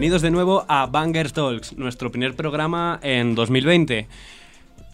Bienvenidos 0.00 0.22
de 0.22 0.30
nuevo 0.30 0.64
a 0.66 0.86
Banger 0.86 1.30
Talks, 1.30 1.76
nuestro 1.76 2.10
primer 2.10 2.34
programa 2.34 2.98
en 3.02 3.34
2020. 3.34 4.06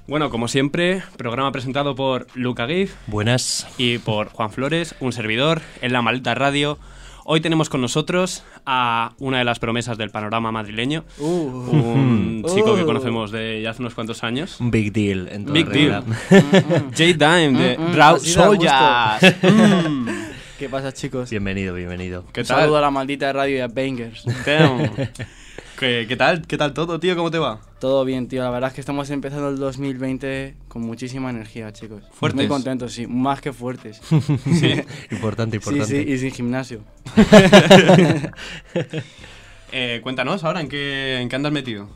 Bueno, 0.09 0.31
como 0.31 0.49
siempre, 0.49 1.01
programa 1.17 1.53
presentado 1.53 1.95
por 1.95 2.27
Luca 2.35 2.67
Gif 2.67 2.97
Buenas. 3.07 3.69
y 3.79 3.99
por 3.99 4.31
Juan 4.31 4.51
Flores, 4.51 4.97
un 4.99 5.13
servidor 5.13 5.63
en 5.81 5.93
la 5.93 6.03
Malta 6.03 6.35
Radio. 6.35 6.81
Hoy 7.25 7.41
tenemos 7.41 7.69
con 7.69 7.83
nosotros 7.83 8.43
a 8.67 9.13
una 9.21 9.39
de 9.39 9.45
las 9.45 9.61
promesas 9.61 9.97
del 9.97 10.11
panorama 10.11 10.51
madrileño, 10.51 11.05
un 11.21 12.45
chico 12.53 12.75
que 12.75 12.83
Uh. 12.83 12.87
conocemos 12.87 13.31
de 13.31 13.63
ya 13.63 13.71
hace 13.71 13.83
unos 13.83 13.95
cuantos 13.95 14.25
años. 14.25 14.61
Un 14.61 14.73
big 14.73 14.93
deal 14.93 15.29
en 15.31 15.45
toda 15.45 15.55
Big 15.55 15.69
regla. 15.69 16.03
deal. 16.31 16.85
J-Dime 16.91 17.57
de 17.61 17.77
Raw 17.95 18.17
así 18.17 18.35
¿Qué 20.59 20.69
pasa, 20.71 20.93
chicos? 20.93 21.29
Bienvenido, 21.29 21.75
bienvenido. 21.75 22.25
¿Qué 22.33 22.41
Un 22.41 22.47
tal? 22.47 22.61
saludo 22.61 22.79
a 22.79 22.81
la 22.81 22.91
maldita 22.91 23.33
radio 23.33 23.57
y 23.57 23.61
a 23.61 23.69
Bangers. 23.69 24.25
¿Qué, 25.79 26.07
qué 26.09 26.17
tal? 26.17 26.47
¿Qué 26.47 26.57
tal 26.57 26.73
todo, 26.73 26.99
tío? 26.99 27.15
¿Cómo 27.15 27.31
te 27.31 27.39
va? 27.39 27.61
Todo 27.79 28.07
bien, 28.07 28.27
tío. 28.29 28.43
La 28.43 28.49
verdad 28.49 28.69
es 28.69 28.75
que 28.75 28.81
estamos 28.81 29.11
empezando 29.11 29.51
el 29.51 29.59
2020 29.59 30.55
con 30.69 30.81
muchísima 30.83 31.29
energía, 31.29 31.71
chicos. 31.75 32.03
¿Fuertes? 32.11 32.37
Muy 32.37 32.49
contentos, 32.49 32.95
sí. 32.95 33.07
Más 33.07 33.43
que 33.43 33.53
fuertes. 33.53 34.01
Sí. 34.45 34.81
Importante, 35.11 35.59
sí, 35.61 35.69
importante. 35.69 36.05
sí. 36.05 36.11
Y 36.11 36.19
sin 36.19 36.31
gimnasio. 36.33 36.81
Eh, 39.73 40.01
cuéntanos 40.03 40.43
ahora, 40.45 40.61
¿en 40.61 40.69
qué, 40.69 41.19
¿en 41.21 41.29
qué 41.29 41.37
andas 41.37 41.53
metido? 41.53 41.89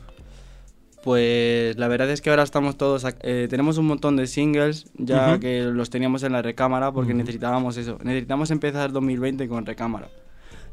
Pues 1.03 1.77
la 1.77 1.87
verdad 1.87 2.09
es 2.11 2.21
que 2.21 2.29
ahora 2.29 2.43
estamos 2.43 2.77
todos... 2.77 3.05
eh, 3.21 3.47
tenemos 3.49 3.77
un 3.77 3.87
montón 3.87 4.15
de 4.17 4.27
singles 4.27 4.85
ya 4.95 5.39
que 5.39 5.61
los 5.63 5.89
teníamos 5.89 6.21
en 6.23 6.31
la 6.33 6.41
recámara 6.43 6.91
porque 6.91 7.13
necesitábamos 7.13 7.77
eso. 7.77 7.97
Necesitamos 8.03 8.51
empezar 8.51 8.91
2020 8.91 9.47
con 9.47 9.65
recámara. 9.65 10.09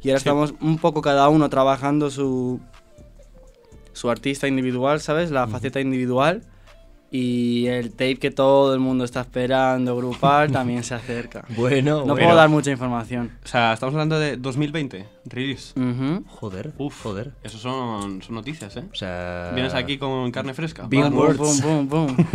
Y 0.02 0.10
ahora 0.10 0.20
Sí. 0.20 0.28
estamos 0.28 0.54
un 0.60 0.78
poco 0.78 1.00
cada 1.02 1.28
uno 1.30 1.48
trabajando 1.48 2.10
su, 2.10 2.60
su 3.92 4.10
artista 4.10 4.46
individual, 4.46 5.00
¿sabes? 5.00 5.30
La 5.30 5.46
faceta 5.48 5.80
individual. 5.80 6.42
Y 7.10 7.66
el 7.68 7.90
tape 7.92 8.16
que 8.16 8.30
todo 8.30 8.74
el 8.74 8.80
mundo 8.80 9.04
está 9.04 9.20
esperando 9.22 9.96
grupal 9.96 10.52
también 10.52 10.84
se 10.84 10.94
acerca. 10.94 11.44
Bueno, 11.56 12.00
No 12.00 12.12
bueno. 12.12 12.16
puedo 12.16 12.34
dar 12.34 12.48
mucha 12.50 12.70
información. 12.70 13.32
O 13.44 13.48
sea, 13.48 13.72
estamos 13.72 13.94
hablando 13.94 14.18
de 14.18 14.36
2020, 14.36 15.06
release. 15.24 15.72
Ujú. 15.80 16.24
Joder, 16.28 16.72
Uf, 16.76 17.02
joder. 17.02 17.32
Eso 17.42 17.56
son, 17.58 18.20
son 18.22 18.34
noticias, 18.34 18.76
¿eh? 18.76 18.84
O 18.92 18.94
sea... 18.94 19.52
Vienes 19.54 19.72
aquí 19.72 19.96
con 19.96 20.30
carne 20.32 20.52
fresca. 20.52 20.86
Words. 20.86 21.62
Boom, 21.62 21.88
boom, 21.88 21.88
boom. 21.88 22.26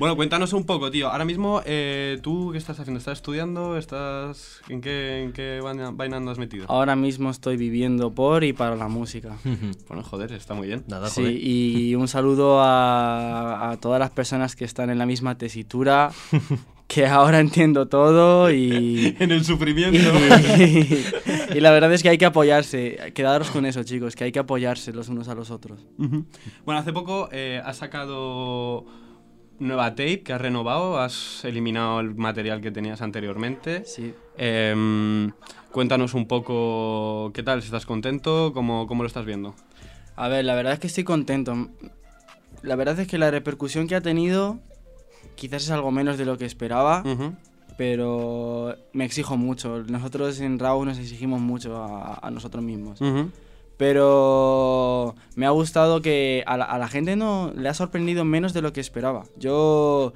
Bueno, 0.00 0.16
cuéntanos 0.16 0.54
un 0.54 0.64
poco, 0.64 0.90
tío. 0.90 1.10
Ahora 1.10 1.26
mismo, 1.26 1.60
eh, 1.66 2.18
¿tú 2.22 2.52
qué 2.52 2.58
estás 2.58 2.80
haciendo? 2.80 2.98
¿Estás 2.98 3.18
estudiando? 3.18 3.76
¿Estás... 3.76 4.62
¿En 4.70 4.80
qué, 4.80 5.22
en 5.22 5.32
qué 5.34 5.60
vaina, 5.62 5.90
vaina 5.90 6.16
andas 6.16 6.38
metido? 6.38 6.64
Ahora 6.70 6.96
mismo 6.96 7.28
estoy 7.28 7.58
viviendo 7.58 8.10
por 8.10 8.42
y 8.42 8.54
para 8.54 8.76
la 8.76 8.88
música. 8.88 9.36
Bueno, 9.88 10.02
joder, 10.02 10.32
está 10.32 10.54
muy 10.54 10.68
bien. 10.68 10.84
Nada, 10.88 11.08
Sí, 11.10 11.20
joder. 11.20 11.36
y 11.36 11.94
un 11.96 12.08
saludo 12.08 12.60
a, 12.62 13.72
a 13.72 13.76
todas 13.76 14.00
las 14.00 14.10
personas 14.10 14.56
que 14.56 14.64
están 14.64 14.88
en 14.88 14.96
la 14.96 15.04
misma 15.04 15.36
tesitura, 15.36 16.10
que 16.88 17.06
ahora 17.06 17.40
entiendo 17.40 17.86
todo 17.88 18.50
y, 18.50 19.14
En 19.20 19.30
el 19.32 19.42
y, 19.42 19.44
sufrimiento. 19.44 19.98
y 21.54 21.60
la 21.60 21.72
verdad 21.72 21.92
es 21.92 22.02
que 22.02 22.08
hay 22.08 22.16
que 22.16 22.24
apoyarse. 22.24 23.12
Quedaros 23.14 23.50
con 23.50 23.66
eso, 23.66 23.82
chicos, 23.82 24.16
que 24.16 24.24
hay 24.24 24.32
que 24.32 24.38
apoyarse 24.38 24.94
los 24.94 25.08
unos 25.10 25.28
a 25.28 25.34
los 25.34 25.50
otros. 25.50 25.84
Bueno, 25.98 26.80
hace 26.80 26.94
poco 26.94 27.28
eh, 27.32 27.60
has 27.62 27.76
sacado 27.76 28.86
nueva 29.60 29.90
tape 29.90 30.22
que 30.22 30.32
has 30.32 30.40
renovado, 30.40 30.98
has 30.98 31.44
eliminado 31.44 32.00
el 32.00 32.14
material 32.16 32.60
que 32.60 32.72
tenías 32.72 33.02
anteriormente. 33.02 33.84
Sí. 33.84 34.14
Em, 34.36 35.30
cuéntanos 35.70 36.14
un 36.14 36.26
poco 36.26 37.30
qué 37.32 37.42
tal, 37.42 37.60
si 37.62 37.66
estás 37.66 37.86
contento, 37.86 38.52
cómo, 38.52 38.86
cómo 38.86 39.02
lo 39.02 39.06
estás 39.06 39.24
viendo. 39.24 39.54
A 40.16 40.28
ver, 40.28 40.44
la 40.44 40.54
verdad 40.54 40.72
es 40.72 40.80
que 40.80 40.88
estoy 40.88 41.04
contento. 41.04 41.68
La 42.62 42.74
verdad 42.76 42.98
es 42.98 43.06
que 43.06 43.18
la 43.18 43.30
repercusión 43.30 43.86
que 43.86 43.94
ha 43.94 44.00
tenido 44.00 44.58
quizás 45.36 45.62
es 45.64 45.70
algo 45.70 45.90
menos 45.90 46.18
de 46.18 46.24
lo 46.24 46.36
que 46.36 46.44
esperaba. 46.44 47.04
Pero 47.76 48.76
me 48.92 49.06
exijo 49.06 49.38
mucho. 49.38 49.84
Nosotros 49.84 50.40
en 50.40 50.58
Raw 50.58 50.84
nos 50.84 50.98
exigimos 50.98 51.40
mucho 51.40 51.76
a, 51.82 52.18
a 52.20 52.30
nosotros 52.30 52.62
mismos. 52.62 53.00
Ujú. 53.00 53.30
Pero 53.80 55.14
me 55.36 55.46
ha 55.46 55.50
gustado 55.50 56.02
que 56.02 56.44
a 56.46 56.58
la, 56.58 56.66
a 56.66 56.76
la 56.76 56.86
gente 56.86 57.16
no 57.16 57.50
le 57.56 57.66
ha 57.66 57.72
sorprendido 57.72 58.26
menos 58.26 58.52
de 58.52 58.60
lo 58.60 58.74
que 58.74 58.80
esperaba. 58.80 59.24
Yo 59.38 60.12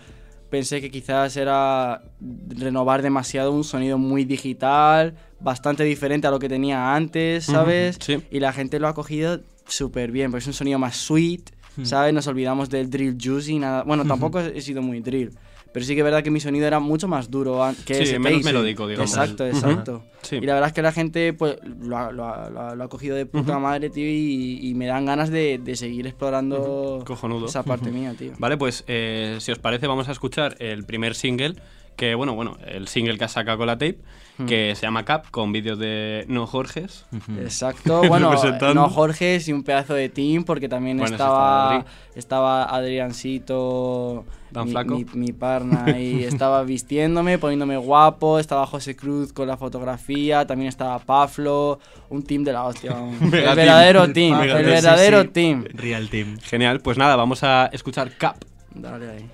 pensé 0.50 0.82
que 0.82 0.90
quizás 0.90 1.34
era 1.38 2.02
renovar 2.46 3.00
demasiado 3.00 3.52
un 3.52 3.64
sonido 3.64 3.96
muy 3.96 4.26
digital, 4.26 5.14
bastante 5.40 5.82
diferente 5.82 6.26
a 6.26 6.30
lo 6.30 6.38
que 6.38 6.50
tenía 6.50 6.94
antes, 6.94 7.46
¿sabes? 7.46 7.96
Sí. 8.00 8.22
Y 8.30 8.40
la 8.40 8.52
gente 8.52 8.78
lo 8.78 8.86
ha 8.86 8.92
cogido 8.92 9.40
súper 9.66 10.12
bien, 10.12 10.30
porque 10.30 10.42
es 10.42 10.46
un 10.46 10.52
sonido 10.52 10.78
más 10.78 10.96
sweet, 10.96 11.50
¿sabes? 11.84 12.12
Nos 12.12 12.26
olvidamos 12.26 12.68
del 12.68 12.90
drill 12.90 13.16
juicy, 13.18 13.58
nada. 13.60 13.82
Bueno, 13.84 14.04
tampoco 14.04 14.40
he 14.40 14.60
sido 14.60 14.82
muy 14.82 15.00
drill. 15.00 15.32
Pero 15.74 15.84
sí 15.84 15.94
que 15.94 16.00
es 16.00 16.04
verdad 16.04 16.22
que 16.22 16.30
mi 16.30 16.38
sonido 16.38 16.66
era 16.68 16.78
mucho 16.78 17.08
más 17.08 17.30
duro 17.30 17.60
que 17.84 17.94
Sí, 17.96 18.02
ese 18.04 18.18
menos 18.20 18.44
melódico, 18.44 18.86
digamos. 18.86 19.10
Exacto, 19.10 19.44
exacto. 19.46 20.04
Sí. 20.22 20.36
Y 20.36 20.42
la 20.46 20.54
verdad 20.54 20.68
es 20.68 20.72
que 20.72 20.82
la 20.82 20.92
gente 20.92 21.32
pues 21.34 21.58
lo 21.80 21.98
ha, 21.98 22.12
lo 22.12 22.24
ha- 22.24 22.74
lo 22.74 22.84
ha- 22.84 22.88
cogido 22.88 23.16
de 23.16 23.26
puta 23.26 23.58
madre, 23.58 23.90
tío, 23.90 24.06
y, 24.06 24.60
y 24.62 24.74
me 24.74 24.86
dan 24.86 25.04
ganas 25.04 25.30
de, 25.30 25.58
de 25.62 25.74
seguir 25.76 26.06
explorando 26.06 27.02
Cojonudo. 27.04 27.46
esa 27.46 27.62
parte 27.64 27.90
mía, 27.90 28.14
tío. 28.16 28.32
Vale, 28.38 28.56
pues 28.56 28.84
eh, 28.86 29.36
si 29.40 29.50
os 29.52 29.58
parece 29.58 29.86
vamos 29.88 30.08
a 30.08 30.12
escuchar 30.12 30.56
el 30.60 30.84
primer 30.84 31.14
single, 31.16 31.56
que 31.96 32.14
bueno, 32.14 32.34
bueno, 32.34 32.56
el 32.66 32.88
single 32.88 33.18
que 33.18 33.24
has 33.24 33.32
sacado 33.32 33.58
con 33.58 33.66
la 33.66 33.74
tape, 33.74 33.98
que 34.46 34.74
se 34.74 34.82
llama 34.82 35.04
Cap, 35.04 35.26
con 35.30 35.52
vídeos 35.52 35.78
de 35.78 36.24
No 36.28 36.46
Jorges. 36.46 37.06
Exacto, 37.38 38.02
bueno, 38.08 38.34
no 38.74 38.88
Jorge, 38.88 39.40
y 39.46 39.52
un 39.52 39.62
pedazo 39.62 39.94
de 39.94 40.08
team, 40.08 40.44
porque 40.44 40.68
también 40.68 40.98
Bueno, 40.98 41.14
estaba, 41.14 41.84
estaba 42.16 42.64
estaba 42.64 42.76
Adriancito, 42.76 44.24
mi, 44.52 44.70
Flaco. 44.72 44.94
mi, 44.96 45.06
mi 45.14 45.32
parna, 45.32 45.84
y 45.98 46.24
estaba 46.24 46.64
vistiéndome, 46.64 47.38
poniéndome 47.38 47.76
guapo, 47.76 48.38
estaba 48.40 48.66
José 48.66 48.96
Cruz 48.96 49.32
con 49.32 49.46
la 49.46 49.56
fotografía, 49.56 50.46
también 50.46 50.68
estaba 50.68 50.98
Paflo, 50.98 51.78
un 52.08 52.24
team 52.24 52.42
de 52.42 52.52
la 52.52 52.64
hostia, 52.64 52.96
el 53.20 53.30
verdadero 53.30 54.12
team, 54.12 54.38
Mega 54.40 54.58
el 54.58 54.64
team, 54.64 54.64
sí, 54.64 54.70
verdadero 54.70 55.22
sí. 55.22 55.28
team. 55.28 55.64
Real 55.72 56.08
Team. 56.08 56.38
Genial, 56.42 56.80
pues 56.80 56.98
nada, 56.98 57.14
vamos 57.14 57.44
a 57.44 57.66
escuchar 57.72 58.10
Cap. 58.16 58.36
Dale 58.74 59.10
ahí. 59.10 59.30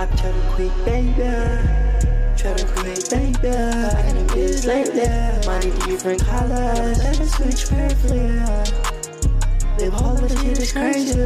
I 0.00 0.06
try 0.06 0.30
to 0.30 0.40
quit, 0.52 0.84
baby. 0.84 1.26
Try 2.36 2.54
to 2.54 2.66
quit, 2.76 3.10
baby. 3.10 3.48
I 3.48 3.90
got 3.90 4.16
a 4.16 4.32
biz 4.32 4.64
lately. 4.64 5.02
Money 5.44 5.72
different 5.90 6.24
colors. 6.24 6.98
Let 6.98 7.18
it 7.18 7.26
switch 7.26 7.68
perfectly. 7.68 8.30
Live 9.78 9.92
whole 9.94 10.12
of 10.12 10.20
the 10.20 10.36
shit 10.38 10.58
is 10.60 10.70
crazy. 10.70 11.18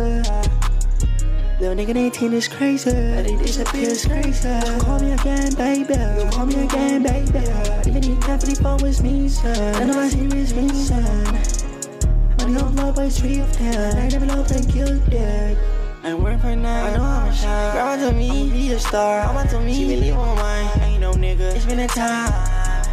Little 1.60 1.76
nigga 1.76 1.94
18 1.94 2.32
is 2.32 2.48
crazy. 2.48 2.90
But 2.90 3.28
he 3.28 3.36
disappears 3.36 4.06
crazy. 4.06 4.32
So 4.32 4.80
call 4.80 5.00
me 5.00 5.12
again, 5.12 5.52
baby. 5.54 5.92
So 5.92 6.30
call 6.30 6.46
me 6.46 6.64
again, 6.64 7.02
baby. 7.02 7.44
Even 7.86 8.04
if 8.04 8.20
that 8.26 8.40
44 8.40 8.78
was 8.78 9.02
me, 9.02 9.28
son. 9.28 9.52
None 9.72 9.90
of 9.90 9.96
my 9.96 10.08
serious 10.08 10.54
me, 10.54 10.68
son. 10.72 11.24
Money 12.38 12.56
on 12.58 12.74
love, 12.76 12.94
but 12.94 13.04
it's 13.04 13.22
yeah. 13.22 13.92
I 13.96 14.08
never 14.08 14.24
loved 14.24 14.50
and 14.50 14.66
killed, 14.66 15.02
yeah. 15.12 15.81
I'm 16.04 16.20
working 16.20 16.40
for 16.40 16.56
now. 16.56 16.86
I 16.86 16.96
know 16.96 17.04
I'm 17.04 17.28
a 17.28 17.32
shine. 17.32 17.74
Girl, 17.74 18.10
to 18.10 18.16
me, 18.16 18.28
I'ma 18.28 18.52
be 18.52 18.72
a 18.72 18.78
star. 18.80 19.20
I'm 19.20 19.36
about 19.36 19.50
to 19.50 19.60
me. 19.60 19.74
She 19.74 19.84
believe 19.84 20.16
on 20.16 20.36
mine. 20.36 20.70
I 20.74 20.86
ain't 20.86 21.00
no 21.00 21.12
nigga. 21.12 21.54
It's 21.54 21.64
been 21.64 21.78
a 21.78 21.86
time. 21.86 22.32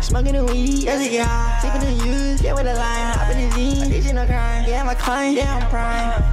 Smoking 0.04 0.34
the 0.34 0.46
weed, 0.46 0.84
yes, 0.84 1.06
it 1.06 1.18
got. 1.18 1.62
Taking 1.62 1.98
the 1.98 2.06
use, 2.06 2.42
get 2.42 2.54
with 2.54 2.66
the 2.66 2.76
line. 2.76 3.14
Hop 3.18 3.36
in 3.36 3.50
the 3.50 3.56
Z, 3.56 3.82
additional 3.82 4.28
crime. 4.28 4.66
Yeah, 4.68 4.84
I'm 4.84 4.90
a 4.90 4.96
client, 4.96 5.38
yeah, 5.38 5.56
I'm 5.56 5.70
prime. 5.70 6.24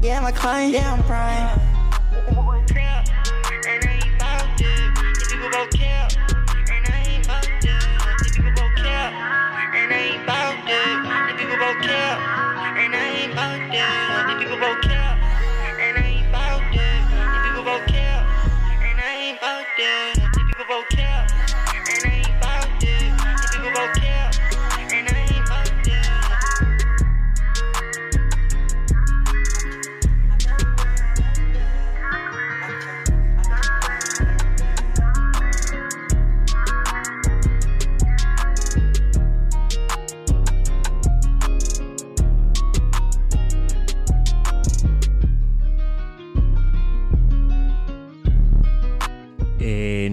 Yeah, 0.00 0.18
I'm 0.18 0.26
a 0.26 0.32
client, 0.32 0.74
yeah, 0.74 0.94
I'm 0.94 1.02
prime. 1.02 1.71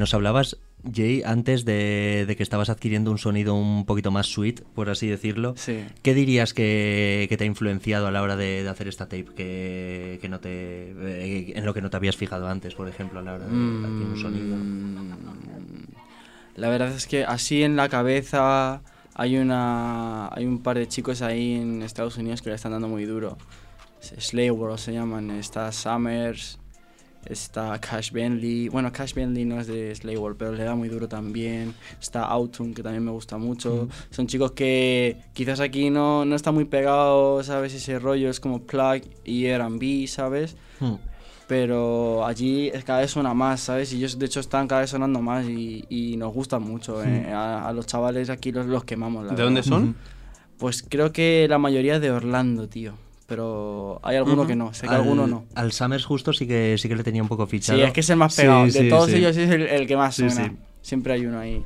Nos 0.10 0.14
hablabas, 0.16 0.58
Jay, 0.92 1.22
antes 1.24 1.66
de, 1.66 2.26
de 2.28 2.36
que 2.36 2.42
estabas 2.42 2.70
adquiriendo 2.72 3.12
un 3.12 3.20
sonido 3.20 3.54
un 3.54 3.86
poquito 3.86 4.10
más 4.10 4.26
sweet, 4.26 4.62
por 4.74 4.90
así 4.90 5.08
decirlo. 5.08 5.54
Sí. 5.56 5.86
¿Qué 6.02 6.16
dirías 6.16 6.56
que, 6.56 7.28
que 7.30 7.38
te 7.38 7.44
ha 7.44 7.48
influenciado 7.48 8.08
a 8.08 8.12
la 8.12 8.24
hora 8.24 8.36
de, 8.36 8.64
de 8.64 8.70
hacer 8.70 8.88
esta 8.88 9.06
tape? 9.06 9.26
Que, 9.36 10.18
que 10.20 10.28
no 10.30 10.40
te, 10.40 10.50
eh, 10.50 11.54
en 11.56 11.64
lo 11.66 11.76
que 11.76 11.82
no 11.84 11.92
te 11.92 11.98
habías 11.98 12.16
fijado 12.18 12.48
antes, 12.48 12.74
por 12.74 12.88
ejemplo, 12.88 13.20
a 13.20 13.22
la 13.24 13.34
hora 13.36 13.46
de 13.46 13.52
adquirir 13.52 14.08
un 14.08 14.18
sonido. 14.20 14.56
Mm, 14.58 15.14
La 16.56 16.70
verdad 16.70 16.92
es 16.96 17.06
que 17.06 17.24
así 17.24 17.62
en 17.62 17.76
la 17.76 17.88
cabeza 17.90 18.82
hay 19.14 19.38
una 19.38 20.30
hay 20.34 20.46
un 20.46 20.64
par 20.64 20.78
de 20.80 20.88
chicos 20.88 21.22
ahí 21.22 21.54
en 21.54 21.84
Estados 21.84 22.18
Unidos 22.18 22.42
que 22.42 22.50
le 22.50 22.56
están 22.56 22.72
dando 22.72 22.88
muy 22.88 23.06
duro. 23.06 23.38
Slay 24.02 24.50
World 24.50 24.80
se 24.80 24.94
llaman. 24.94 25.30
Está 25.32 25.72
Summers, 25.72 26.59
está 27.30 27.80
Cash 27.80 28.12
Bentley. 28.12 28.68
Bueno, 28.70 28.92
Cash 28.92 29.14
Bentley 29.14 29.46
no 29.46 29.60
es 29.60 29.68
de 29.68 29.94
Slay 29.96 30.18
World, 30.18 30.38
pero 30.38 30.52
le 30.52 30.64
da 30.64 30.76
muy 30.76 30.90
duro 30.90 31.08
también. 31.08 31.74
Está 32.02 32.24
Autumn, 32.26 32.74
que 32.74 32.84
también 32.84 33.04
me 33.06 33.12
gusta 33.12 33.38
mucho. 33.38 33.88
Son 34.10 34.28
chicos 34.28 34.52
que 34.52 35.18
quizás 35.34 35.60
aquí 35.60 35.90
no, 35.90 36.26
no 36.26 36.36
está 36.36 36.52
muy 36.52 36.66
pegado, 36.66 37.42
¿sabes? 37.44 37.74
Ese 37.74 38.00
rollo 38.00 38.30
es 38.30 38.40
como 38.40 38.64
plug 38.64 39.02
y 39.24 39.46
R&B, 39.46 40.08
¿sabes? 40.08 40.56
Hmm. 40.80 40.96
pero 41.48 42.26
allí 42.26 42.72
cada 42.86 43.00
vez 43.02 43.12
suena 43.12 43.34
más, 43.34 43.60
¿sabes? 43.62 43.92
Y 43.94 43.98
ellos 43.98 44.20
de 44.20 44.26
hecho 44.28 44.40
están 44.40 44.68
cada 44.68 44.82
vez 44.82 44.92
sonando 44.92 45.20
más 45.22 45.46
y, 45.48 45.84
y 45.90 46.16
nos 46.16 46.32
gustan 46.34 46.62
mucho. 46.62 47.04
eh, 47.04 47.32
A, 47.34 47.68
a 47.68 47.74
los 47.74 47.86
chavales 47.88 48.30
aquí 48.30 48.52
los, 48.52 48.66
los 48.68 48.84
quemamos. 48.84 49.26
La 49.26 49.34
¿De 49.34 49.44
dónde 49.44 49.64
son? 49.64 49.96
Pues 50.58 50.84
creo 50.88 51.12
que 51.12 51.48
la 51.50 51.58
mayoría 51.58 52.00
de 52.00 52.12
Orlando, 52.12 52.68
tío. 52.70 52.94
Pero 53.30 54.00
hay 54.04 54.18
alguno 54.18 54.42
Ujú. 54.42 54.48
que 54.48 54.56
no, 54.56 54.74
sé 54.74 54.88
que 54.88 54.94
al, 54.94 55.02
alguno 55.02 55.28
no. 55.28 55.46
Al 55.56 55.72
Summers 55.72 56.04
justo 56.04 56.34
sí 56.34 56.48
que 56.48 56.76
sí 56.80 56.90
que 56.90 56.96
le 56.96 57.04
tenía 57.04 57.22
un 57.22 57.30
poco 57.30 57.46
fichado. 57.48 57.78
Sí, 57.80 57.86
es 57.86 57.94
que 57.94 58.00
es 58.00 58.10
el 58.10 58.18
más 58.18 58.34
Sí, 58.34 58.42
pegado. 58.42 58.66
de 58.66 58.72
sí, 58.72 58.90
todos 58.90 59.10
sí. 59.12 59.18
ellos 59.18 59.38
es 59.38 59.50
el, 59.52 59.62
el 59.62 59.88
que 59.88 59.96
más 59.96 60.16
Sí, 60.16 60.28
suena. 60.30 60.50
sí. 60.50 60.58
Siempre 60.82 61.14
hay 61.14 61.26
uno 61.28 61.40
ahí. 61.40 61.64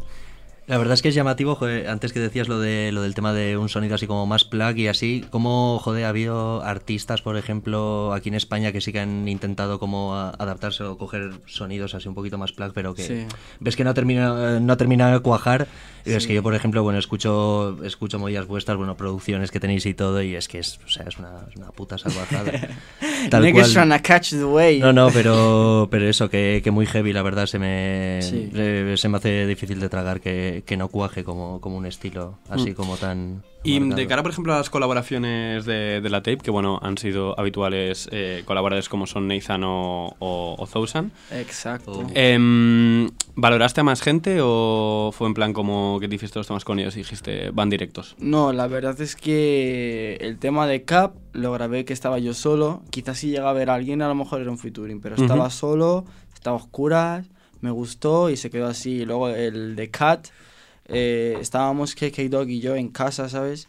La 0.65 0.77
verdad 0.77 0.93
es 0.93 1.01
que 1.01 1.09
es 1.09 1.15
llamativo, 1.15 1.55
joder, 1.55 1.89
antes 1.89 2.13
que 2.13 2.21
decías 2.21 2.47
lo 2.47 2.57
de 2.57 2.91
lo 2.93 3.01
del 3.01 3.13
tema 3.15 3.33
de 3.33 3.57
un 3.57 3.67
sonido 3.67 3.95
así 3.95 4.07
como 4.07 4.25
más 4.25 4.45
plug 4.45 4.77
y 4.77 4.87
así, 4.87 5.25
como 5.29 5.77
joder, 5.79 6.05
ha 6.05 6.09
habido 6.09 6.63
artistas, 6.63 7.21
por 7.21 7.35
ejemplo, 7.35 8.13
aquí 8.13 8.29
en 8.29 8.35
España 8.35 8.71
que 8.71 8.79
sí 8.79 8.93
que 8.93 9.01
han 9.01 9.27
intentado 9.27 9.77
como 9.77 10.15
adaptarse 10.15 10.83
o 10.85 10.97
coger 10.97 11.31
sonidos 11.47 11.95
así 11.95 12.07
un 12.07 12.15
poquito 12.15 12.37
más 12.37 12.53
plug, 12.53 12.71
pero 12.73 12.93
que 12.95 13.03
Sí. 13.03 13.25
ves 13.59 13.75
que 13.75 13.83
no 13.83 13.89
ha 13.89 13.93
terminado 13.93 14.59
no 14.61 14.71
ha 14.73 14.77
terminado 14.77 15.11
de 15.13 15.19
cuajar. 15.19 15.67
Y 16.05 16.11
es 16.11 16.23
Sí. 16.23 16.29
que 16.29 16.35
yo, 16.35 16.43
por 16.43 16.53
ejemplo, 16.53 16.83
bueno, 16.83 16.99
escucho 16.99 17.77
escucho 17.83 18.19
movidas 18.19 18.45
vuestras, 18.45 18.77
bueno, 18.77 18.95
producciones 18.97 19.51
que 19.51 19.59
tenéis 19.59 19.85
y 19.85 19.93
todo 19.93 20.21
y 20.21 20.35
es 20.35 20.47
que 20.49 20.59
es, 20.59 20.79
o 20.85 20.89
sea, 20.89 21.05
es 21.07 21.17
una, 21.17 21.29
es 21.49 21.55
una 21.57 21.71
puta 21.71 21.97
salvajada. 21.97 22.51
Tal 23.29 23.51
cual. 23.53 23.71
trying 23.71 23.89
to 23.89 23.97
catch 24.03 24.31
the 24.31 24.43
wave. 24.45 24.79
No, 24.79 24.91
no, 24.93 25.09
pero, 25.11 25.87
pero 25.91 26.07
eso, 26.09 26.29
que, 26.29 26.61
que 26.63 26.71
muy 26.71 26.85
heavy, 26.85 27.13
la 27.13 27.21
verdad, 27.21 27.45
se 27.47 27.57
me, 27.59 28.19
Sí. 28.21 28.49
se, 28.53 28.97
se 28.97 29.09
me 29.09 29.17
hace 29.17 29.45
difícil 29.47 29.79
de 29.79 29.87
tragar 29.89 30.19
que, 30.19 30.52
que 30.61 30.77
no 30.77 30.87
cuaje 30.89 31.23
como, 31.23 31.59
como 31.59 31.77
un 31.77 31.85
estilo 31.85 32.37
así 32.49 32.71
Mm. 32.71 32.75
como 32.75 32.97
tan... 32.97 33.43
Y 33.65 33.79
marcado. 33.79 33.95
de 34.01 34.07
cara, 34.07 34.23
por 34.23 34.31
ejemplo, 34.31 34.53
a 34.53 34.57
las 34.57 34.69
colaboraciones 34.69 35.63
de, 35.63 36.01
de 36.01 36.09
la 36.09 36.21
tape, 36.21 36.39
que 36.39 36.51
bueno, 36.51 36.79
han 36.81 36.97
sido 36.97 37.33
habituales 37.39 38.09
eh, 38.11 38.43
colaboradores 38.45 38.89
como 38.89 39.07
son 39.07 39.29
Nathan 39.29 39.63
o, 39.63 40.13
o, 40.19 40.55
o 40.59 40.67
Thousand, 40.67 41.11
Exacto. 41.31 41.91
Oh. 41.93 42.07
em, 42.13 43.09
¿valoraste 43.35 43.79
a 43.79 43.83
más 43.85 44.01
gente 44.01 44.39
o 44.41 45.11
fue 45.13 45.27
en 45.27 45.33
plan 45.33 45.53
como 45.53 45.97
que 46.01 46.09
te 46.09 46.15
hiciste 46.15 46.39
los 46.39 46.47
temas 46.47 46.65
con 46.65 46.77
ellos 46.79 46.95
y 46.95 46.99
dijiste 46.99 47.51
van 47.51 47.69
directos? 47.69 48.17
No, 48.19 48.51
la 48.51 48.67
verdad 48.67 48.99
es 48.99 49.15
que 49.15 50.17
el 50.19 50.37
tema 50.39 50.67
de 50.67 50.83
Cap 50.83 51.15
lo 51.31 51.53
grabé 51.53 51.85
que 51.85 51.93
estaba 51.93 52.19
yo 52.19 52.33
solo. 52.33 52.81
Quizás 52.89 53.17
si 53.19 53.29
llega 53.29 53.49
a 53.49 53.53
ver 53.53 53.69
a 53.69 53.75
alguien, 53.75 54.01
a 54.01 54.09
lo 54.09 54.15
mejor 54.15 54.41
era 54.41 54.51
un 54.51 54.57
featuring, 54.57 54.99
pero 54.99 55.15
estaba 55.15 55.49
solo, 55.49 56.03
estaba 56.33 56.57
a 56.57 56.59
oscuras, 56.59 57.27
me 57.63 57.71
gustó 57.71 58.29
y 58.29 58.37
se 58.37 58.49
quedó 58.49 58.67
así. 58.67 59.01
Y 59.01 59.05
luego 59.05 59.29
el 59.29 59.75
de 59.75 59.89
Cat, 59.89 60.27
eh, 60.87 61.37
estábamos 61.39 61.95
KK 61.95 62.29
Dog 62.29 62.49
y 62.49 62.59
yo 62.59 62.75
en 62.75 62.89
casa, 62.89 63.29
¿sabes? 63.29 63.67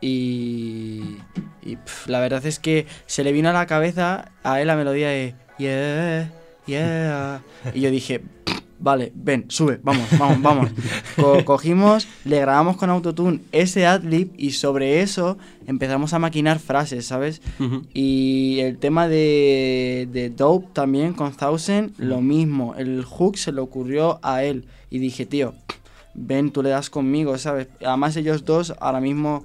Y, 0.00 1.16
y, 1.62 1.78
la 2.06 2.20
verdad 2.20 2.44
es 2.46 2.58
que 2.58 2.86
se 3.06 3.24
le 3.24 3.32
vino 3.32 3.50
a 3.50 3.52
la 3.52 3.66
cabeza 3.66 4.30
a 4.42 4.60
él 4.60 4.66
la 4.66 4.76
melodía 4.76 5.08
de 5.08 5.34
Yeah, 5.58 6.32
yeah. 6.66 7.42
Y 7.74 7.82
yo 7.82 7.90
dije, 7.90 8.22
vale, 8.80 9.12
ven, 9.14 9.44
sube, 9.48 9.78
vamos, 9.82 10.06
vamos, 10.18 10.42
vamos. 10.42 10.70
Co- 11.16 11.44
cogimos, 11.44 12.08
le 12.24 12.40
grabamos 12.40 12.76
con 12.76 12.90
autotune 12.90 13.40
ese 13.52 13.86
adlib 13.86 14.30
y 14.36 14.52
sobre 14.52 15.00
eso 15.02 15.38
empezamos 15.66 16.12
a 16.14 16.18
maquinar 16.18 16.58
frases, 16.58 17.06
¿sabes? 17.06 17.40
Y 17.94 18.58
el 18.60 18.78
tema 18.78 19.06
de, 19.08 20.08
de 20.12 20.30
Dope 20.30 20.68
también 20.72 21.12
con 21.12 21.32
Thousand, 21.36 21.92
lo 21.98 22.20
mismo. 22.20 22.74
El 22.76 23.04
hook 23.04 23.36
se 23.36 23.52
le 23.52 23.60
ocurrió 23.60 24.18
a 24.22 24.42
él. 24.44 24.64
Y 24.90 24.98
dije, 24.98 25.26
tío, 25.26 25.54
ven, 26.14 26.50
tú 26.50 26.62
le 26.62 26.70
das 26.70 26.90
conmigo, 26.90 27.38
¿sabes? 27.38 27.68
Además 27.84 28.16
ellos 28.16 28.44
dos 28.44 28.74
ahora 28.80 29.00
mismo 29.00 29.44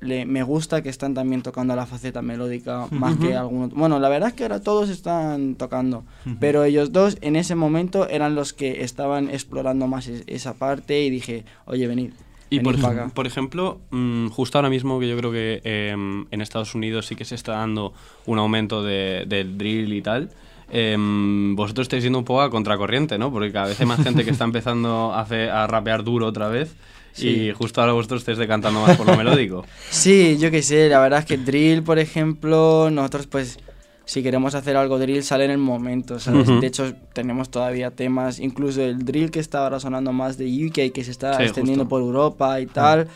le, 0.00 0.24
me 0.26 0.42
gusta 0.42 0.82
que 0.82 0.88
están 0.88 1.14
también 1.14 1.42
tocando 1.42 1.76
la 1.76 1.86
faceta 1.86 2.22
melódica 2.22 2.86
más 2.90 3.16
que 3.16 3.34
algunos. 3.36 3.70
Bueno, 3.74 3.98
la 3.98 4.08
verdad 4.08 4.30
es 4.30 4.34
que 4.34 4.44
ahora 4.44 4.60
todos 4.60 4.88
están 4.88 5.54
tocando. 5.56 6.04
Pero 6.40 6.64
ellos 6.64 6.90
dos 6.92 7.18
en 7.20 7.36
ese 7.36 7.54
momento 7.54 8.08
eran 8.08 8.34
los 8.34 8.52
que 8.52 8.82
estaban 8.82 9.28
explorando 9.30 9.86
más 9.86 10.06
es- 10.08 10.24
esa 10.26 10.54
parte 10.54 11.02
y 11.02 11.10
dije, 11.10 11.44
oye, 11.66 11.86
venid. 11.86 12.10
Y 12.52 12.58
venid 12.58 12.64
por, 12.72 12.80
pa' 12.80 12.88
ej- 12.92 12.98
acá". 13.00 13.14
por 13.14 13.26
ejemplo, 13.26 13.80
mm, 13.90 14.28
justo 14.28 14.58
ahora 14.58 14.70
mismo 14.70 14.98
que 14.98 15.08
yo 15.08 15.16
creo 15.16 15.30
que 15.30 15.60
em, 15.64 16.26
en 16.30 16.40
Estados 16.40 16.74
Unidos 16.74 17.06
sí 17.06 17.14
que 17.14 17.24
se 17.24 17.34
está 17.36 17.52
dando 17.52 17.92
un 18.26 18.38
aumento 18.38 18.82
de- 18.82 19.24
del 19.28 19.56
drill 19.58 19.92
y 19.92 20.02
tal. 20.02 20.30
em, 20.72 21.56
vosotros 21.56 21.86
estáis 21.86 22.04
yendo 22.04 22.18
un 22.20 22.24
poco 22.24 22.42
a 22.42 22.50
contracorriente, 22.50 23.18
¿no? 23.18 23.32
Porque 23.32 23.50
cada 23.52 23.66
vez 23.66 23.80
hay 23.80 23.86
más 23.86 24.00
gente 24.02 24.24
que 24.24 24.30
está 24.30 24.44
empezando 24.52 25.12
a, 25.12 25.20
hacer- 25.20 25.50
a 25.50 25.66
rapear 25.66 26.04
duro 26.04 26.26
otra 26.26 26.48
vez. 26.48 26.74
Y 27.18 27.52
justo 27.52 27.80
ahora 27.80 27.92
vosotros 27.92 28.20
estáis 28.22 28.38
decantando 28.38 28.80
más 28.80 28.96
por 28.96 29.06
lo 29.06 29.16
melódico. 29.16 29.64
Sí, 29.90 30.38
yo 30.38 30.50
qué 30.50 30.62
sé, 30.62 30.88
la 30.88 31.00
verdad 31.00 31.20
es 31.20 31.24
que 31.26 31.36
drill, 31.36 31.82
por 31.82 31.98
ejemplo, 31.98 32.90
nosotros 32.90 33.26
pues 33.26 33.58
si 34.04 34.22
queremos 34.22 34.54
hacer 34.54 34.76
algo 34.76 34.98
drill 34.98 35.22
sale 35.22 35.44
en 35.44 35.50
el 35.50 35.58
momento, 35.58 36.18
¿sabes? 36.18 36.48
Ujú. 36.48 36.60
De 36.60 36.66
hecho 36.66 36.94
tenemos 37.12 37.50
todavía 37.50 37.90
temas, 37.90 38.38
incluso 38.40 38.82
el 38.82 39.04
drill 39.04 39.30
que 39.30 39.40
está 39.40 39.62
ahora 39.64 39.78
sonando 39.80 40.12
más 40.12 40.38
de 40.38 40.46
UK, 40.66 40.92
que 40.92 41.04
se 41.04 41.10
está 41.10 41.36
Sí, 41.38 41.44
extendiendo 41.44 41.84
justo. 41.84 41.88
por 41.90 42.02
Europa 42.02 42.60
y 42.60 42.66
tal. 42.66 43.06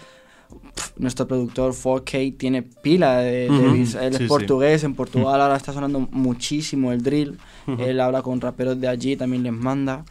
Pf, 0.74 0.92
Nuestro 0.98 1.26
productor 1.26 1.72
4K 1.74 2.36
tiene 2.36 2.62
pila 2.62 3.18
de, 3.18 3.50
de 3.50 3.50
Ujú. 3.50 3.72
beats. 3.76 3.94
Él 3.94 4.10
Sí, 4.12 4.14
es 4.14 4.18
sí. 4.18 4.28
portugués, 4.28 4.84
en 4.84 4.94
Portugal 4.94 5.40
ahora 5.40 5.56
está 5.56 5.72
sonando 5.72 6.00
muchísimo 6.10 6.92
el 6.92 7.02
drill. 7.02 7.38
Él 7.78 7.98
habla 8.00 8.22
con 8.22 8.40
raperos 8.40 8.80
de 8.80 8.86
allí, 8.88 9.16
también 9.16 9.42
les 9.42 9.52
manda. 9.52 10.04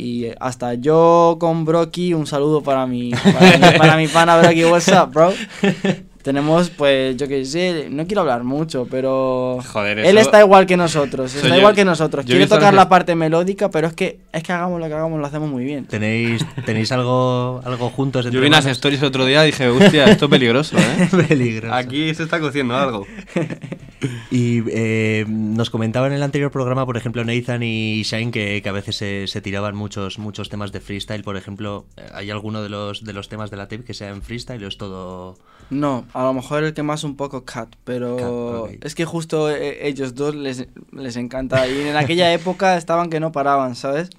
Y 0.00 0.28
hasta 0.40 0.74
yo 0.74 1.36
con 1.38 1.66
Brocky, 1.66 2.14
un 2.14 2.26
saludo 2.26 2.62
para 2.62 2.86
mi, 2.86 3.10
para 3.10 3.70
mi, 3.72 3.78
para 3.78 3.96
mi 3.98 4.08
pana 4.08 4.38
Brocky, 4.40 4.64
what's 4.64 4.88
up, 4.88 5.12
bro? 5.12 5.34
Tenemos, 6.22 6.68
pues, 6.70 7.16
yo 7.16 7.26
qué 7.28 7.44
sé, 7.46 7.88
no 7.90 8.06
quiero 8.06 8.20
hablar 8.22 8.44
mucho, 8.44 8.86
pero 8.90 9.58
Joder, 9.72 9.98
él 10.00 10.06
eso- 10.18 10.20
está 10.20 10.40
igual 10.40 10.66
que 10.66 10.76
nosotros, 10.76 11.34
está 11.34 11.48
yo- 11.48 11.56
igual 11.56 11.74
que 11.74 11.84
nosotros. 11.84 12.24
yo 12.26 12.30
Quiere 12.32 12.46
tocar 12.46 12.74
las- 12.74 12.84
la 12.84 12.88
parte 12.90 13.14
melódica, 13.14 13.70
pero 13.70 13.86
es 13.88 13.94
que 13.94 14.18
es 14.32 14.42
que 14.42 14.52
hagamos 14.52 14.80
lo 14.80 14.86
que 14.86 14.94
hagamos, 14.94 15.18
lo 15.20 15.26
hacemos 15.26 15.50
muy 15.50 15.64
bien. 15.64 15.84
¿Tenéis, 15.86 16.44
tenéis 16.66 16.92
algo, 16.92 17.60
algo 17.64 17.88
juntos? 17.90 18.24
Yo 18.24 18.28
entre 18.28 18.40
vi 18.42 18.46
unas 18.48 18.66
stories 18.66 19.02
otro 19.02 19.24
día 19.26 19.42
y 19.44 19.46
dije, 19.46 19.68
hostia, 19.68 20.04
esto 20.06 20.26
es 20.26 20.30
peligroso, 20.30 20.76
¿eh? 20.78 21.08
Peligroso. 21.28 21.74
Aquí 21.74 22.14
se 22.14 22.22
está 22.22 22.38
cociendo 22.40 22.74
algo. 22.76 23.06
Y 24.30 24.62
eh, 24.68 25.24
nos 25.28 25.70
comentaba 25.70 26.06
en 26.06 26.12
el 26.12 26.22
anterior 26.22 26.50
programa, 26.50 26.86
por 26.86 26.96
ejemplo, 26.96 27.24
Nathan 27.24 27.62
y 27.62 28.02
Shine, 28.02 28.30
que, 28.30 28.60
que 28.62 28.68
a 28.68 28.72
veces 28.72 28.96
se, 28.96 29.26
se 29.26 29.40
tiraban 29.40 29.76
muchos, 29.76 30.18
muchos 30.18 30.48
temas 30.48 30.72
de 30.72 30.80
freestyle. 30.80 31.22
Por 31.22 31.36
ejemplo, 31.36 31.86
¿hay 32.12 32.30
alguno 32.30 32.62
de 32.62 32.68
los, 32.68 33.04
de 33.04 33.12
los 33.12 33.28
temas 33.28 33.50
de 33.50 33.56
la 33.56 33.68
tape 33.68 33.84
que 33.84 33.94
sea 33.94 34.08
en 34.10 34.22
freestyle 34.22 34.64
o 34.64 34.68
es 34.68 34.78
todo...? 34.78 35.36
No, 35.70 36.04
a 36.14 36.24
lo 36.24 36.32
mejor 36.32 36.64
el 36.64 36.74
que 36.74 36.82
más 36.82 37.04
un 37.04 37.16
poco 37.16 37.44
cat, 37.44 37.68
pero 37.84 38.16
Cat, 38.16 38.26
ok. 38.28 38.84
es 38.84 38.94
que 38.96 39.04
justo 39.04 39.50
eh, 39.50 39.86
ellos 39.86 40.16
dos 40.16 40.34
les, 40.34 40.66
les 40.92 41.16
encanta. 41.16 41.68
Y 41.68 41.80
en 41.88 41.96
aquella 41.96 42.32
época 42.32 42.76
estaban 42.76 43.08
que 43.08 43.20
no 43.20 43.30
paraban, 43.30 43.76
¿sabes? 43.76 44.10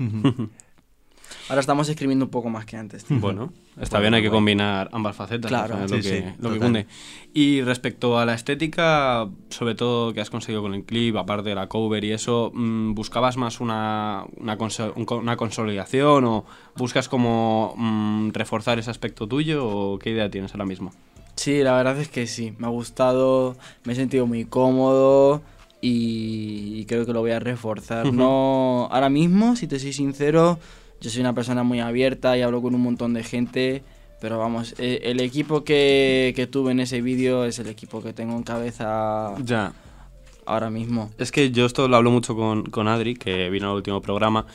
Ahora 1.49 1.61
estamos 1.61 1.87
escribiendo 1.89 2.25
un 2.25 2.31
poco 2.31 2.49
más 2.49 2.65
que 2.65 2.77
antes. 2.77 3.03
tío. 3.03 3.19
Bueno, 3.19 3.51
está 3.79 3.97
Bueno, 3.97 4.01
bien, 4.01 4.13
hay 4.15 4.21
que 4.23 4.29
combinar 4.29 4.89
ambas 4.93 5.15
facetas. 5.15 5.49
Claro. 5.49 5.75
Sí, 5.87 5.95
lo, 5.95 6.01
sí, 6.01 6.09
que, 6.09 6.33
lo 6.39 6.59
que. 6.59 6.87
Y 7.33 7.61
respecto 7.61 8.17
a 8.19 8.25
la 8.25 8.33
estética, 8.33 9.27
sobre 9.49 9.75
todo 9.75 10.13
que 10.13 10.21
has 10.21 10.29
conseguido 10.29 10.61
con 10.61 10.73
el 10.73 10.83
clip, 10.83 11.15
aparte 11.17 11.49
de 11.49 11.55
la 11.55 11.67
cover 11.67 12.03
y 12.03 12.11
eso, 12.11 12.51
mm, 12.53 12.93
¿buscabas 12.93 13.37
más 13.37 13.59
una, 13.59 14.25
una, 14.37 14.57
conso- 14.57 14.93
una 15.17 15.37
consolidación 15.37 16.25
o 16.25 16.45
buscas 16.75 17.07
como 17.09 17.73
mm, 17.77 18.31
reforzar 18.31 18.79
ese 18.79 18.91
aspecto 18.91 19.27
tuyo 19.27 19.65
o 19.65 19.99
qué 19.99 20.11
idea 20.11 20.29
tienes 20.29 20.53
ahora 20.53 20.65
mismo? 20.65 20.91
Sí, 21.35 21.63
la 21.63 21.75
verdad 21.75 21.99
es 21.99 22.09
que 22.09 22.27
sí. 22.27 22.53
Me 22.59 22.67
ha 22.67 22.69
gustado, 22.69 23.55
me 23.83 23.93
he 23.93 23.95
sentido 23.95 24.27
muy 24.27 24.45
cómodo 24.45 25.41
y, 25.81 26.85
creo 26.85 27.05
que 27.05 27.13
lo 27.13 27.21
voy 27.21 27.31
a 27.31 27.39
reforzar. 27.39 28.13
No, 28.13 28.87
ahora 28.91 29.09
mismo, 29.09 29.55
si 29.55 29.67
te 29.67 29.79
soy 29.79 29.93
sincero, 29.93 30.59
yo 31.01 31.09
soy 31.09 31.21
una 31.21 31.33
persona 31.33 31.63
muy 31.63 31.79
abierta 31.79 32.37
y 32.37 32.41
hablo 32.41 32.61
con 32.61 32.75
un 32.75 32.81
montón 32.81 33.13
de 33.13 33.23
gente. 33.23 33.83
Pero 34.21 34.37
vamos, 34.37 34.75
eh, 34.77 35.01
el 35.05 35.19
equipo 35.19 35.63
que, 35.63 36.31
que 36.35 36.45
tuve 36.45 36.71
en 36.71 36.79
ese 36.79 37.01
vídeo 37.01 37.43
es 37.43 37.57
el 37.57 37.67
equipo 37.67 38.03
que 38.03 38.13
tengo 38.13 38.35
en 38.35 38.43
cabeza 38.43 39.33
Ya, 39.43 39.73
ahora 40.45 40.69
mismo. 40.69 41.09
Es 41.17 41.31
que 41.31 41.49
yo 41.49 41.65
esto 41.65 41.87
lo 41.87 41.97
hablo 41.97 42.11
mucho 42.11 42.35
con, 42.35 42.63
con 42.65 42.87
Adri, 42.87 43.15
que 43.15 43.49
vino 43.49 43.71
al 43.71 43.77
último 43.77 43.99
programa, 43.99 44.45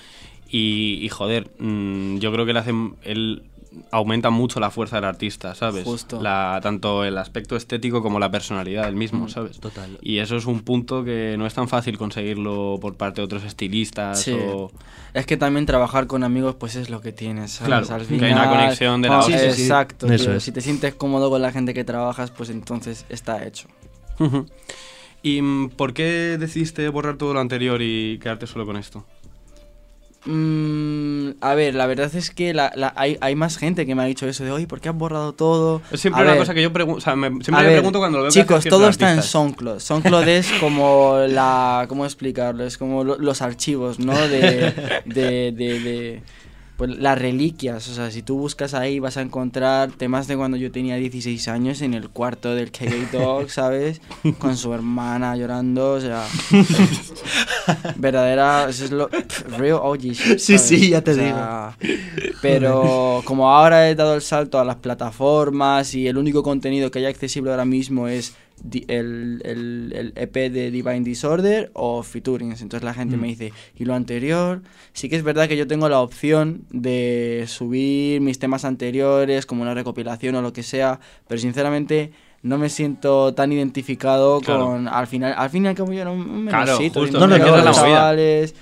Y, 0.48 1.00
y, 1.02 1.08
joder, 1.08 1.50
mm, 1.58 2.18
yo 2.18 2.30
creo 2.32 2.44
que 2.44 2.52
él, 2.52 2.56
hace, 2.58 2.72
él 3.02 3.42
aumenta 3.90 4.30
mucho 4.30 4.60
la 4.60 4.70
fuerza 4.70 4.96
del 4.96 5.04
artista, 5.04 5.54
¿sabes? 5.54 5.84
Justo. 5.84 6.20
La, 6.20 6.58
tanto 6.62 7.04
el 7.04 7.18
aspecto 7.18 7.56
estético 7.56 8.02
como 8.02 8.18
la 8.18 8.30
personalidad 8.30 8.84
del 8.84 8.96
mismo, 8.96 9.28
¿sabes? 9.28 9.58
total. 9.60 9.98
Y 10.02 10.18
eso 10.18 10.36
es 10.36 10.46
un 10.46 10.60
punto 10.60 11.04
que 11.04 11.36
no 11.38 11.46
es 11.46 11.54
tan 11.54 11.68
fácil 11.68 11.98
conseguirlo 11.98 12.78
por 12.80 12.96
parte 12.96 13.20
de 13.20 13.24
otros 13.24 13.44
estilistas 13.44 14.20
Sí. 14.22 14.32
o... 14.32 14.70
Es 15.14 15.24
que 15.26 15.36
también 15.36 15.64
trabajar 15.66 16.06
con 16.06 16.24
amigos, 16.24 16.56
pues 16.56 16.76
es 16.76 16.90
lo 16.90 17.00
que 17.00 17.12
tienes. 17.12 17.52
¿sabes? 17.52 17.86
Claro, 17.88 18.02
Al 18.02 18.06
que 18.06 18.24
hay 18.24 18.32
una 18.32 18.48
conexión 18.50 19.02
de 19.02 19.08
la 19.08 19.18
Oh. 19.18 19.22
Sí, 19.22 19.32
sí, 19.32 19.52
sí. 19.52 19.62
Exacto. 19.62 20.06
Eso 20.12 20.32
es. 20.32 20.42
Si 20.42 20.52
te 20.52 20.60
sientes 20.60 20.94
cómodo 20.94 21.30
con 21.30 21.40
la 21.40 21.52
gente 21.52 21.72
que 21.72 21.84
trabajas, 21.84 22.30
pues 22.30 22.50
entonces 22.50 23.06
está 23.08 23.46
hecho. 23.46 23.68
¿Y 25.22 25.42
mm, 25.42 25.70
por 25.70 25.92
qué 25.94 26.36
decidiste 26.38 26.88
borrar 26.88 27.16
todo 27.16 27.34
lo 27.34 27.40
anterior 27.40 27.80
y 27.82 28.18
quedarte 28.18 28.46
solo 28.46 28.66
con 28.66 28.76
esto? 28.76 29.04
Mm, 30.26 31.30
a 31.40 31.54
ver, 31.54 31.74
la 31.74 31.86
verdad 31.86 32.14
es 32.14 32.30
que 32.30 32.52
la- 32.54 32.72
la- 32.74 32.92
hay, 32.96 33.16
hay 33.20 33.34
más 33.34 33.56
gente 33.58 33.86
que 33.86 33.94
me 33.94 34.02
ha 34.02 34.06
dicho 34.06 34.26
eso 34.26 34.44
de, 34.44 34.50
oye, 34.50 34.66
¿por 34.66 34.80
qué 34.80 34.88
has 34.88 34.94
borrado 34.94 35.32
todo? 35.32 35.82
Es 35.90 36.00
siempre 36.00 36.20
A 36.20 36.24
una 36.24 36.32
ver, 36.32 36.40
cosa 36.40 36.54
que 36.54 36.62
yo 36.62 36.72
pregunto, 36.72 36.98
o 36.98 37.00
sea, 37.00 37.16
me- 37.16 37.28
siempre 37.28 37.52
me 37.52 37.62
ver, 37.64 37.72
pregunto 37.76 37.98
cuando 37.98 38.18
lo 38.18 38.24
veo 38.24 38.30
Chicos, 38.32 38.64
todo 38.64 38.88
está 38.88 39.12
en. 39.12 39.22
SoundCloud. 39.22 39.78
SoundCloud 39.80 40.28
es 40.28 40.50
como 40.60 41.18
la. 41.28 41.86
¿Cómo 41.88 42.04
explicarlo? 42.04 42.64
Es 42.64 42.76
como 42.78 43.04
lo- 43.04 43.18
los 43.18 43.42
archivos, 43.42 43.98
¿no? 43.98 44.14
De. 44.28 44.72
de, 45.04 45.52
de, 45.52 45.80
de- 45.80 46.22
pues 46.76 46.96
las 46.98 47.18
reliquias. 47.18 47.88
O 47.88 47.94
sea, 47.94 48.10
si 48.10 48.22
tú 48.22 48.36
buscas 48.38 48.74
ahí 48.74 48.98
vas 48.98 49.16
a 49.16 49.22
encontrar 49.22 49.90
temas 49.92 50.26
de 50.26 50.36
cuando 50.36 50.56
yo 50.56 50.70
tenía 50.70 50.96
16 50.96 51.48
años 51.48 51.80
en 51.82 51.94
el 51.94 52.10
cuarto 52.10 52.54
del 52.54 52.70
KK 52.70 53.12
Dog, 53.12 53.50
¿sabes? 53.50 54.00
Con 54.38 54.56
su 54.56 54.72
hermana 54.74 55.36
llorando. 55.36 55.92
O 55.92 56.00
sea. 56.00 56.26
verdadera. 57.96 58.68
Eso 58.68 58.84
es 58.84 58.90
lo. 58.90 59.08
Real 59.56 59.80
OG 59.82 60.14
Sí, 60.38 60.58
sí, 60.58 60.90
ya 60.90 61.02
te 61.02 61.12
O 61.12 61.14
sea, 61.14 61.76
Pero 62.42 63.22
como 63.24 63.50
ahora 63.50 63.88
he 63.88 63.94
dado 63.94 64.14
el 64.14 64.22
salto 64.22 64.58
a 64.58 64.64
las 64.64 64.76
plataformas 64.76 65.94
y 65.94 66.06
el 66.06 66.18
único 66.18 66.42
contenido 66.42 66.90
que 66.90 66.98
hay 66.98 67.06
accesible 67.06 67.50
ahora 67.50 67.64
mismo 67.64 68.08
es 68.08 68.34
el, 68.88 69.42
el- 69.44 69.92
el 69.94 70.12
EP 70.16 70.50
de 70.50 70.70
Divine 70.70 71.00
Disorder 71.02 71.70
o 71.74 72.02
Featurings. 72.02 72.62
Entonces 72.62 72.84
la 72.84 72.94
gente 72.94 73.16
me 73.16 73.28
dice, 73.28 73.52
¿y 73.76 73.84
lo 73.84 73.94
anterior? 73.94 74.62
Sí 74.92 75.08
que 75.08 75.16
es 75.16 75.22
verdad 75.22 75.48
que 75.48 75.56
yo 75.56 75.66
tengo 75.66 75.88
la 75.88 76.00
opción 76.00 76.64
de 76.70 77.44
subir 77.46 78.20
mis 78.20 78.38
temas 78.38 78.64
anteriores 78.64 79.46
como 79.46 79.62
una 79.62 79.74
recopilación 79.74 80.34
o 80.36 80.42
lo 80.42 80.52
que 80.52 80.62
sea, 80.62 81.00
pero 81.28 81.40
sinceramente 81.40 82.12
no 82.46 82.58
me 82.58 82.68
siento 82.68 83.34
tan 83.34 83.52
identificado 83.52 84.40
Claro. 84.40 84.66
con 84.66 84.88
al 84.88 85.06
final 85.06 85.34
al 85.36 85.50
fin 85.50 85.64
y 85.64 85.68
al 85.68 85.74
cabo 85.74 85.92
yo 85.92 86.02
un 86.10 86.20
un 86.20 86.46
Claro, 86.46 86.64
menorcito, 86.66 87.00
justo, 87.00 87.18
no, 87.20 87.26
no, 87.26 87.38
movida. 87.38 87.72
chavales 87.72 88.54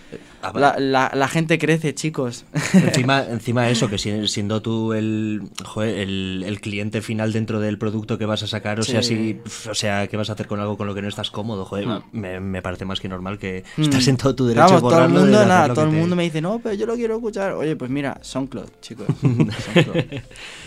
Ah, 0.47 0.53
la, 0.55 0.79
la, 0.79 1.11
la 1.15 1.27
gente 1.29 1.59
crece 1.59 1.95
chicos 1.95 2.45
encima, 2.75 3.25
encima 3.31 3.71
eso, 3.71 3.89
que 3.89 3.97
si- 3.97 4.29
siendo 4.29 4.61
tú 4.61 4.93
el, 4.93 5.41
joder, 5.65 6.01
el, 6.01 6.45
el 6.47 6.61
cliente 6.61 7.01
final 7.01 7.33
dentro 7.33 7.61
del 7.61 7.79
producto 7.79 8.19
que 8.19 8.27
vas 8.27 8.43
a 8.43 8.47
sacar, 8.47 8.79
o 8.79 8.83
sea, 8.83 9.03
si, 9.03 9.41
o 9.71 9.75
sea, 9.75 10.07
¿qué 10.07 10.19
vas 10.19 10.29
a 10.29 10.35
hacer 10.35 10.47
con 10.47 10.61
algo 10.61 10.77
con 10.77 10.87
lo 10.87 10.95
que 10.95 11.01
no 11.01 11.09
estás 11.09 11.31
cómodo? 11.31 11.65
Joder, 11.65 11.89
me, 12.13 12.41
me 12.41 12.61
parece 12.61 12.85
más 12.85 13.01
que 13.01 13.09
normal 13.09 13.39
que 13.39 13.65
Mm. 13.79 13.83
estás 13.85 14.07
en 14.09 14.19
todo 14.19 14.35
tu 14.35 14.45
derecho 14.47 14.67
Vamos, 14.67 14.83
de 14.83 14.89
todo 14.91 15.05
el 15.07 15.13
de 15.15 15.19
mundo, 15.19 15.37
hacer 15.39 15.49
nada, 15.49 15.69
todo 15.73 15.85
el 15.87 15.91
te- 15.91 15.97
mundo 15.97 16.15
me 16.17 16.23
dice, 16.25 16.43
no, 16.43 16.59
pero 16.63 16.75
yo 16.75 16.85
lo 16.85 16.95
quiero 16.95 17.15
escuchar. 17.15 17.53
Oye, 17.53 17.75
pues 17.77 17.91
mira, 17.91 18.19
SoundCloud, 18.21 18.69
chicos. 18.83 19.07
SoundCloud. 19.23 19.97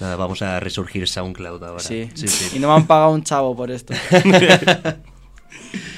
Nada, 0.00 0.16
vamos 0.16 0.42
a 0.42 0.60
resurgir 0.60 1.08
SoundCloud 1.08 1.62
ahora. 1.64 1.80
Sí. 1.80 2.08
sí, 2.14 2.28
sí. 2.28 2.56
Y 2.56 2.60
no 2.60 2.68
me 2.68 2.74
han 2.74 2.86
pagado 2.86 3.10
un 3.10 3.22
chavo 3.22 3.56
por 3.56 3.70
esto. 3.70 3.94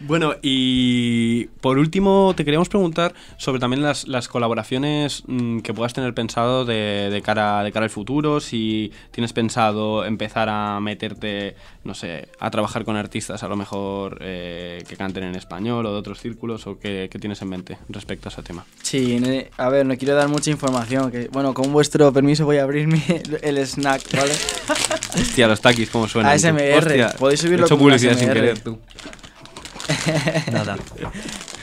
Bueno, 0.00 0.34
y 0.42 1.46
por 1.60 1.76
último 1.78 2.32
te 2.36 2.44
queríamos 2.44 2.68
preguntar 2.68 3.14
sobre 3.36 3.58
también 3.60 3.82
las, 3.82 4.06
las 4.06 4.28
colaboraciones 4.28 5.24
mm, 5.26 5.58
que 5.60 5.74
puedas 5.74 5.92
tener 5.92 6.14
pensado 6.14 6.64
de, 6.64 7.08
de 7.10 7.22
cara, 7.22 7.62
de 7.64 7.72
cara 7.72 7.84
al 7.84 7.90
futuro, 7.90 8.38
si 8.40 8.92
tienes 9.10 9.32
pensado 9.32 10.04
empezar 10.04 10.48
a 10.48 10.78
meterte, 10.80 11.56
no 11.84 11.94
sé, 11.94 12.28
a 12.38 12.50
trabajar 12.50 12.84
con 12.84 12.96
artistas 12.96 13.42
a 13.42 13.48
lo 13.48 13.56
mejor 13.56 14.18
eh, 14.20 14.84
que 14.88 14.96
canten 14.96 15.24
en 15.24 15.34
español 15.34 15.84
o 15.86 15.92
de 15.92 15.98
otros 15.98 16.20
círculos, 16.20 16.66
o 16.68 16.78
qué, 16.78 17.08
qué 17.10 17.18
tienes 17.18 17.42
en 17.42 17.48
mente 17.48 17.78
respecto 17.88 18.28
a 18.28 18.32
ese 18.32 18.42
tema. 18.42 18.64
Sí, 18.82 19.18
ne- 19.20 19.50
a 19.56 19.68
ver, 19.68 19.84
no 19.84 19.96
quiero 19.96 20.14
dar 20.14 20.28
mucha 20.28 20.50
información. 20.50 21.10
Que, 21.10 21.28
bueno, 21.28 21.54
con 21.54 21.72
vuestro 21.72 22.12
permiso 22.12 22.44
voy 22.44 22.58
a 22.58 22.62
abrirme 22.62 23.02
el 23.42 23.58
snack, 23.66 24.02
¿vale? 24.16 24.32
Hostia, 25.20 25.48
los 25.48 25.60
taquis, 25.60 25.90
¿cómo 25.90 26.06
suenan? 26.06 26.30
tú? 26.40 26.46
ASMR, 26.46 26.78
Hostia, 26.78 27.08
podéis 27.18 27.40
subirlo 27.40 27.64
he 27.64 27.66
hecho 27.66 27.78
publicidad 27.78 28.16
sin 28.16 28.28
querer, 28.28 28.60
tú. 28.60 28.78
Nada. 30.52 30.76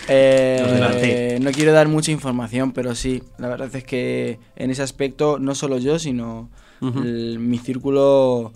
Eh, 0.07 1.39
no 1.41 1.51
quiero 1.51 1.71
dar 1.73 1.87
mucha 1.87 2.11
información, 2.11 2.71
pero 2.71 2.95
sí, 2.95 3.23
la 3.37 3.47
verdad 3.47 3.73
es 3.75 3.83
que 3.83 4.39
en 4.55 4.71
ese 4.71 4.83
aspecto, 4.83 5.39
no 5.39 5.55
solo 5.55 5.77
yo, 5.77 5.99
sino 5.99 6.49
el- 6.81 7.39
mi 7.39 7.57
círculo, 7.57 8.51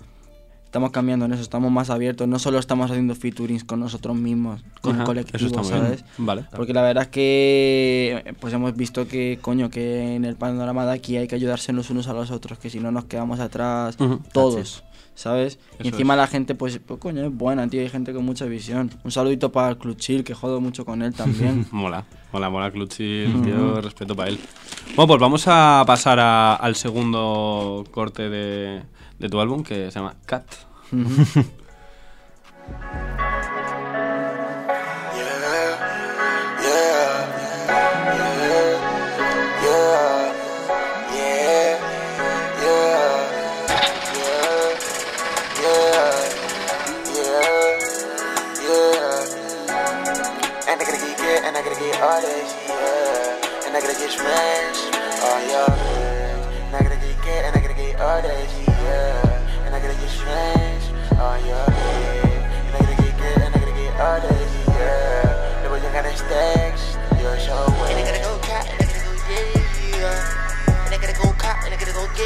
estamos 0.65 0.91
cambiando 0.91 1.25
en 1.25 1.33
eso, 1.33 1.41
estamos 1.41 1.71
más 1.71 1.89
abiertos, 1.89 2.27
no 2.27 2.37
solo 2.37 2.59
estamos 2.59 2.91
haciendo 2.91 3.15
featurings 3.15 3.63
con 3.63 3.79
nosotros 3.79 4.15
mismos, 4.15 4.61
con 4.81 4.91
Ajá, 4.93 5.01
el 5.01 5.05
colectivo, 5.07 5.63
¿sabes? 5.63 6.05
Vale. 6.19 6.45
Porque 6.55 6.73
la 6.73 6.83
verdad 6.83 7.03
es 7.05 7.09
que 7.09 8.35
pues 8.39 8.53
hemos 8.53 8.75
visto 8.75 9.07
que, 9.07 9.39
coño, 9.41 9.71
que 9.71 10.15
en 10.15 10.25
el 10.25 10.35
panorama 10.35 10.85
de 10.85 10.91
aquí 10.93 11.17
hay 11.17 11.27
que 11.27 11.33
ayudarse 11.35 11.73
los 11.73 11.89
unos 11.89 12.07
a 12.07 12.13
los 12.13 12.29
otros, 12.29 12.59
que 12.59 12.69
si 12.69 12.79
no 12.79 12.91
nos 12.91 13.05
quedamos 13.05 13.39
atrás 13.39 13.97
todos, 14.31 14.83
¿sabes? 15.19 15.59
Eso 15.73 15.83
y 15.83 15.87
encima 15.89 16.13
es. 16.13 16.17
la 16.17 16.27
gente, 16.27 16.55
pues, 16.55 16.79
pues, 16.85 16.99
coño, 16.99 17.25
es 17.25 17.33
buena, 17.35 17.67
tío, 17.67 17.81
hay 17.81 17.89
gente 17.89 18.13
con 18.13 18.25
mucha 18.25 18.45
visión. 18.45 18.89
Un 19.03 19.11
saludito 19.11 19.51
para 19.51 19.75
Club 19.75 19.97
Chill, 19.97 20.23
que 20.23 20.33
jodo 20.33 20.61
mucho 20.61 20.85
con 20.85 21.01
él 21.01 21.13
también. 21.13 21.65
Mola, 21.71 22.05
mola, 22.31 22.49
mola 22.49 22.71
Cluchil, 22.71 23.41
tío, 23.41 23.81
respeto 23.81 24.15
para 24.15 24.29
él. 24.29 24.39
Bueno, 24.95 25.07
pues 25.07 25.19
vamos 25.19 25.43
a 25.47 25.83
pasar 25.85 26.19
a- 26.19 26.55
al 26.55 26.75
segundo 26.75 27.83
corte 27.91 28.29
de, 28.29 28.83
de 29.19 29.29
tu 29.29 29.39
álbum 29.39 29.63
que 29.63 29.91
se 29.91 29.99
llama 29.99 30.15
Cat. 30.25 30.45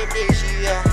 and 0.04 0.12
get 0.12 0.28
this, 0.28 0.44
yeah. 0.62 0.84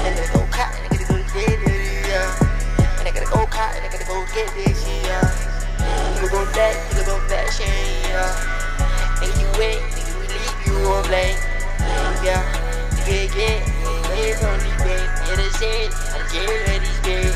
And 0.00 0.16
I 0.16 0.16
gotta 0.16 0.32
go 0.32 0.46
cop, 0.48 0.72
and 0.72 0.84
I 0.84 0.88
gotta 0.88 1.08
go 1.12 1.16
get 1.32 1.60
it, 1.60 2.08
yeah. 2.08 2.98
And 2.98 3.08
I 3.08 3.12
gotta 3.12 3.28
go 3.28 3.46
cop, 3.46 3.74
and 3.76 3.84
I 3.84 3.88
gotta 3.92 4.06
go 4.08 4.24
get 4.32 4.48
this, 4.56 4.80
yeah. 5.04 6.20
You 6.20 6.28
go 6.30 6.44
back, 6.52 6.76
you 6.96 7.04
go 7.04 7.16
back, 7.28 7.48
yeah. 7.60 9.20
And 9.20 9.32
you 9.36 9.46
wait, 9.60 9.80
we 10.16 10.24
leave 10.24 10.56
you 10.64 10.74
on 10.88 11.04
blame. 11.04 11.36
Yeah, 12.24 12.40
you 12.96 13.28
get, 13.28 13.32
get, 13.32 13.60
get 14.16 14.36
from 14.40 14.56
the 14.60 14.72
bed. 14.84 15.04
Yeah, 15.28 15.36
that's 15.36 15.60
it. 15.60 15.92
I 15.92 16.24
get 16.32 16.48
ready. 16.48 16.88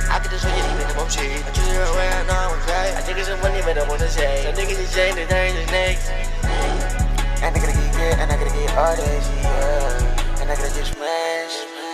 I 0.09 0.19
could 0.21 0.31
just 0.31 0.45
show 0.45 0.53
you 0.53 0.87
the 0.87 0.95
most 0.95 1.19
shit. 1.19 1.45
I 1.45 1.51
choose 1.51 1.69
it 1.69 1.91
where 1.97 2.13
I 2.13 2.23
know 2.27 2.55
I'm 2.55 2.61
right. 2.69 2.95
I 2.97 3.01
think 3.01 3.19
it's 3.19 3.29
some 3.29 3.41
but 3.41 3.53
I 3.53 3.89
wanna 3.89 4.09
say. 4.09 4.45
Some 4.45 4.55
niggas 4.55 4.79
is 4.79 4.89
saying 4.91 5.17
the 5.17 5.27
name 5.27 5.57
is 5.57 5.71
next. 5.71 6.09
And 7.43 7.57
I 7.57 7.59
gotta 7.59 7.73
get 7.73 7.93
good, 7.93 8.19
and 8.21 8.31
I 8.31 8.37
gotta 8.37 8.57
get 8.57 8.77
all 8.77 8.97
this, 8.97 9.29
yeah. 9.43 10.14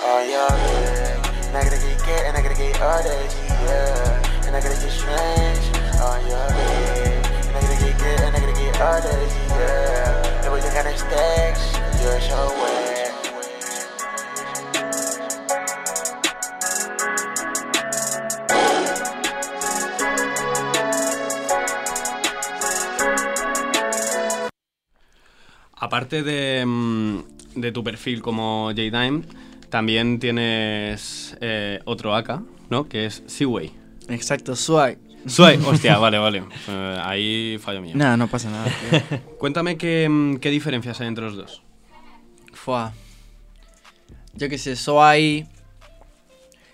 Oh 0.02 0.20
yeah. 0.28 0.80
Aparte 25.82 26.22
de, 26.22 26.62
mm, 26.66 26.89
de 27.54 27.72
tu 27.72 27.82
perfil 27.84 28.22
como 28.22 28.66
J-Dime, 28.68 29.22
también 29.68 30.18
tienes 30.18 31.36
eh, 31.40 31.80
otro 31.84 32.14
AK, 32.14 32.42
¿no? 32.70 32.88
Que 32.88 33.06
es 33.06 33.22
Seaway. 33.26 33.72
Exacto, 34.08 34.56
Swag. 34.56 34.98
Suai, 35.26 35.58
hostia, 35.66 35.98
vale, 35.98 36.18
vale. 36.18 36.42
Eh, 36.68 37.00
ahí 37.02 37.58
fallo 37.60 37.82
mío. 37.82 37.92
Nada, 37.94 38.16
no 38.16 38.28
pasa 38.28 38.50
nada. 38.50 38.64
tío. 38.90 39.20
Cuéntame 39.38 39.76
qué, 39.76 40.08
mm, 40.08 40.36
qué 40.36 40.50
diferencias 40.50 41.00
hay 41.00 41.08
entre 41.08 41.24
los 41.24 41.36
dos. 41.36 41.62
Fua. 42.52 42.92
Yo 44.34 44.48
qué 44.48 44.58
sé, 44.58 44.76
Soy 44.76 45.46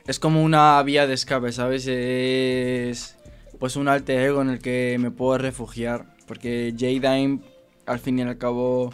es 0.07 0.21
como 0.21 0.43
una 0.43 0.81
vía 0.83 1.07
de 1.07 1.15
escape, 1.15 1.51
¿sabes? 1.53 1.87
Es 1.89 3.17
pues 3.59 3.77
un 3.77 3.89
alter 3.89 4.21
ego 4.21 4.43
en 4.43 4.51
el 4.51 4.59
que 4.61 4.97
me 5.01 5.11
puedo 5.11 5.39
refugiar. 5.39 6.15
Porque 6.27 6.73
J-Dime, 6.73 7.41
al 7.87 7.99
fin 7.99 8.19
y 8.19 8.23
al 8.23 8.39
cabo, 8.39 8.93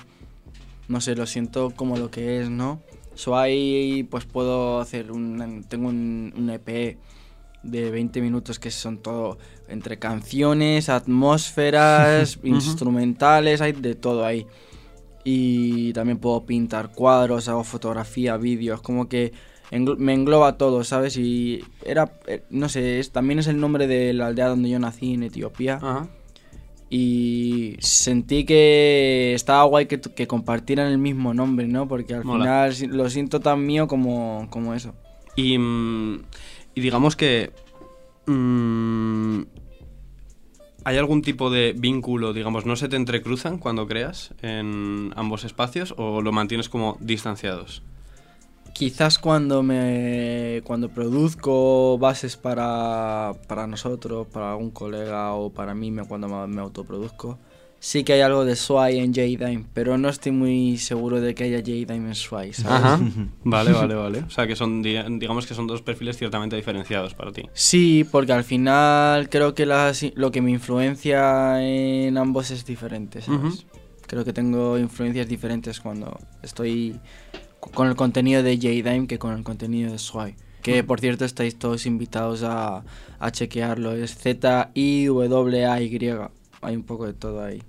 no 0.93 1.01
sé, 1.01 1.17
lo 1.17 1.27
siento 1.27 1.73
como 1.75 1.97
lo 1.97 2.11
que 2.11 2.41
es, 2.41 2.51
¿no? 2.51 2.81
Soy, 3.15 4.07
pues 4.11 4.25
puedo 4.25 4.81
hacer 4.81 5.11
un. 5.11 5.65
Tengo 5.69 5.89
un, 5.89 6.33
un 6.37 6.51
EP 6.51 6.97
de 7.63 7.91
20 7.91 8.21
minutos 8.21 8.59
que 8.59 8.71
son 8.71 8.99
todo 8.99 9.39
entre 9.69 9.99
canciones, 9.99 10.89
atmósferas, 10.89 12.39
instrumentales, 12.45 13.61
hay 13.61 13.73
de 13.73 13.95
todo 13.95 14.25
ahí. 14.25 14.47
Y 15.25 15.93
también 15.93 16.19
puedo 16.19 16.45
pintar 16.45 16.91
cuadros, 16.93 17.49
hago 17.49 17.65
fotografía, 17.65 18.37
vídeos, 18.37 18.81
como 18.83 19.09
que 19.09 19.33
englo- 19.71 19.97
me 19.97 20.15
engloba 20.15 20.59
todo, 20.59 20.83
¿sabes? 20.83 21.17
Y 21.17 21.65
era, 21.85 22.13
eh, 22.27 22.43
no 22.51 22.69
sé, 22.69 22.99
es, 22.99 23.13
también 23.13 23.39
es 23.39 23.47
el 23.47 23.61
nombre 23.61 23.87
de 23.87 24.13
la 24.15 24.27
aldea 24.27 24.49
donde 24.49 24.69
yo 24.69 24.79
nací 24.81 25.15
en 25.15 25.23
Etiopía. 25.23 25.77
Ajá. 25.77 26.09
Y 26.95 27.77
sentí 27.79 28.45
que 28.45 29.33
estaba 29.33 29.63
guay 29.65 29.87
que, 29.87 29.99
que 29.99 30.27
compartieran 30.27 30.89
el 30.89 30.99
mismo 30.99 31.33
nombre, 31.33 31.67
¿no? 31.67 31.89
Porque 31.89 32.13
al 32.13 32.23
Mola. 32.23 32.71
final 32.71 32.95
lo 32.95 33.09
siento 33.09 33.41
tan 33.41 33.65
mío 33.65 33.89
como, 33.89 34.47
como 34.51 34.75
eso. 34.75 34.95
Y, 35.35 35.57
mm, 35.57 36.23
y 36.75 36.81
digamos 36.83 37.17
que. 37.17 37.51
mm, 38.27 39.41
¿Hay 40.85 40.99
algún 40.99 41.23
tipo 41.23 41.49
de 41.49 41.73
vínculo, 41.75 42.35
digamos, 42.35 42.67
no 42.67 42.77
se 42.77 42.89
te 42.91 42.97
entrecruzan 42.97 43.57
cuando 43.57 43.87
creas 43.87 44.35
en 44.43 45.15
ambos 45.17 45.45
espacios 45.45 45.95
o 45.97 46.21
lo 46.21 46.31
mantienes 46.31 46.69
como 46.69 46.99
distanciados? 47.01 47.83
Quizás 48.83 49.17
cuando 49.21 49.63
me 49.63 50.61
cuando 50.65 50.89
produzco 50.89 51.99
bases 51.99 52.37
para, 52.37 53.31
para 53.47 53.69
nosotros, 53.69 54.27
para 54.27 54.51
algún 54.51 54.73
colega 54.73 55.35
o 55.35 55.51
para 55.51 55.73
mí 55.73 55.93
me- 55.93 56.03
cuando 56.05 56.27
me, 56.27 56.49
me 56.49 56.61
autoproduzco, 56.61 57.39
sí 57.79 58.03
que 58.03 58.15
hay 58.15 58.23
algo 58.23 58.45
de 58.45 58.57
Sway 58.57 58.99
en 58.99 59.15
J-Dime, 59.15 59.67
pero 59.73 59.99
no 59.99 60.09
estoy 60.09 60.33
muy 60.33 60.79
seguro 60.79 61.21
de 61.21 61.33
que 61.37 61.45
haya 61.45 61.59
J-Dime 61.59 62.09
en 62.09 62.15
Sway, 62.17 62.53
¿sabes? 62.55 62.85
Ajá. 62.85 62.99
Vale, 63.45 63.73
vale, 63.73 63.95
vale. 63.95 64.19
O 64.27 64.31
sea 64.31 64.49
que 64.49 64.57
son, 64.57 64.83
di- 64.83 64.99
digamos 65.21 65.47
que 65.47 65.55
son 65.55 65.69
dos 65.69 65.81
perfiles 65.81 66.17
ciertamente 66.19 66.57
diferenciados 66.57 67.15
para 67.15 67.31
ti. 67.31 67.43
Sí, 67.53 68.05
porque 68.11 68.33
al 68.33 68.43
final 68.43 69.29
creo 69.29 69.55
que 69.55 69.65
las- 69.65 70.05
lo 70.17 70.33
que 70.33 70.43
me 70.43 70.51
influencia 70.51 71.63
en 71.65 72.19
ambos 72.19 72.51
es 72.51 72.65
diferente, 72.67 73.23
¿sabes? 73.23 73.65
Creo 74.09 74.25
que 74.25 74.33
tengo 74.33 74.77
influencias 74.77 75.29
diferentes 75.29 75.79
cuando 75.81 76.19
estoy 76.43 76.99
con 77.71 77.89
el 77.89 77.97
contenido 77.97 78.43
de 78.43 78.57
J-Dime 78.57 79.07
que 79.07 79.19
con 79.19 79.33
el 79.35 79.45
contenido 79.45 79.93
de 79.93 79.99
Sway. 79.99 80.35
Que 80.63 80.85
por 80.85 81.01
cierto 81.01 81.25
estáis 81.25 81.59
todos 81.59 81.87
invitados 81.87 82.43
a, 82.43 82.85
a 83.19 83.31
chequearlo. 83.31 83.93
Es 83.93 84.15
Z-I-W-A-Y. 84.17 86.11
Hay 86.61 86.77
un 86.77 86.83
poco 86.85 87.07
de 87.07 87.15
todo 87.15 87.43
ahí. 87.43 87.63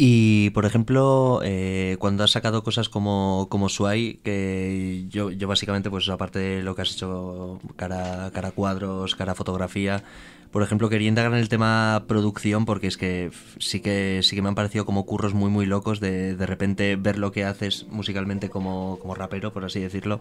Y, 0.00 0.50
por 0.50 0.64
ejemplo, 0.64 1.40
eh, 1.42 1.96
cuando 1.98 2.22
has 2.22 2.30
sacado 2.30 2.62
cosas 2.62 2.88
como, 2.88 3.48
como 3.50 3.68
Suai, 3.68 4.20
que 4.22 5.06
yo, 5.08 5.32
yo 5.32 5.48
básicamente, 5.48 5.90
pues 5.90 6.08
aparte 6.08 6.38
de 6.38 6.62
lo 6.62 6.76
que 6.76 6.82
has 6.82 6.92
hecho 6.92 7.58
cara, 7.74 8.30
cara 8.32 8.52
cuadros, 8.52 9.16
cara 9.16 9.34
fotografía, 9.34 10.04
por 10.50 10.62
ejemplo, 10.62 10.88
quería 10.88 11.08
indagar 11.08 11.32
en 11.32 11.38
el 11.38 11.48
tema 11.48 12.04
producción 12.08 12.64
porque 12.64 12.86
es 12.86 12.96
que 12.96 13.30
sí 13.58 13.80
que 13.80 14.20
sí 14.22 14.34
que 14.36 14.42
me 14.42 14.48
han 14.48 14.54
parecido 14.54 14.84
como 14.86 15.04
curros 15.06 15.34
muy 15.34 15.50
muy 15.50 15.66
locos 15.66 16.00
de 16.00 16.34
de 16.36 16.46
repente 16.46 16.96
ver 16.96 17.18
lo 17.18 17.32
que 17.32 17.44
haces 17.44 17.86
musicalmente 17.90 18.48
como, 18.48 18.98
como 19.00 19.14
rapero, 19.14 19.52
por 19.52 19.64
así 19.64 19.80
decirlo, 19.80 20.20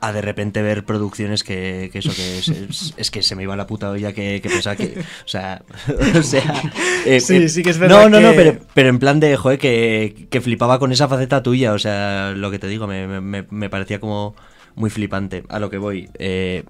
a 0.00 0.12
de 0.12 0.20
repente 0.22 0.62
ver 0.62 0.84
producciones 0.84 1.44
que, 1.44 1.90
que 1.92 1.98
eso 2.00 2.12
que 2.14 2.38
es, 2.38 2.48
es, 2.48 2.94
es 2.96 3.10
que 3.10 3.22
se 3.22 3.34
me 3.36 3.42
iba 3.44 3.56
la 3.56 3.66
puta 3.66 3.90
olla 3.90 4.12
que, 4.12 4.40
que 4.42 4.48
pensaba 4.48 4.76
que, 4.76 4.94
o 5.00 5.28
sea, 5.28 5.62
o 6.18 6.22
sea, 6.22 6.62
eh, 7.06 7.20
Sí, 7.20 7.36
eh, 7.36 7.48
sí 7.48 7.62
que 7.62 7.70
es 7.70 7.78
verdad 7.78 8.02
No, 8.04 8.08
no, 8.08 8.20
no, 8.20 8.34
pero, 8.34 8.58
pero 8.74 8.88
en 8.88 8.98
plan 8.98 9.20
de, 9.20 9.36
joder, 9.36 9.58
que, 9.58 10.26
que 10.30 10.40
flipaba 10.40 10.78
con 10.78 10.92
esa 10.92 11.08
faceta 11.08 11.42
tuya, 11.42 11.72
o 11.72 11.78
sea, 11.78 12.32
lo 12.32 12.50
que 12.50 12.58
te 12.58 12.66
digo, 12.68 12.86
me- 12.86 13.20
me, 13.20 13.46
me 13.50 13.70
parecía 13.70 14.00
como 14.00 14.34
muy 14.74 14.90
flipante. 14.90 15.42
A 15.48 15.58
lo 15.58 15.70
que 15.70 15.78
voy, 15.78 16.08
eh, 16.18 16.62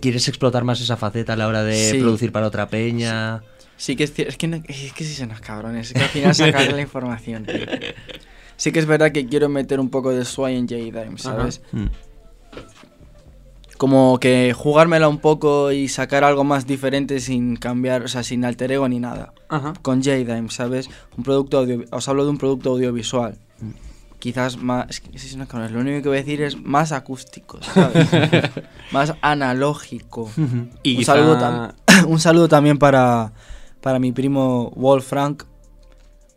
¿quieres 0.00 0.28
explotar 0.28 0.64
más 0.64 0.80
esa 0.80 0.96
faceta 0.96 1.32
a 1.32 1.36
la 1.36 1.48
hora 1.48 1.62
de 1.64 1.90
Sí. 1.92 1.98
producir 1.98 2.32
para 2.32 2.46
otra 2.46 2.68
peña? 2.68 3.42
Sí 3.76 3.96
que 3.96 4.04
es 4.04 4.12
cierto, 4.12 4.30
es 4.30 4.36
que, 4.38 4.46
no- 4.48 4.62
es 4.68 4.92
que 4.92 5.04
sí 5.04 5.14
son 5.14 5.30
los 5.30 5.40
cabrones, 5.40 5.88
es 5.88 5.92
que 5.94 6.00
al 6.02 6.08
final 6.08 6.34
sacar 6.34 6.72
la 6.72 6.80
información. 6.80 7.44
tío. 7.44 7.54
Sí 8.56 8.70
que 8.70 8.78
es 8.78 8.86
verdad 8.86 9.10
que 9.10 9.26
quiero 9.26 9.48
meter 9.48 9.80
un 9.80 9.90
poco 9.90 10.10
de 10.10 10.24
Sway 10.24 10.56
en 10.56 10.68
J-Dime, 10.68 11.18
¿sabes? 11.18 11.62
Mm. 11.72 11.86
como 13.78 14.20
que 14.20 14.52
jugármela 14.56 15.08
un 15.08 15.18
poco 15.18 15.72
y 15.72 15.88
sacar 15.88 16.22
algo 16.22 16.44
más 16.44 16.68
diferente 16.68 17.18
sin 17.18 17.56
cambiar, 17.56 18.02
o 18.04 18.08
sea, 18.08 18.22
sin 18.22 18.44
alter 18.44 18.70
ego 18.70 18.88
ni 18.88 19.00
nada. 19.00 19.32
Ajá. 19.48 19.72
Con 19.82 20.04
J-Dime, 20.04 20.50
¿sabes? 20.50 20.88
Un 21.18 21.24
producto 21.24 21.58
audio, 21.58 21.82
os 21.90 22.08
hablo 22.08 22.22
de 22.24 22.30
un 22.30 22.38
producto 22.38 22.70
audiovisual. 22.70 23.36
Quizás 24.22 24.56
más, 24.56 24.86
es 24.88 25.00
que 25.00 25.10
cabrón, 25.48 25.72
lo 25.72 25.80
único 25.80 26.00
que 26.00 26.08
voy 26.08 26.18
a 26.18 26.20
decir 26.20 26.42
es 26.42 26.56
más 26.56 26.92
acústico, 26.92 27.58
¿sabes? 27.60 28.08
más 28.92 29.14
analógico. 29.20 30.30
Y 30.84 30.92
un, 30.94 30.98
quizá- 31.00 31.14
saludo 31.16 31.38
tam- 31.40 31.74
un 32.06 32.20
saludo 32.20 32.46
también 32.46 32.78
para, 32.78 33.32
para 33.80 33.98
mi 33.98 34.12
primo 34.12 34.70
Wolfrank. 34.76 35.42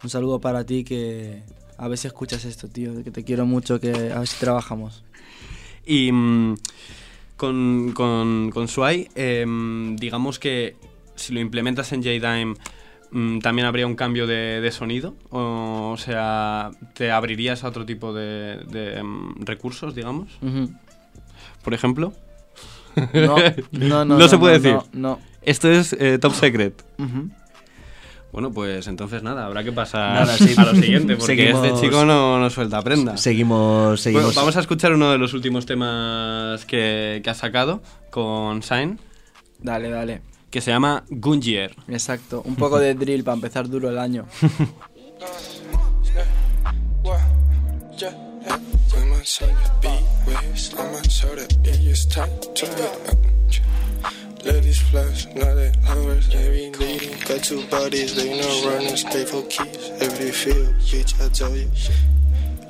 Un 0.03 0.09
saludo 0.09 0.41
para 0.41 0.63
ti 0.65 0.83
que 0.83 1.43
a 1.77 1.87
ver 1.87 1.99
si 1.99 2.07
escuchas 2.07 2.43
esto, 2.45 2.67
tío, 2.67 3.03
que 3.03 3.11
te 3.11 3.23
quiero 3.23 3.45
mucho, 3.45 3.79
que 3.79 3.91
a 4.11 4.17
ver 4.17 4.27
si 4.27 4.39
trabajamos. 4.39 5.03
Y 5.85 6.11
mm, 6.11 6.55
con, 7.37 7.91
con, 7.93 8.49
con 8.51 8.67
Sway, 8.67 9.09
em, 9.13 9.95
digamos 9.97 10.39
que 10.39 10.75
si 11.15 11.33
lo 11.33 11.39
implementas 11.39 11.93
en 11.93 12.01
JDime, 12.01 12.55
también 13.41 13.65
habría 13.67 13.87
un 13.87 13.95
cambio 13.95 14.27
de, 14.27 14.59
de 14.61 14.71
sonido. 14.71 15.15
O, 15.29 15.91
o 15.93 15.97
sea, 15.97 16.71
te 16.93 17.11
abrirías 17.11 17.63
a 17.63 17.69
otro 17.69 17.85
tipo 17.85 18.13
de, 18.13 18.57
de, 18.69 18.97
em, 18.97 19.35
recursos, 19.45 19.95
digamos. 19.95 20.31
Ujú. 20.41 20.71
Por 21.63 21.73
ejemplo. 21.73 22.13
No, 23.13 23.35
no, 23.71 24.05
no. 24.05 24.17
No 24.17 24.27
se 24.27 24.37
puede 24.37 24.59
decir. 24.59 24.73
No, 24.93 25.09
no. 25.15 25.19
Esto 25.41 25.69
es 25.71 25.93
eh, 25.93 26.17
top 26.19 26.33
secret. 26.33 26.83
Ujú. 26.97 27.29
Bueno, 28.31 28.51
pues 28.51 28.87
entonces 28.87 29.23
nada, 29.23 29.45
habrá 29.45 29.63
que 29.63 29.71
pasar 29.71 30.13
Nada, 30.25 30.37
sí. 30.37 30.53
a 30.57 30.65
lo 30.65 30.75
siguiente, 30.75 31.15
porque 31.15 31.35
Seguimos- 31.37 31.65
este 31.65 31.79
chico 31.85 32.03
no, 32.03 32.37
no 32.37 32.49
suelta 32.49 32.81
prenda. 32.81 33.15
Seguimos, 33.15 34.01
seguimos. 34.01 34.25
Bueno, 34.25 34.39
vamos 34.41 34.57
a 34.57 34.59
escuchar 34.59 34.91
uno 34.93 35.09
de 35.09 35.17
los 35.17 35.33
últimos 35.33 35.65
temas 35.65 36.65
que, 36.65 37.21
que 37.23 37.29
ha 37.29 37.33
sacado 37.33 37.81
con 38.11 38.59
Shine, 38.59 38.97
Dale, 39.59 39.89
dale. 39.89 40.21
Que 40.55 40.61
se 40.61 40.71
llama 40.71 41.03
Gungier. 41.09 41.75
Exacto. 41.89 42.41
Un 42.45 42.55
poco 42.55 42.79
de 42.79 42.93
drill 42.93 43.25
para 43.25 43.35
empezar 43.35 43.67
duro 43.67 43.89
el 43.89 43.99
año. 43.99 44.25
Ladies 54.45 54.79
flash, 54.91 55.25
not 55.35 55.57
at 55.57 55.75
lovers. 55.89 56.33
Every 56.33 56.71
lady 56.79 57.09
got 57.27 57.43
two 57.43 57.61
bodies, 57.69 58.15
they 58.15 58.39
know 58.39 58.69
runners, 58.69 59.03
pay 59.03 59.25
for 59.25 59.43
keys. 59.49 59.91
Every 59.99 60.31
field, 60.31 60.73
bitch, 60.79 61.19
I 61.19 61.27
told 61.33 61.57
you. 61.57 61.69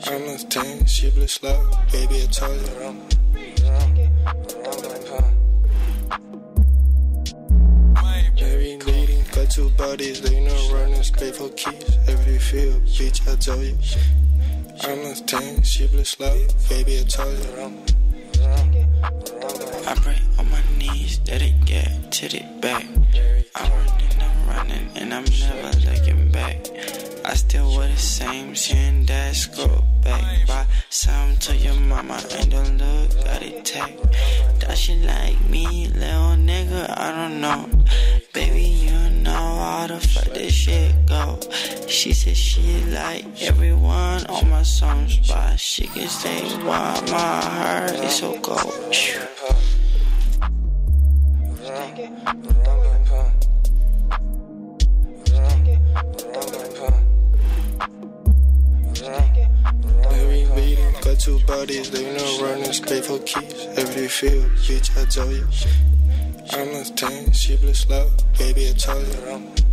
I'm 0.08 0.28
a 0.28 0.38
ten, 0.50 0.88
she 0.88 1.12
bliss 1.12 1.44
love, 1.44 1.70
baby, 1.92 2.24
I 2.24 2.26
told 2.32 3.12
you. 3.12 3.15
Two 9.56 9.70
bodies, 9.78 10.20
they 10.20 10.42
know 10.42 10.70
runners, 10.74 11.12
pay 11.12 11.32
for 11.32 11.48
keys. 11.52 11.98
Every 12.10 12.38
field, 12.40 12.84
bitch, 12.88 13.22
I 13.26 13.38
told 13.38 13.64
you. 13.64 13.78
I'm 14.84 15.00
a 15.10 15.16
ten, 15.16 15.64
she 15.64 15.88
bliss 15.88 16.20
love, 16.20 16.54
baby, 16.68 17.00
I 17.00 17.04
told 17.04 17.40
you. 17.40 17.80
I 19.88 19.96
pray 19.96 20.20
on 20.38 20.52
my 20.52 20.62
knees 20.78 21.22
that 21.28 21.42
it 21.42 21.64
get 21.64 22.12
to 22.12 22.26
it 22.36 22.60
back. 22.60 22.86
I'm 23.56 23.72
running, 23.72 24.22
I'm 24.28 24.50
running, 24.50 24.90
and 24.96 25.14
I'm 25.14 25.24
never 25.24 25.72
looking 25.90 26.32
back. 26.34 26.68
I 27.24 27.34
still 27.36 27.78
wear 27.78 27.88
the 27.88 27.98
same 27.98 28.54
shit 28.56 29.08
that 29.08 29.36
scroll 29.38 29.86
back. 30.04 30.48
Buy 30.48 30.66
some 30.90 31.38
to 31.38 31.56
your 31.56 31.76
mama 31.76 32.22
and 32.38 32.52
don't 32.52 32.78
look 32.78 33.26
at 33.26 33.42
it 33.42 33.64
tag. 33.64 33.96
Does 34.60 34.78
she 34.78 34.96
like 34.98 35.40
me, 35.50 35.88
little 35.88 36.36
nigga? 36.36 36.94
I 36.98 37.12
don't 37.12 37.40
know. 37.40 37.70
Baby, 38.34 38.75
the 39.88 40.00
fuck 40.00 40.34
this 40.34 40.54
shit 40.54 41.06
go? 41.06 41.40
She 41.88 42.14
said 42.14 42.38
she 42.38 42.84
like 42.86 43.26
everyone 43.42 44.26
on 44.28 44.50
my 44.50 44.64
songs, 44.64 45.18
but 45.28 45.58
she 45.58 45.88
can 45.88 46.08
say 46.08 46.42
why 46.66 47.02
my 47.12 47.42
heart 47.42 47.92
is 47.92 48.16
so 48.16 48.40
cold. 48.40 48.74
Got 61.02 61.20
two 61.20 61.40
bodies, 61.46 61.92
they 61.92 62.04
know 62.18 62.40
running 62.42 62.74
straight 62.74 63.06
for 63.06 63.20
keys. 63.20 63.68
Every 63.78 64.08
field, 64.08 64.50
bitch, 64.66 64.90
I 64.98 65.06
tell 65.06 65.32
you. 65.32 65.48
I'm 66.52 66.76
a 66.76 66.84
10, 66.84 67.32
she 67.34 67.58
bliss 67.58 67.88
love, 67.90 68.12
baby, 68.40 68.70
I 68.70 68.74
told 68.74 69.06
you. 69.06 69.65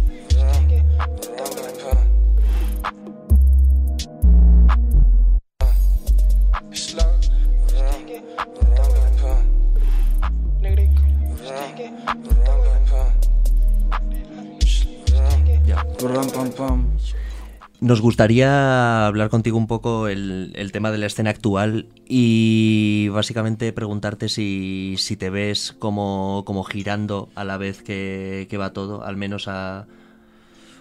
Nos 17.80 18.00
gustaría 18.00 19.06
hablar 19.06 19.28
contigo 19.28 19.58
un 19.58 19.66
poco 19.66 20.06
el, 20.06 20.52
el 20.54 20.70
tema 20.72 20.92
de 20.92 20.98
la 20.98 21.06
escena 21.06 21.30
actual 21.30 21.88
y 22.06 23.08
básicamente 23.08 23.72
preguntarte 23.72 24.28
si, 24.28 24.94
si 24.98 25.16
te 25.16 25.30
ves 25.30 25.74
como, 25.78 26.44
como 26.46 26.62
girando 26.62 27.28
a 27.34 27.42
la 27.44 27.56
vez 27.56 27.82
que, 27.82 28.46
que 28.48 28.56
va 28.56 28.72
todo, 28.72 29.04
al 29.04 29.16
menos 29.16 29.48
a... 29.48 29.86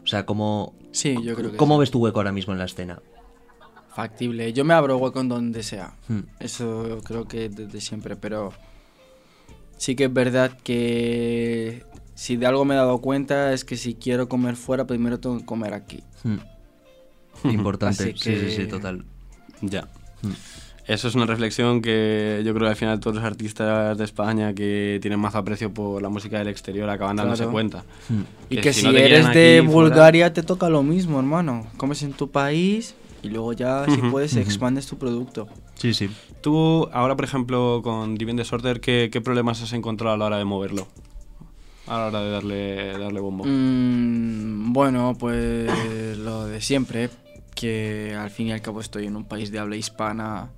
O 0.03 0.07
sea, 0.07 0.25
¿cómo, 0.25 0.73
Sí, 0.91 1.15
yo 1.23 1.35
creo 1.35 1.51
que 1.51 1.57
¿cómo 1.57 1.75
sí. 1.75 1.79
ves 1.81 1.91
tu 1.91 1.99
hueco 1.99 2.19
ahora 2.19 2.31
mismo 2.31 2.53
en 2.53 2.59
la 2.59 2.65
escena? 2.65 3.01
Factible. 3.95 4.53
Yo 4.53 4.63
me 4.63 4.73
abro 4.73 4.97
hueco 4.97 5.19
en 5.19 5.29
donde 5.29 5.63
sea. 5.63 5.95
Hmm. 6.07 6.21
Eso 6.39 6.99
creo 7.03 7.27
que 7.27 7.49
desde 7.49 7.81
siempre, 7.81 8.15
pero 8.15 8.53
sí 9.77 9.95
que 9.95 10.05
es 10.05 10.13
verdad 10.13 10.57
que 10.63 11.83
si 12.15 12.37
de 12.37 12.45
algo 12.45 12.65
me 12.65 12.75
he 12.75 12.77
dado 12.77 12.99
cuenta 12.99 13.53
es 13.53 13.65
que 13.65 13.75
si 13.77 13.95
quiero 13.95 14.29
comer 14.29 14.55
fuera, 14.55 14.85
primero 14.85 15.19
tengo 15.19 15.39
que 15.39 15.45
comer 15.45 15.73
aquí. 15.73 16.03
Hmm. 16.23 16.37
Importante, 17.49 18.03
Así 18.03 18.13
sí, 18.17 18.39
sí, 18.39 18.51
sí, 18.51 18.67
total. 18.67 19.05
Ya. 19.61 19.87
Eso 20.87 21.07
es 21.07 21.15
una 21.15 21.25
reflexión 21.25 21.81
que 21.81 22.41
yo 22.43 22.53
creo 22.53 22.65
que 22.65 22.71
al 22.71 22.75
final 22.75 22.99
todos 22.99 23.15
los 23.17 23.25
artistas 23.25 23.97
de 23.97 24.03
España 24.03 24.53
que 24.53 24.97
tienen 25.01 25.19
más 25.19 25.35
aprecio 25.35 25.71
por 25.73 26.01
la 26.01 26.09
música 26.09 26.39
del 26.39 26.47
exterior 26.47 26.89
acaban 26.89 27.15
dándose 27.15 27.45
cuenta. 27.45 27.83
Y 28.49 28.57
que, 28.57 28.73
si, 28.73 28.83
no 28.83 28.89
eres 28.91 29.27
de 29.33 29.61
fuera- 29.65 29.71
Bulgaria 29.71 30.33
te 30.33 30.43
toca 30.43 30.69
lo 30.69 30.83
mismo, 30.83 31.19
hermano. 31.19 31.67
Comes 31.77 32.01
en 32.03 32.13
tu 32.13 32.29
país 32.31 32.95
y 33.23 33.29
luego 33.29 33.53
ya, 33.53 33.85
si 33.85 33.97
puedes, 34.01 34.35
expandes 34.35 34.87
tu 34.87 34.97
producto. 34.97 35.47
Sí, 35.75 35.93
sí. 35.93 36.09
Tú, 36.41 36.89
ahora 36.91 37.15
por 37.15 37.25
ejemplo, 37.25 37.81
con 37.83 38.15
Divine 38.15 38.41
Disorder, 38.41 38.81
¿qué, 38.81 39.09
qué 39.11 39.21
problemas 39.21 39.61
has 39.61 39.73
encontrado 39.73 40.15
a 40.15 40.17
la 40.17 40.25
hora 40.25 40.37
de 40.37 40.45
moverlo? 40.45 40.87
A 41.87 41.97
la 41.99 42.07
hora 42.07 42.21
de 42.21 42.31
darle, 42.31 42.97
darle 42.97 43.19
bombo. 43.19 43.43
Mm, 43.45 44.73
bueno, 44.73 45.15
pues 45.19 46.17
lo 46.17 46.45
de 46.45 46.61
siempre, 46.61 47.09
que 47.55 48.15
al 48.19 48.31
fin 48.31 48.47
y 48.47 48.51
al 48.51 48.61
cabo 48.61 48.81
estoy 48.81 49.05
en 49.05 49.15
un 49.15 49.25
país 49.25 49.51
de 49.51 49.59
habla 49.59 49.75
hispana. 49.75 50.49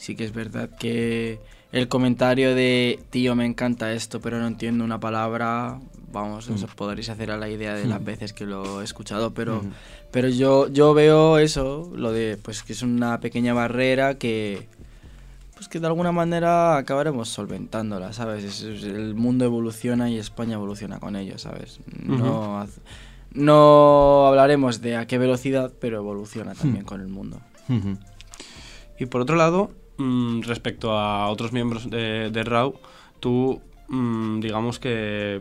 Sí 0.00 0.16
que 0.16 0.24
es 0.24 0.32
verdad 0.32 0.70
que 0.78 1.40
el 1.72 1.88
comentario 1.88 2.54
de 2.54 2.98
tío 3.10 3.34
me 3.34 3.44
encanta 3.44 3.92
esto, 3.92 4.18
pero 4.20 4.38
no 4.38 4.46
entiendo 4.46 4.82
una 4.82 4.98
palabra, 4.98 5.78
vamos, 6.10 6.48
os 6.48 6.64
podréis 6.74 7.10
hacer 7.10 7.30
a 7.30 7.36
la 7.36 7.48
idea 7.50 7.74
de 7.74 7.86
las 7.86 8.02
veces 8.02 8.32
que 8.32 8.46
lo 8.46 8.80
he 8.80 8.84
escuchado, 8.84 9.32
pero, 9.34 9.62
pero 10.10 10.28
yo, 10.28 10.68
yo 10.68 10.94
veo 10.94 11.36
eso, 11.38 11.90
lo 11.94 12.12
de 12.12 12.38
pues 12.42 12.62
que 12.62 12.72
es 12.72 12.82
una 12.82 13.20
pequeña 13.20 13.52
barrera 13.52 14.14
que 14.14 14.66
pues 15.54 15.68
que 15.68 15.78
de 15.80 15.86
alguna 15.88 16.10
manera 16.12 16.78
acabaremos 16.78 17.28
solventándola, 17.28 18.14
¿sabes? 18.14 18.42
Es- 18.44 18.62
es- 18.62 18.82
el 18.84 19.14
mundo 19.14 19.44
evoluciona 19.44 20.08
y 20.08 20.18
España 20.18 20.54
evoluciona 20.54 20.98
con 20.98 21.14
ello, 21.16 21.36
¿sabes? 21.38 21.78
No, 22.02 22.66
no 23.32 24.26
hablaremos 24.28 24.80
de 24.80 24.96
a 24.96 25.06
qué 25.06 25.18
velocidad, 25.18 25.70
pero 25.78 25.98
evoluciona 25.98 26.54
también 26.54 26.84
con 26.86 27.02
el 27.02 27.08
mundo. 27.08 27.40
Y 28.98 29.04
por 29.06 29.20
otro 29.20 29.36
lado, 29.36 29.70
mm, 30.00 30.42
respecto 30.42 30.92
a 30.98 31.28
otros 31.28 31.52
miembros 31.52 31.90
de, 31.90 32.30
de 32.30 32.42
RAW, 32.44 32.74
tú, 33.20 33.60
mm, 33.88 34.40
digamos 34.40 34.78
que 34.78 35.40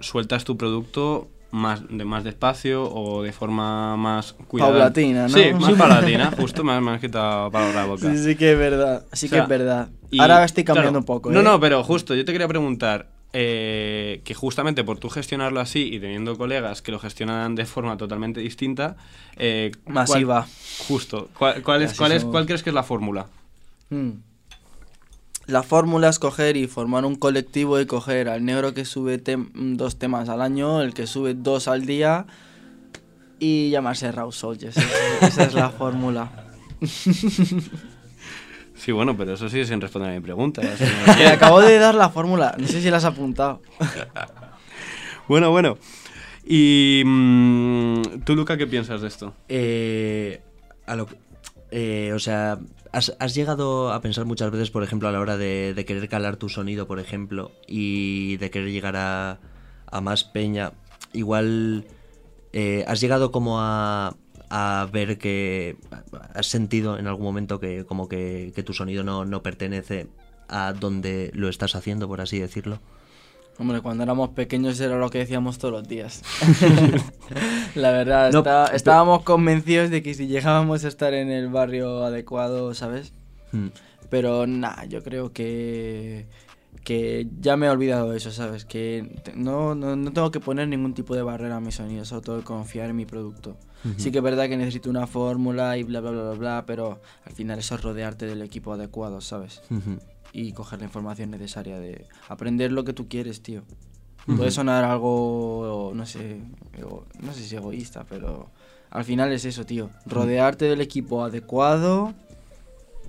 sueltas 0.00 0.44
tu 0.44 0.56
producto 0.56 1.28
más, 1.52 1.82
de 1.88 2.04
más 2.04 2.24
despacio 2.24 2.82
o 2.90 3.22
de 3.22 3.32
forma 3.32 3.96
más 3.96 4.32
cuidada. 4.48 4.72
Paulatina, 4.72 5.22
¿no? 5.24 5.28
Sí, 5.28 5.52
más 5.60 5.74
paulatina, 5.74 6.30
justo 6.32 6.64
me 6.64 6.72
has, 6.72 6.82
me 6.82 6.90
has 6.92 7.00
quitado 7.00 7.50
palabra 7.50 7.82
la 7.82 7.86
boca. 7.86 8.10
Sí, 8.10 8.18
sí 8.24 8.36
que 8.36 8.52
es 8.52 8.58
verdad, 8.58 9.04
sí 9.12 9.26
O 9.26 9.28
sea, 9.28 9.38
que 9.38 9.42
es 9.42 9.48
verdad. 9.48 9.88
Y, 10.10 10.20
Ahora 10.20 10.44
estoy 10.44 10.64
cambiando 10.64 10.90
claro, 10.90 10.98
un 11.00 11.04
poco, 11.04 11.30
No, 11.30 11.40
¿eh? 11.40 11.42
no, 11.42 11.60
pero 11.60 11.82
justo, 11.84 12.14
yo 12.14 12.24
te 12.24 12.32
quería 12.32 12.48
preguntar 12.48 13.08
eh, 13.34 14.20
que 14.24 14.34
justamente 14.34 14.82
por 14.84 14.98
tú 14.98 15.08
gestionarlo 15.08 15.60
así 15.60 15.94
y 15.94 16.00
teniendo 16.00 16.36
colegas 16.36 16.82
que 16.82 16.90
lo 16.92 16.98
gestionan 16.98 17.54
de 17.54 17.64
forma 17.66 17.96
totalmente 17.96 18.40
distinta, 18.40 18.96
eh, 19.36 19.72
¿cuál- 19.84 19.94
Masiva. 19.94 20.46
justo, 20.78 21.28
¿cuál, 21.38 21.62
cuál 21.62 21.82
es, 21.82 21.90
Así 21.90 21.98
cuál, 21.98 22.12
es, 22.12 22.22
somos. 22.22 22.32
¿cuál 22.32 22.46
crees 22.46 22.62
que 22.62 22.70
es 22.70 22.74
la 22.74 22.82
fórmula? 22.82 23.26
Mm. 23.94 24.22
La 25.46 25.62
fórmula 25.62 26.08
es 26.08 26.18
coger 26.18 26.56
y 26.56 26.66
formar 26.68 27.04
un 27.04 27.16
colectivo 27.16 27.80
y 27.80 27.86
coger 27.86 28.28
al 28.28 28.44
negro 28.44 28.74
que 28.74 28.84
sube 28.84 29.22
tem- 29.22 29.50
dos 29.76 29.98
temas 29.98 30.28
al 30.28 30.40
año, 30.40 30.82
el 30.82 30.94
que 30.94 31.06
sube 31.06 31.34
dos 31.34 31.66
al 31.68 31.84
día 31.84 32.26
y 33.40 33.70
llamarse 33.70 34.10
Raw 34.12 34.30
Soldiers. 34.32 34.76
Esa- 35.20 35.44
es 35.44 35.54
la 35.54 35.70
fórmula. 35.70 36.30
Sí, 38.74 38.90
bueno, 38.90 39.16
pero 39.16 39.34
eso 39.34 39.48
sí 39.48 39.64
sin 39.64 39.80
responder 39.80 40.10
a 40.10 40.14
mi 40.14 40.20
pregunta. 40.20 40.60
Te 41.16 41.26
acabo 41.28 41.60
de 41.60 41.78
dar 41.78 41.94
la 41.94 42.08
fórmula, 42.08 42.56
no 42.58 42.66
sé 42.66 42.80
si 42.82 42.90
la 42.90 42.96
has 42.96 43.04
apuntado. 43.04 43.62
bueno, 45.28 45.50
bueno. 45.52 45.78
Y 46.44 47.02
mm, 47.06 48.02
tú, 48.24 48.34
Luca, 48.34 48.56
¿qué 48.56 48.66
piensas 48.66 49.00
de 49.02 49.06
esto? 49.08 49.34
Eh, 49.48 50.40
a 50.86 50.96
lo 50.96 51.06
que- 51.06 51.16
eh, 51.70 52.12
o 52.12 52.18
sea, 52.18 52.58
has, 52.92 53.34
llegado 53.34 53.92
a 53.92 54.00
pensar 54.00 54.24
muchas 54.26 54.50
veces, 54.50 54.70
por 54.70 54.82
ejemplo, 54.82 55.08
a 55.08 55.12
la 55.12 55.20
hora 55.20 55.36
de, 55.36 55.74
de 55.74 55.84
querer 55.84 56.08
calar 56.08 56.36
tu 56.36 56.48
sonido, 56.48 56.86
por 56.86 57.00
ejemplo, 57.00 57.52
y 57.66 58.36
de 58.36 58.50
querer 58.50 58.70
llegar 58.70 58.96
a, 58.96 59.40
a 59.86 60.00
más 60.00 60.24
peña. 60.24 60.72
Igual 61.12 61.84
eh, 62.52 62.84
has 62.86 63.00
llegado 63.00 63.32
como 63.32 63.60
a, 63.60 64.16
a 64.50 64.88
ver 64.92 65.18
que 65.18 65.76
has 66.34 66.46
sentido 66.46 66.98
en 66.98 67.06
algún 67.06 67.24
momento 67.24 67.58
que 67.58 67.84
como 67.86 68.08
que, 68.08 68.52
que 68.54 68.62
tu 68.62 68.74
sonido 68.74 69.02
no, 69.02 69.24
no 69.24 69.42
pertenece 69.42 70.08
a 70.48 70.74
donde 70.74 71.30
lo 71.34 71.48
estás 71.48 71.74
haciendo, 71.74 72.08
por 72.08 72.20
así 72.20 72.38
decirlo. 72.38 72.80
Hombre, 73.58 73.80
cuando 73.80 74.02
éramos 74.02 74.30
pequeños 74.30 74.80
era 74.80 74.96
lo 74.98 75.10
que 75.10 75.18
decíamos 75.18 75.58
todos 75.58 75.72
los 75.72 75.86
días. 75.88 76.22
la 77.74 77.90
verdad, 77.90 78.32
No, 78.32 78.38
está- 78.40 78.64
pero- 78.66 78.76
estábamos 78.76 79.22
convencidos 79.22 79.90
de 79.90 80.02
que 80.02 80.14
si 80.14 80.26
llegábamos 80.26 80.84
a 80.84 80.88
estar 80.88 81.14
en 81.14 81.30
el 81.30 81.48
barrio 81.48 82.04
adecuado, 82.04 82.74
¿sabes? 82.74 83.12
Hmm. 83.52 83.68
Pero 84.10 84.46
nada, 84.46 84.84
yo 84.86 85.02
creo 85.02 85.32
que, 85.32 86.26
que 86.84 87.26
ya 87.40 87.56
me 87.56 87.66
he 87.66 87.70
olvidado 87.70 88.10
de 88.10 88.18
eso, 88.18 88.30
¿sabes? 88.30 88.64
Que 88.64 89.20
no, 89.34 89.74
no, 89.74 89.96
no 89.96 90.12
tengo 90.12 90.30
que 90.30 90.40
poner 90.40 90.68
ningún 90.68 90.94
tipo 90.94 91.14
de 91.14 91.22
barrera 91.22 91.56
a 91.56 91.60
mi 91.60 91.72
sonido, 91.72 92.04
solo 92.04 92.20
tengo 92.20 92.38
que 92.38 92.44
confiar 92.44 92.90
en 92.90 92.96
mi 92.96 93.06
producto. 93.06 93.56
Sí 93.96 94.12
que 94.12 94.18
es 94.18 94.24
verdad 94.24 94.48
que 94.48 94.56
necesito 94.56 94.88
una 94.90 95.08
fórmula 95.08 95.76
y 95.76 95.82
bla, 95.82 95.98
bla, 96.00 96.12
bla, 96.12 96.22
bla, 96.22 96.34
bla, 96.38 96.64
pero 96.66 97.00
al 97.24 97.32
final 97.32 97.58
eso 97.58 97.74
es 97.74 97.82
rodearte 97.82 98.26
del 98.26 98.40
equipo 98.42 98.72
adecuado, 98.72 99.20
¿sabes? 99.20 99.60
Ujú. 99.70 99.98
Y 100.32 100.52
coger 100.52 100.78
la 100.78 100.86
información 100.86 101.30
necesaria 101.30 101.78
de 101.78 102.06
aprender 102.28 102.72
lo 102.72 102.84
que 102.84 102.92
tú 102.92 103.08
quieres, 103.08 103.42
tío. 103.42 103.62
Puede 104.24 104.52
sonar 104.52 104.84
algo, 104.84 105.92
no 105.94 106.06
sé, 106.06 106.40
no 107.20 107.32
sé 107.32 107.42
si 107.42 107.56
egoísta, 107.56 108.04
pero 108.08 108.50
al 108.90 109.04
final 109.04 109.32
es 109.32 109.44
eso, 109.44 109.66
tío. 109.66 109.90
Rodearte 110.06 110.66
del 110.66 110.80
equipo 110.80 111.24
adecuado 111.24 112.14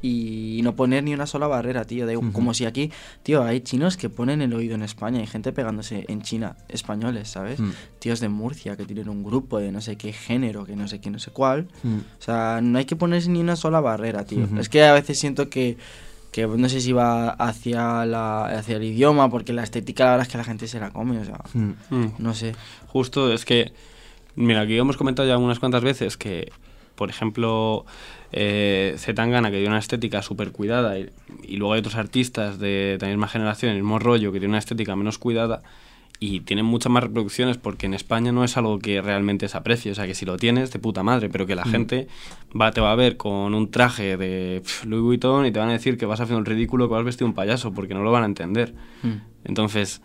y 0.02 0.60
no 0.64 0.76
poner 0.76 1.04
ni 1.04 1.14
una 1.14 1.26
sola 1.26 1.48
barrera, 1.48 1.86
tío. 1.86 2.06
Como 2.34 2.54
si 2.54 2.66
aquí, 2.66 2.92
tío, 3.24 3.44
hay 3.44 3.62
chinos 3.62 3.96
que 3.96 4.10
ponen 4.10 4.42
el 4.42 4.54
oído 4.54 4.76
en 4.76 4.84
España, 4.84 5.20
hay 5.20 5.28
gente 5.28 5.54
pegándose 5.54 6.04
en 6.10 6.22
China, 6.22 6.58
españoles, 6.68 7.30
¿sabes? 7.30 7.60
Mm. 7.60 7.72
Tíos 8.00 8.20
de 8.20 8.28
Murcia 8.28 8.76
que 8.76 8.86
tienen 8.86 9.08
un 9.08 9.24
grupo 9.24 9.60
de 9.60 9.72
no 9.72 9.80
sé 9.82 9.96
qué 9.96 10.12
género, 10.12 10.66
que 10.66 10.76
no 10.76 10.90
sé 10.90 11.00
qué, 11.00 11.10
no 11.10 11.20
sé 11.20 11.32
cuál. 11.32 11.68
Mm. 11.84 11.98
O 11.98 12.22
sea, 12.22 12.60
no 12.62 12.80
hay 12.80 12.86
que 12.86 12.98
ponerse 12.98 13.30
ni 13.30 13.40
una 13.40 13.56
sola 13.56 13.80
barrera, 13.80 14.26
tío. 14.26 14.46
Es 14.60 14.68
que 14.68 14.84
a 14.84 14.94
veces 14.94 15.18
siento 15.18 15.50
que, 15.50 15.78
que 16.34 16.46
no 16.48 16.67
sé 16.67 16.82
si 16.82 16.91
va 16.91 17.30
hacia, 17.30 18.06
la, 18.06 18.46
hacia 18.48 18.76
el 18.76 18.84
idioma, 18.84 19.30
porque 19.30 19.54
la 19.54 19.63
estética 19.63 20.04
la 20.04 20.12
verdad 20.12 20.28
es 20.28 20.32
que 20.32 20.38
la 20.39 20.43
gente 20.43 20.67
se 20.67 20.80
la 20.82 20.89
come, 20.91 21.19
o 21.19 21.24
sea, 21.26 21.39
Mm. 21.54 21.74
Mm. 21.89 22.13
no 22.17 22.34
sé. 22.34 22.54
Justo, 22.88 23.32
es 23.32 23.46
que, 23.46 23.72
mira, 24.36 24.62
aquí 24.62 24.78
hemos 24.78 24.98
comentado 24.98 25.28
ya 25.30 25.38
unas 25.38 25.60
cuantas 25.60 25.84
veces 25.84 26.17
que, 26.17 26.52
por 26.96 27.10
ejemplo, 27.10 27.86
eh, 28.32 28.96
Zetangana, 28.98 29.50
que 29.52 29.58
tiene 29.58 29.69
una 29.69 29.80
estética 29.80 30.22
súper 30.24 30.52
cuidada, 30.52 30.98
y, 31.00 31.10
y 31.43 31.58
luego 31.58 31.74
hay 31.74 31.80
otros 31.80 31.96
artistas 31.96 32.60
de 32.60 32.98
la 33.00 33.08
misma 33.08 33.28
generación, 33.28 33.72
el 33.72 33.78
mismo 33.78 34.00
rollo, 34.00 34.32
que 34.32 34.39
tienen 34.39 34.52
una 34.52 34.60
estética 34.60 34.96
menos 34.96 35.17
cuidada 35.19 35.62
y 36.19 36.41
tienen 36.41 36.65
muchas 36.65 36.91
más 36.91 37.04
reproducciones 37.04 37.58
porque 37.58 37.86
en 37.86 37.93
España 37.93 38.32
no 38.32 38.43
es 38.43 38.56
algo 38.56 38.80
que 38.80 39.02
realmente 39.02 39.47
se 39.47 39.58
aprecie, 39.58 39.91
o 39.91 39.95
sea, 39.95 40.08
que 40.08 40.15
si 40.15 40.26
lo 40.26 40.38
tienes, 40.38 40.71
de 40.71 40.80
puta 40.80 41.04
madre, 41.04 41.30
pero 41.30 41.45
que 41.45 41.56
la 41.56 41.65
gente 41.65 42.08
va, 42.60 42.71
te 42.71 42.80
va 42.80 42.91
a 42.91 42.95
ver 42.95 43.17
con 43.17 43.54
un 43.54 43.71
traje 43.71 44.15
de 44.15 44.63
Louis 44.86 45.04
Vuitton 45.04 45.45
y 45.45 45.52
te 45.52 45.60
van 45.60 45.69
a 45.69 45.73
decir 45.73 45.97
que 45.97 46.06
vas 46.06 46.21
haciendo 46.21 46.39
el 46.39 46.45
ridículo, 46.45 46.88
que 46.88 46.95
vas 46.95 47.04
vestido 47.04 47.28
un 47.28 47.34
payaso, 47.34 47.73
porque 47.73 47.93
no 47.93 48.04
lo 48.04 48.12
van 48.12 48.23
a 48.23 48.28
entender. 48.28 48.73
Mm. 49.02 49.15
Entonces, 49.43 50.02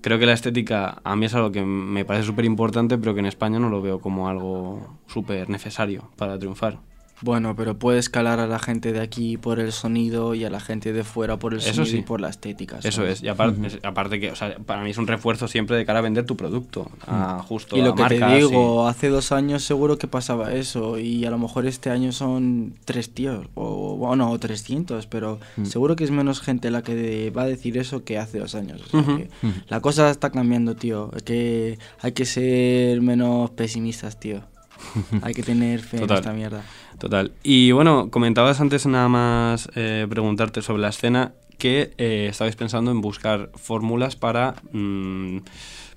creo 0.00 0.18
que 0.18 0.26
la 0.26 0.34
estética 0.34 1.00
a 1.02 1.16
mí 1.16 1.26
es 1.26 1.34
algo 1.34 1.50
que 1.50 1.64
me 1.64 2.04
parece 2.04 2.26
súper 2.26 2.44
importante, 2.44 2.98
pero 2.98 3.14
que 3.14 3.20
en 3.20 3.26
España 3.26 3.58
no 3.58 3.68
lo 3.70 3.82
veo 3.82 4.00
como 4.00 4.28
algo 4.28 4.98
súper 5.06 5.48
necesario 5.48 6.10
para 6.16 6.38
triunfar. 6.38 6.78
Bueno, 7.20 7.56
pero 7.56 7.78
puede 7.78 7.98
escalar 7.98 8.38
a 8.40 8.46
la 8.46 8.58
gente 8.58 8.92
de 8.92 9.00
aquí 9.00 9.36
por 9.36 9.58
el 9.58 9.72
sonido 9.72 10.34
y 10.34 10.44
a 10.44 10.50
la 10.50 10.60
gente 10.60 10.92
de 10.92 11.02
fuera 11.04 11.36
por 11.38 11.52
el 11.52 11.58
Eso 11.60 11.72
sonido 11.74 11.90
sí. 11.92 11.98
y 11.98 12.02
por 12.02 12.20
la 12.20 12.28
estética. 12.28 12.78
Eso 12.82 13.04
es, 13.06 13.22
y 13.22 13.28
aparte, 13.28 14.20
que, 14.20 14.30
o 14.30 14.36
sea, 14.36 14.56
para 14.58 14.82
mí 14.82 14.90
es 14.90 14.98
un 14.98 15.06
refuerzo 15.06 15.48
siempre 15.48 15.76
de 15.76 15.84
cara 15.84 15.98
a 15.98 16.02
vender 16.02 16.24
tu 16.26 16.36
producto, 16.36 16.90
a 17.06 17.42
justo 17.46 17.76
Y 17.76 17.82
lo 17.82 17.90
a 17.92 17.94
que 17.96 18.02
marcas 18.02 18.30
te 18.30 18.36
digo, 18.36 18.86
hace 18.86 19.08
dos 19.08 19.32
años 19.32 19.64
seguro 19.64 19.98
que 19.98 20.06
pasaba 20.06 20.52
eso 20.52 20.98
y 20.98 21.24
a 21.24 21.30
lo 21.30 21.38
mejor 21.38 21.66
este 21.66 21.90
año 21.90 22.12
son 22.12 22.74
tres 22.84 23.10
tíos 23.12 23.46
o 23.54 23.96
bueno, 23.96 24.30
o 24.30 24.38
300, 24.38 25.06
pero 25.06 25.40
seguro 25.64 25.96
que 25.96 26.04
es 26.04 26.10
menos 26.10 26.40
gente 26.40 26.70
la 26.70 26.82
que 26.82 26.94
de- 26.94 27.30
va 27.30 27.42
a 27.42 27.46
decir 27.46 27.78
eso 27.78 28.04
que 28.04 28.18
hace 28.18 28.38
dos 28.38 28.54
años. 28.54 28.80
O 28.82 28.86
sea 28.90 29.00
Ujú. 29.00 29.16
que 29.18 29.28
La 29.68 29.80
cosa 29.80 30.10
está 30.10 30.30
cambiando, 30.30 30.76
tío. 30.76 31.10
Es 31.16 31.22
que 31.24 31.78
hay 32.00 32.12
que 32.12 32.24
ser 32.24 33.00
menos 33.00 33.50
pesimistas, 33.50 34.20
tío. 34.20 34.42
hay 35.22 35.34
que 35.34 35.42
tener 35.42 35.80
fe 35.80 35.98
Total. 35.98 36.18
en 36.18 36.20
esta 36.22 36.32
mierda. 36.32 36.62
Total. 36.98 37.32
Y 37.42 37.70
bueno, 37.72 38.10
comentabas 38.10 38.60
antes 38.60 38.86
nada 38.86 39.08
más 39.08 39.70
eh, 39.76 40.06
preguntarte 40.10 40.62
sobre 40.62 40.82
la 40.82 40.88
escena 40.88 41.32
que 41.56 41.92
eh, 41.98 42.26
estabais 42.30 42.56
pensando 42.56 42.90
en 42.90 43.00
buscar 43.00 43.50
fórmulas 43.54 44.16
para 44.16 44.54
mm, 44.72 45.38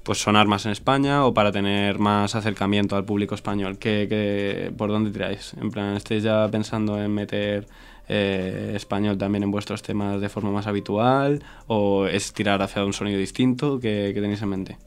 pues 0.03 0.19
sonar 0.19 0.47
más 0.47 0.65
en 0.65 0.71
España 0.71 1.25
o 1.25 1.33
para 1.33 1.51
tener 1.51 1.97
más 1.99 2.35
acercamiento 2.35 2.95
al 2.95 3.05
público 3.05 3.33
español. 3.35 3.77
¿Qué, 3.79 4.05
qué- 4.09 4.71
por 4.77 4.89
dónde 4.89 5.11
tiráis? 5.11 5.53
En 5.59 5.71
plan, 5.71 5.95
¿estáis 5.95 6.23
ya 6.23 6.47
pensando 6.49 7.01
en 7.01 7.11
meter 7.13 7.67
eh, 8.07 8.73
español 8.75 9.17
también 9.17 9.43
en 9.43 9.51
vuestros 9.51 9.81
temas 9.81 10.21
de 10.21 10.29
forma 10.29 10.51
más 10.51 10.67
habitual? 10.67 11.43
¿O 11.67 12.05
es 12.05 12.31
tirar 12.33 12.61
hacia 12.61 12.85
un 12.85 12.93
sonido 12.93 13.17
distinto? 13.19 13.79
¿Qué, 13.79 14.11
tenéis 14.13 14.41
en 14.43 14.49
mente? 14.49 14.77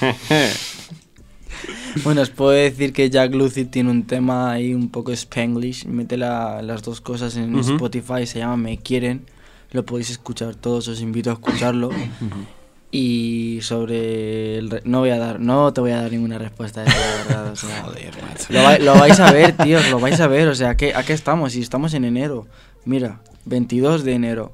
Bueno, 2.04 2.20
os 2.22 2.30
puedo 2.30 2.50
decir 2.50 2.92
que 2.92 3.08
Jack 3.10 3.34
Lucy 3.34 3.64
tiene 3.64 3.90
un 3.90 4.04
tema 4.06 4.52
ahí 4.52 4.74
un 4.74 4.88
poco 4.90 5.12
spanglish. 5.12 5.86
Mete 5.86 6.16
la- 6.16 6.62
las 6.62 6.82
dos 6.82 7.00
cosas 7.00 7.36
en 7.36 7.54
Ujú. 7.54 7.72
Spotify, 7.74 8.26
se 8.26 8.38
llama 8.40 8.56
Me 8.56 8.78
Quieren. 8.78 9.24
Lo 9.72 9.84
podéis 9.84 10.10
escuchar 10.10 10.54
todos, 10.54 10.88
os 10.88 11.00
invito 11.00 11.30
a 11.30 11.34
escucharlo. 11.34 11.90
Y 12.92 13.58
sobre 13.62 14.56
el 14.58 14.70
re- 14.70 14.82
no 14.84 15.00
voy 15.00 15.10
a 15.10 15.18
dar, 15.18 15.40
no 15.40 15.72
te 15.72 15.80
voy 15.80 15.90
a 15.90 16.00
dar 16.02 16.12
ninguna 16.12 16.38
respuesta 16.38 16.82
de 16.82 16.90
verdad, 16.90 17.50
o 17.52 17.56
sea, 17.56 17.86
lo, 18.78 18.84
lo 18.84 18.94
vais 18.98 19.18
a 19.20 19.32
ver, 19.32 19.56
tíos, 19.56 19.90
lo 19.90 19.98
vais 19.98 20.20
a 20.20 20.28
ver, 20.28 20.48
o 20.48 20.54
sea, 20.54 20.76
¿qué, 20.76 20.94
¿a 20.94 21.02
qué 21.02 21.12
estamos? 21.12 21.52
Si 21.52 21.60
estamos 21.60 21.94
en 21.94 22.04
enero, 22.04 22.46
mira, 22.84 23.20
22 23.44 24.04
de 24.04 24.12
enero. 24.14 24.52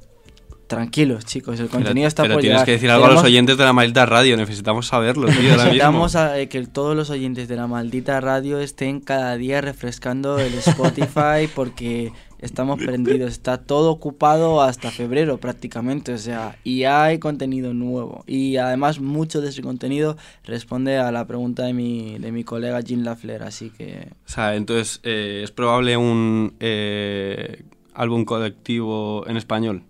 Tranquilos, 0.67 1.25
chicos, 1.25 1.59
el 1.59 1.67
contenido 1.67 1.93
pero 2.03 2.07
está 2.07 2.23
pero 2.23 2.33
por 2.35 2.41
tienes 2.41 2.55
llegar. 2.57 2.65
que 2.65 2.71
decir 2.73 2.89
algo 2.89 3.05
a 3.05 3.11
los 3.11 3.23
oyentes 3.23 3.57
de 3.57 3.63
la 3.65 3.73
maldita 3.73 4.05
radio. 4.05 4.37
Necesitamos 4.37 4.87
saberlo, 4.87 5.27
tío, 5.27 5.35
ahora 5.35 5.49
mismo. 5.49 5.63
Necesitamos 5.65 6.15
a- 6.15 6.39
eh, 6.39 6.47
que 6.49 6.65
todos 6.65 6.95
los 6.95 7.09
oyentes 7.09 7.47
de 7.47 7.55
la 7.55 7.67
maldita 7.67 8.19
radio 8.21 8.59
estén 8.59 8.99
cada 9.01 9.35
día 9.37 9.61
refrescando 9.61 10.39
el 10.39 10.53
Spotify 10.55 11.47
porque 11.55 12.11
estamos 12.39 12.79
prendidos. 12.81 13.31
Está 13.31 13.57
todo 13.57 13.91
ocupado 13.91 14.61
hasta 14.61 14.89
febrero 14.89 15.37
prácticamente, 15.37 16.13
o 16.13 16.17
sea, 16.17 16.57
y 16.63 16.85
hay 16.85 17.19
contenido 17.19 17.73
nuevo. 17.73 18.23
Y 18.25 18.57
además 18.57 18.99
mucho 18.99 19.41
de 19.41 19.49
ese 19.49 19.61
contenido 19.61 20.17
responde 20.43 20.97
a 20.97 21.11
la 21.11 21.27
pregunta 21.27 21.63
de 21.65 21.73
mi, 21.73 22.17
de 22.19 22.31
mi 22.31 22.43
colega 22.43 22.79
Jean 22.81 23.03
Lafleur, 23.03 23.43
así 23.43 23.69
que... 23.69 24.07
O 24.25 24.29
sea, 24.29 24.55
entonces, 24.55 25.01
eh, 25.03 25.41
¿es 25.43 25.51
probable 25.51 25.97
un 25.97 26.55
eh, 26.59 27.63
álbum 27.93 28.25
colectivo 28.25 29.25
en 29.27 29.37
español? 29.37 29.83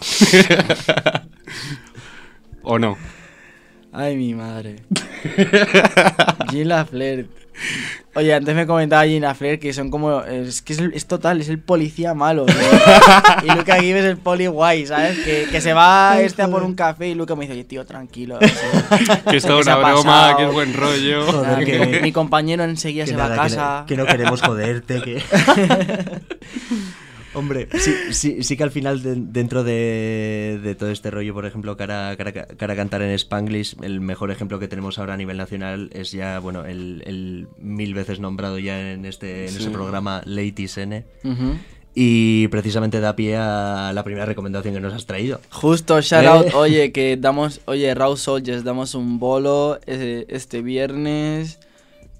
¿O 2.62 2.78
no? 2.78 2.96
Ay, 3.92 4.16
mi 4.16 4.34
madre. 4.34 4.76
Jean 6.52 6.68
Lafleur. 6.68 7.26
Oye, 8.14 8.34
antes 8.34 8.54
me 8.54 8.66
comentaba 8.66 9.06
Jean 9.06 9.22
Lafleur 9.22 9.58
que 9.58 9.72
son 9.72 9.90
como. 9.90 10.20
Es 10.22 10.60
que 10.60 10.74
es, 10.92 11.06
total, 11.06 11.40
es 11.40 11.48
el 11.48 11.58
policía 11.58 12.12
malo. 12.12 12.44
¿no? 12.46 12.52
y 13.44 13.56
Luca 13.56 13.76
Gibbs 13.80 14.00
es 14.00 14.04
el 14.04 14.16
poli 14.18 14.46
guay, 14.48 14.84
¿sabes? 14.86 15.18
Que, 15.20 15.46
que 15.50 15.60
se 15.62 15.72
va 15.72 16.20
este 16.20 16.42
a 16.42 16.48
por 16.48 16.62
un 16.62 16.74
café 16.74 17.08
y 17.08 17.14
Luca 17.14 17.34
me 17.36 17.42
dice, 17.42 17.54
oye, 17.54 17.64
tío, 17.64 17.86
tranquilo. 17.86 18.38
Que 19.30 19.36
es 19.38 19.46
ha 19.46 19.56
una 19.56 19.76
broma, 19.76 20.34
que 20.36 20.44
es 20.46 20.52
buen 20.52 20.74
rollo. 20.74 21.24
Joder, 21.32 21.64
que 21.64 21.90
que- 21.90 22.00
mi 22.00 22.12
compañero 22.12 22.64
enseguida 22.64 23.04
que 23.04 23.10
se 23.12 23.16
va 23.16 23.26
a 23.26 23.28
nada, 23.30 23.44
que 23.44 23.50
no- 23.50 23.56
casa. 23.56 23.84
Que, 23.86 23.96
no 23.96 24.06
queremos 24.06 24.42
joderte, 24.42 25.00
que... 25.00 25.22
Hombre, 27.36 27.68
sí, 27.78 27.92
sí, 28.12 28.42
sí 28.42 28.56
que 28.56 28.62
al 28.62 28.70
final 28.70 29.02
de- 29.02 29.14
dentro 29.16 29.62
de, 29.62 30.58
de 30.62 30.74
todo 30.74 30.90
este 30.90 31.10
rollo, 31.10 31.34
por 31.34 31.44
ejemplo, 31.46 31.76
cara, 31.76 32.16
cara, 32.16 32.32
cara 32.32 32.72
a 32.72 32.76
cantar 32.76 33.02
en 33.02 33.10
Spanglish, 33.10 33.76
el 33.82 34.00
mejor 34.00 34.30
ejemplo 34.30 34.58
que 34.58 34.68
tenemos 34.68 34.98
ahora 34.98 35.14
a 35.14 35.16
nivel 35.16 35.36
nacional 35.36 35.90
es 35.92 36.12
ya, 36.12 36.38
bueno, 36.38 36.64
el, 36.64 37.02
el 37.06 37.46
mil 37.58 37.92
veces 37.94 38.20
nombrado 38.20 38.58
ya 38.58 38.92
en 38.92 39.04
este, 39.04 39.44
en 39.44 39.50
Sí. 39.50 39.58
este 39.58 39.70
programa 39.70 40.22
Ladies 40.24 40.78
N. 40.78 41.04
Y 41.98 42.48
precisamente 42.48 43.00
da 43.00 43.16
pie 43.16 43.36
a 43.36 43.90
la 43.94 44.04
primera 44.04 44.26
recomendación 44.26 44.74
que 44.74 44.80
nos 44.80 44.92
has 44.92 45.06
traído. 45.06 45.40
Justo, 45.50 45.98
shout 46.02 46.24
Eh. 46.24 46.28
out, 46.28 46.54
oye, 46.54 46.92
que 46.92 47.16
damos, 47.16 47.60
oye, 47.64 47.94
Raw 47.94 48.16
Soldiers, 48.18 48.64
damos 48.64 48.94
un 48.94 49.18
bolo 49.18 49.78
eh, 49.86 50.26
este 50.28 50.60
viernes, 50.60 51.58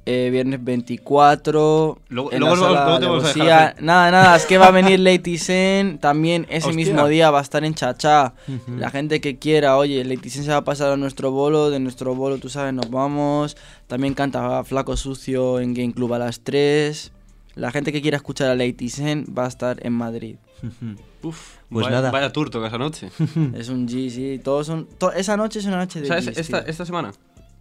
eh, 0.07 0.31
viernes 0.31 0.63
24. 0.65 1.99
Luego- 2.09 2.33
en 2.33 2.41
luego 2.41 2.55
la 2.57 2.61
vamos- 2.63 2.77
sala 2.77 2.85
luego 2.87 3.01
te 3.01 3.07
vamos 3.07 3.25
a 3.25 3.27
dejar 3.29 3.69
hacer- 3.71 3.83
Nada, 3.83 4.11
nada, 4.11 4.37
es 4.37 4.47
que 4.47 4.57
va 4.59 4.67
a 4.69 4.71
venir 4.71 4.99
Lady 5.01 5.37
Sen 5.39 5.99
también 5.99 6.47
ese 6.49 6.69
Hostia. 6.69 6.77
mismo 6.85 7.07
día, 7.09 7.31
va 7.31 7.41
a 7.41 7.43
estar 7.43 7.65
en 7.65 7.75
Chachá. 7.75 8.35
La 8.79 8.91
gente 8.91 9.21
que 9.21 9.39
quiera, 9.39 9.77
oye, 9.77 10.05
Lady 10.05 10.31
Sen 10.31 10.45
se 10.45 10.51
va 10.51 10.59
a 10.59 10.65
pasar 10.65 10.93
a 10.93 10.97
nuestro 10.97 11.31
bolo, 11.33 11.71
de 11.71 11.81
nuestro 11.81 12.15
bolo, 12.15 12.39
tú 12.39 12.49
sabes, 12.49 12.73
nos 12.73 12.91
vamos. 12.91 13.57
También 13.89 14.15
canta 14.15 14.65
Flaco 14.65 14.97
Sucio 14.97 15.61
en 15.61 15.75
Game 15.75 15.93
Club 15.93 16.15
a 16.15 16.19
las 16.19 16.41
3. 16.41 17.13
La 17.57 17.71
gente 17.71 17.91
que 17.93 18.01
quiera 18.03 18.17
escuchar 18.19 18.49
a 18.51 18.55
Lady 18.55 18.89
Sen 18.91 19.25
va 19.37 19.45
a 19.47 19.49
estar 19.49 19.85
en 19.85 19.93
Madrid. 19.93 20.37
Uf, 21.23 21.57
Pues 21.71 21.85
vaya, 21.87 21.97
nada. 21.97 22.11
Vaya 22.13 22.33
tour 22.33 22.51
toca 22.51 22.69
esa 22.69 22.79
noche. 22.79 23.09
Es 23.55 23.69
un 23.69 23.89
G, 23.89 24.11
sí. 24.11 24.41
Todos 24.45 24.67
son, 24.69 24.87
to- 24.99 25.13
esa 25.13 25.37
noche 25.37 25.59
es 25.59 25.65
una 25.65 25.79
noche 25.79 26.01
de 26.01 26.07
¿Sabes? 26.07 26.27
Gs, 26.27 26.39
Esta, 26.39 26.59
esta 26.61 26.85
semana. 26.87 27.13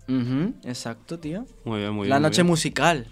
Exacto, 0.08 1.20
tío. 1.20 1.46
Muy 1.64 1.80
bien, 1.80 1.92
muy 1.92 2.04
bien. 2.04 2.10
La 2.10 2.20
noche 2.20 2.42
bien. 2.44 2.48
musical. 2.48 3.08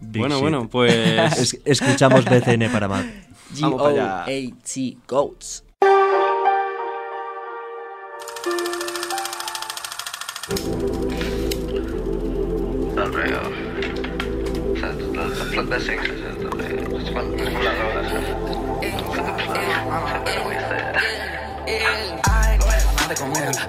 Big 0.00 0.20
Bueno, 0.20 0.36
shit. 0.36 0.42
bueno, 0.42 0.68
pues. 0.70 1.38
Es- 1.38 1.60
escuchamos 1.64 2.24
BCN 2.24 2.70
para 2.70 2.88
más. 2.88 3.04
G-O-A-T, 3.54 4.96
Goats. 5.06 5.64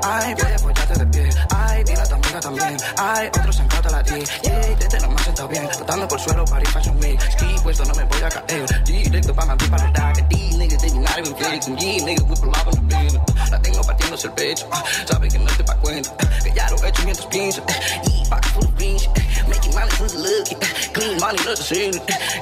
Ay, 0.03 0.33
voy 0.33 0.51
a 0.51 0.55
apoyarte 0.55 0.99
de 0.99 1.05
pie. 1.07 1.29
Ay, 1.55 1.83
dile 1.83 1.99
a 2.01 2.05
tu 2.05 2.15
también. 2.39 2.77
Ay, 2.97 3.27
otros 3.27 3.61
la 3.91 4.03
ti. 4.03 4.23
Yeah, 4.43 4.75
desde 4.79 4.99
lo 5.01 5.09
más 5.11 5.23
sentado 5.23 5.47
bien. 5.47 5.67
Botando 5.79 6.07
por 6.07 6.19
suelo 6.19 6.45
para 6.45 6.61
ir 6.61 6.67
fashion 6.69 6.97
week. 6.99 7.21
Ski 7.31 7.45
puesto, 7.63 7.85
no 7.85 7.93
me 7.95 8.03
voy 8.05 8.21
a 8.23 8.29
caer. 8.29 8.83
Directo 8.83 9.33
pa' 9.35 9.45
Madrid 9.45 9.69
para 9.69 9.91
dagas. 9.91 10.29
These 10.29 10.57
niggas, 10.57 10.81
they 10.81 10.89
be 10.91 10.99
not 10.99 11.17
even 11.19 11.35
faking. 11.35 11.77
Yeah, 11.77 12.05
niggas, 12.05 12.27
we 12.29 12.35
pull 12.35 12.49
up 12.49 12.67
on 12.67 12.73
the 12.73 12.81
beat. 12.95 13.51
La 13.51 13.59
tengo 13.61 13.81
partiéndose 13.83 14.27
el 14.27 14.33
pecho. 14.33 14.67
Sabe 15.07 15.27
que 15.29 15.39
no 15.39 15.51
te 15.57 15.63
pa' 15.63 15.75
cuenta. 15.77 16.11
Que 16.43 16.51
ya 16.53 16.69
lo 16.69 16.77
he 16.83 16.89
hecho 16.89 17.03
mientras 17.03 17.27
pienso. 17.27 17.63
Y 18.07 18.25
pocket 18.29 18.51
full 18.51 18.65
of 18.65 18.75
beans. 18.77 19.09
Making 19.47 19.73
money 19.75 19.91
since 19.91 20.13
the 20.13 20.19
look. 20.19 20.51
eh, 20.51 20.89
Clean 20.93 21.19
money, 21.19 21.39
no 21.45 21.55
sin. 21.55 21.91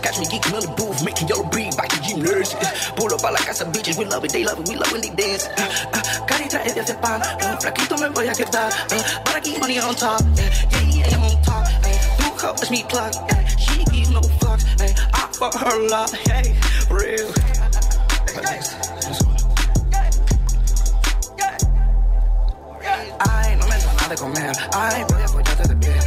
Catch 0.02 0.20
me 0.20 0.26
geeking 0.28 0.54
on 0.56 0.62
the 0.62 0.72
booth. 0.78 1.04
Making 1.04 1.28
yellow 1.28 1.44
breathe 1.50 1.76
back 1.76 1.92
in 1.98 2.04
gymnasium. 2.04 2.60
Pull 2.62 2.73
up 3.24 3.30
a 3.30 3.34
la 3.34 3.40
casa, 3.40 3.66
bitches. 3.66 3.98
We 3.98 4.06
love 4.06 4.24
it, 4.26 4.32
they 4.32 4.44
love 4.44 4.60
it, 4.60 4.68
we 4.68 4.76
love 4.76 4.92
when 4.92 5.02
they 5.02 5.10
dance. 5.10 5.46
eh, 5.58 5.64
eh, 5.94 6.02
Cari 6.28 6.48
trae 6.50 6.74
de 6.74 6.94
pan. 6.96 7.22
eh, 7.22 7.56
Flaquito 7.62 7.98
me 7.98 8.10
voy 8.10 8.28
a 8.28 8.34
quedar. 8.34 8.72
eh, 8.92 9.02
Para 9.24 9.40
keep 9.42 9.60
money 9.60 9.80
on 9.80 9.96
top. 9.96 10.22
eh, 10.38 10.50
Yeah, 10.72 11.08
yeah, 11.08 11.24
on 11.24 11.42
top. 11.44 11.66
help 12.42 12.62
is 12.62 12.70
me 12.72 12.84
plug. 12.90 13.14
eh, 13.30 13.46
She 13.58 13.84
gives 13.86 14.10
no 14.12 14.22
fucks. 14.42 14.66
eh, 14.82 14.94
I 15.14 15.28
fuck 15.40 15.56
her 15.56 15.80
a 15.80 15.88
lot. 15.90 16.12
Hey, 16.28 16.56
real. 16.90 17.32
Ay, 23.20 23.56
no 23.58 23.66
me 23.68 23.78
da 23.78 23.94
nada 23.94 24.10
de 24.10 24.16
comer. 24.18 24.52
Ay, 24.74 25.06
voy 25.10 25.22
a 25.22 25.26
apoyarte 25.26 25.68
de 25.68 25.76
pie. 25.76 26.03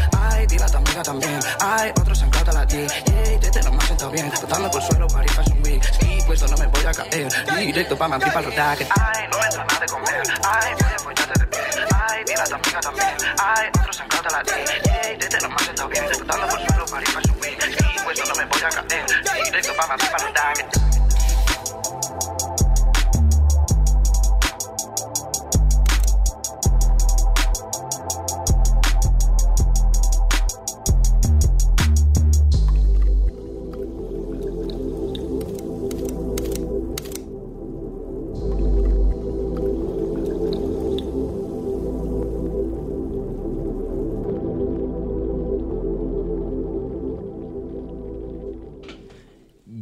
A 0.46 0.68
tu 0.68 0.76
amiga 0.78 1.02
también. 1.02 1.40
Ay, 1.60 1.90
otros 2.00 2.22
han 2.22 2.30
a 2.32 2.52
la 2.52 2.66
ti. 2.66 2.76
Yeah, 2.76 3.38
desde 3.40 3.62
lo 3.64 3.72
más 3.72 3.84
sentado 3.84 4.10
bien. 4.12 4.30
Botando 4.30 4.70
por 4.70 4.82
suelo 4.82 5.06
para 5.08 5.24
ir 5.24 5.30
fashion 5.32 5.62
week. 5.64 5.82
Ski 5.82 6.18
puesto, 6.24 6.46
no 6.46 6.56
me 6.56 6.66
voy 6.68 6.86
a 6.86 6.94
caer. 6.94 7.28
Directo 7.56 7.98
pa' 7.98 8.08
Madrid 8.08 8.32
los 8.32 8.54
dagas. 8.54 8.88
Ay, 8.90 9.28
no 9.30 9.38
me 9.38 9.44
da 9.44 9.64
nada 9.64 9.80
de 9.80 9.86
comer. 9.86 10.22
Ay, 10.44 10.74
voy 10.80 10.92
a 10.92 10.94
apoyarte 10.94 11.40
de 11.40 11.46
pie. 11.48 11.60
Ay, 12.08 12.24
dile 12.26 12.40
a 12.40 12.44
tu 12.44 12.54
amiga 12.54 12.80
también. 12.80 13.16
Ay, 13.38 13.68
otros 13.80 14.00
han 14.00 14.08
a 14.12 14.30
la 14.30 14.42
ti. 14.44 14.52
Yeah, 14.84 15.18
desde 15.18 15.40
lo 15.40 15.50
más 15.50 15.62
sentado 15.64 15.88
bien. 15.88 16.04
Botando 16.16 16.46
por 16.46 16.66
suelo 16.66 16.86
para 16.86 17.02
ir 17.02 17.08
fashion 17.08 17.36
week. 17.42 17.62
Ski 17.62 18.04
puesto, 18.04 18.24
no 18.26 18.34
me 18.36 18.44
voy 18.46 18.62
a 18.62 18.68
caer. 18.68 19.06
Directo 19.44 19.72
pa' 19.76 19.86
Madrid 19.88 20.08
para 20.12 20.24
los 20.24 20.95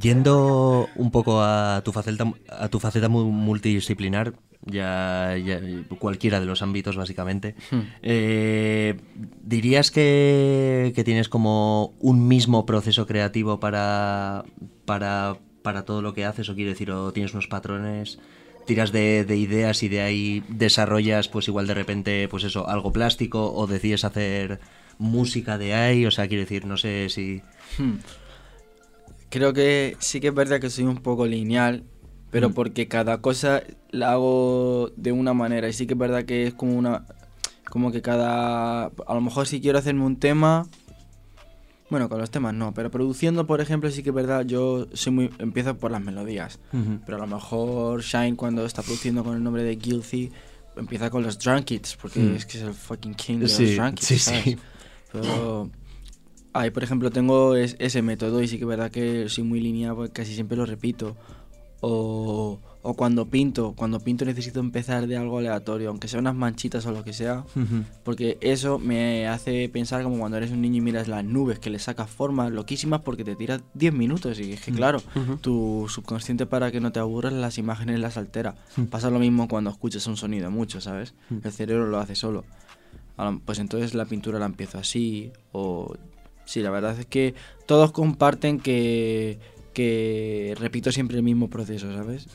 Yendo 0.05 0.91
un 0.97 1.11
poco 1.11 1.41
a 1.43 1.81
tu 1.83 1.91
faceta, 1.91 2.31
a 2.51 2.69
tu 2.69 2.79
faceta 2.79 3.09
mu- 3.09 3.33
multidisciplinar, 3.33 4.35
ya, 4.67 5.35
ya- 5.39 5.61
cualquiera 5.99 6.41
de 6.41 6.47
los 6.47 6.61
ámbitos 6.61 6.95
básicamente, 6.97 7.55
Hmm. 7.71 7.81
eh, 8.03 8.97
¿dirías 9.43 9.91
que, 9.91 10.93
que 10.95 11.05
tienes 11.05 11.31
como 11.31 11.95
un 12.01 12.29
mismo 12.29 12.67
proceso 12.67 13.07
creativo 13.07 13.59
para, 13.61 14.45
para, 14.85 15.39
para 15.63 15.87
todo 15.87 16.03
lo 16.03 16.13
que 16.13 16.27
haces? 16.27 16.51
¿O 16.51 16.55
quiero 16.55 16.71
decir, 16.71 16.91
o 16.91 17.11
tienes 17.13 17.33
unos 17.33 17.47
patrones? 17.49 18.19
tiras 18.67 18.93
de, 18.93 19.25
de 19.27 19.37
ideas 19.37 19.83
y 19.83 19.89
de 19.91 20.01
ahí 20.01 20.43
desarrollas 20.49 21.29
pues 21.29 21.49
igual 21.49 21.67
de 21.67 21.75
repente 21.75 22.29
pues 22.31 22.45
eso 22.45 22.67
algo 22.67 22.95
plástico 22.95 23.53
o 23.53 23.67
decides 23.67 24.05
hacer 24.07 24.59
música 24.97 25.59
de 25.59 25.75
ahí 25.75 26.07
o 26.07 26.11
sea 26.11 26.29
quiero 26.29 26.45
decir 26.45 26.65
no 26.65 26.79
sé 26.79 27.11
si 27.11 27.43
Hmm. 27.77 27.97
Creo 29.35 29.53
que 29.53 29.97
sí 29.99 30.21
que 30.21 30.29
es 30.29 30.35
verdad 30.35 30.61
que 30.61 30.71
soy 30.71 30.85
un 30.85 30.99
poco 30.99 31.27
lineal, 31.27 31.83
pero 32.31 32.51
Mm. 32.51 32.53
porque 32.55 32.87
cada 32.87 33.21
cosa 33.21 33.65
la 33.91 34.13
hago 34.13 34.93
de 34.97 35.11
una 35.11 35.35
manera. 35.35 35.69
Y 35.69 35.73
sí 35.73 35.89
que 35.89 35.95
es 35.95 35.99
verdad 35.99 36.25
que 36.25 36.47
es 36.47 36.55
como 36.55 36.79
una. 36.79 37.05
Como 37.69 37.91
que 37.91 38.01
cada. 38.01 38.85
A 38.85 39.15
lo 39.15 39.21
mejor 39.21 39.49
si 39.49 39.61
quiero 39.61 39.77
hacerme 39.79 40.05
un 40.05 40.21
tema. 40.21 40.69
Bueno, 41.91 42.09
con 42.09 42.19
los 42.19 42.31
temas 42.31 42.55
no, 42.55 42.73
pero 42.75 42.93
produciendo, 42.93 43.45
por 43.47 43.61
ejemplo, 43.61 43.91
sí 43.91 44.05
que 44.05 44.11
es 44.11 44.15
verdad, 44.15 44.45
yo 44.47 44.87
soy 44.93 45.13
muy. 45.13 45.31
Empiezo 45.41 45.77
por 45.77 45.91
las 45.91 46.01
melodías. 46.01 46.61
Pero 47.05 47.17
a 47.19 47.21
lo 47.21 47.27
mejor 47.27 48.03
Shine, 48.03 48.37
cuando 48.37 48.65
está 48.65 48.83
produciendo 48.83 49.25
con 49.25 49.35
el 49.37 49.43
nombre 49.43 49.65
de 49.65 49.75
Guilty, 49.75 50.31
empieza 50.77 51.11
con 51.11 51.25
los 51.25 51.41
Drunk 51.41 51.65
Kids, 51.65 51.97
porque 52.01 52.21
Mm. 52.21 52.35
es 52.37 52.47
que 52.47 52.59
es 52.59 52.65
el 52.65 52.73
fucking 52.75 53.15
king 53.15 53.39
de 53.41 53.49
Sí, 53.49 53.67
los 53.67 53.77
Drunk 53.77 53.95
Kids, 53.97 54.07
sí, 54.07 54.19
¿sabes? 54.21 54.43
sí. 54.45 54.57
Pero 55.13 55.71
ahí, 56.55 56.71
por 56.71 56.83
ejemplo, 56.83 57.11
tengo 57.11 57.55
es- 57.57 57.77
ese 57.79 58.01
método 58.01 58.43
y 58.43 58.49
sí 58.49 58.57
que 58.57 58.65
es 58.65 58.69
verdad 58.69 58.91
que 58.91 59.29
soy 59.29 59.45
muy 59.45 59.61
lineal, 59.61 59.95
porque 59.97 60.13
casi 60.13 60.35
siempre 60.35 60.57
lo 60.57 60.65
repito. 60.65 61.15
O, 61.87 62.61
o 62.81 62.95
cuando 62.95 63.27
pinto, 63.27 63.75
cuando 63.77 64.01
pinto 64.01 64.25
necesito 64.25 64.59
empezar 64.59 65.07
de 65.07 65.19
algo 65.19 65.37
aleatorio, 65.39 65.91
aunque 65.91 66.09
sea 66.09 66.19
unas 66.19 66.35
manchitas 66.35 66.87
o 66.87 66.93
lo 66.93 67.05
que 67.05 67.13
sea, 67.13 67.45
porque 68.05 68.39
eso 68.41 68.79
me 68.79 69.29
hace 69.29 69.69
pensar 69.69 70.03
como 70.03 70.19
cuando 70.19 70.39
eres 70.39 70.51
un 70.51 70.63
niño 70.63 70.79
y 70.79 70.81
miras 70.81 71.09
las 71.09 71.23
nubes, 71.25 71.59
que 71.59 71.69
le 71.69 71.79
sacas 71.79 72.09
formas 72.09 72.53
loquísimas 72.53 73.03
porque 73.03 73.23
te 73.23 73.37
tiras 73.37 73.61
10 73.75 73.93
minutos 73.93 74.41
y 74.41 74.53
es 74.53 74.63
que 74.63 74.73
Mm. 74.73 74.77
claro, 74.77 75.03
tu 75.43 75.85
subconsciente 75.91 76.47
para 76.47 76.71
que 76.73 76.81
no 76.81 76.91
te 76.91 77.01
aburras 77.01 77.35
las 77.35 77.59
imágenes 77.59 78.01
las 78.01 78.17
altera. 78.17 78.55
Mm. 78.77 78.85
Pasa 78.85 79.11
lo 79.11 79.19
mismo 79.19 79.47
cuando 79.47 79.69
escuchas 79.69 80.07
un 80.07 80.17
sonido 80.17 80.51
mucho, 80.51 80.81
¿sabes? 80.81 81.13
Mm. 81.29 81.37
El 81.45 81.53
cerebro 81.53 81.87
lo 81.87 81.99
hace 81.99 82.15
solo. 82.15 82.45
Pues 83.45 83.59
entonces 83.59 83.93
la 83.95 84.07
pintura 84.07 84.39
la 84.39 84.47
empiezo 84.47 84.79
así 84.79 85.33
o... 85.53 85.95
Sí, 86.45 86.61
la 86.61 86.71
verdad 86.71 86.99
es 86.99 87.07
que 87.07 87.35
todos 87.67 87.93
comparten 87.93 88.61
que, 88.61 89.39
que 89.73 90.55
repito 90.59 90.93
siempre 90.93 91.17
el 91.17 91.23
mismo 91.23 91.49
proceso, 91.49 91.93
¿sabes? 91.93 92.27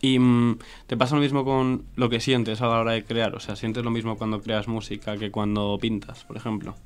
Y 0.00 0.18
mm, 0.18 0.58
te 0.86 0.96
pasa 0.96 1.14
lo 1.14 1.20
mismo 1.20 1.44
con 1.44 1.84
lo 1.96 2.08
que 2.08 2.20
sientes 2.20 2.60
a 2.60 2.66
la 2.66 2.80
hora 2.80 2.92
de 2.92 3.04
crear. 3.04 3.34
O 3.34 3.40
sea, 3.40 3.56
sientes 3.56 3.84
lo 3.84 3.90
mismo 3.90 4.16
cuando 4.16 4.40
creas 4.40 4.68
música 4.68 5.16
que 5.16 5.30
cuando 5.30 5.76
pintas, 5.80 6.24
por 6.24 6.36
ejemplo. 6.36 6.76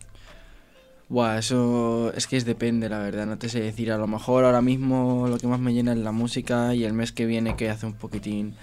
Buah, 1.09 1.39
eso 1.39 2.11
es 2.15 2.27
que 2.27 2.39
es 2.39 2.47
depende, 2.47 2.89
la 2.89 2.99
verdad, 2.99 3.27
no 3.27 3.37
te 3.37 3.51
sé 3.51 3.61
decir. 3.61 3.93
A 3.93 3.99
lo 3.99 4.07
mejor 4.07 4.45
ahora 4.45 4.63
mismo 4.63 5.27
lo 5.29 5.37
que 5.37 5.47
más 5.47 5.61
me 5.61 5.75
llena 5.75 5.93
es 5.93 5.99
la 5.99 6.13
música 6.13 6.75
y 6.75 6.85
el 6.85 6.95
mes 6.95 7.13
que 7.13 7.27
viene 7.27 7.55
que 7.55 7.69
hace 7.69 7.85
un 7.85 7.93
poquitín 7.93 8.55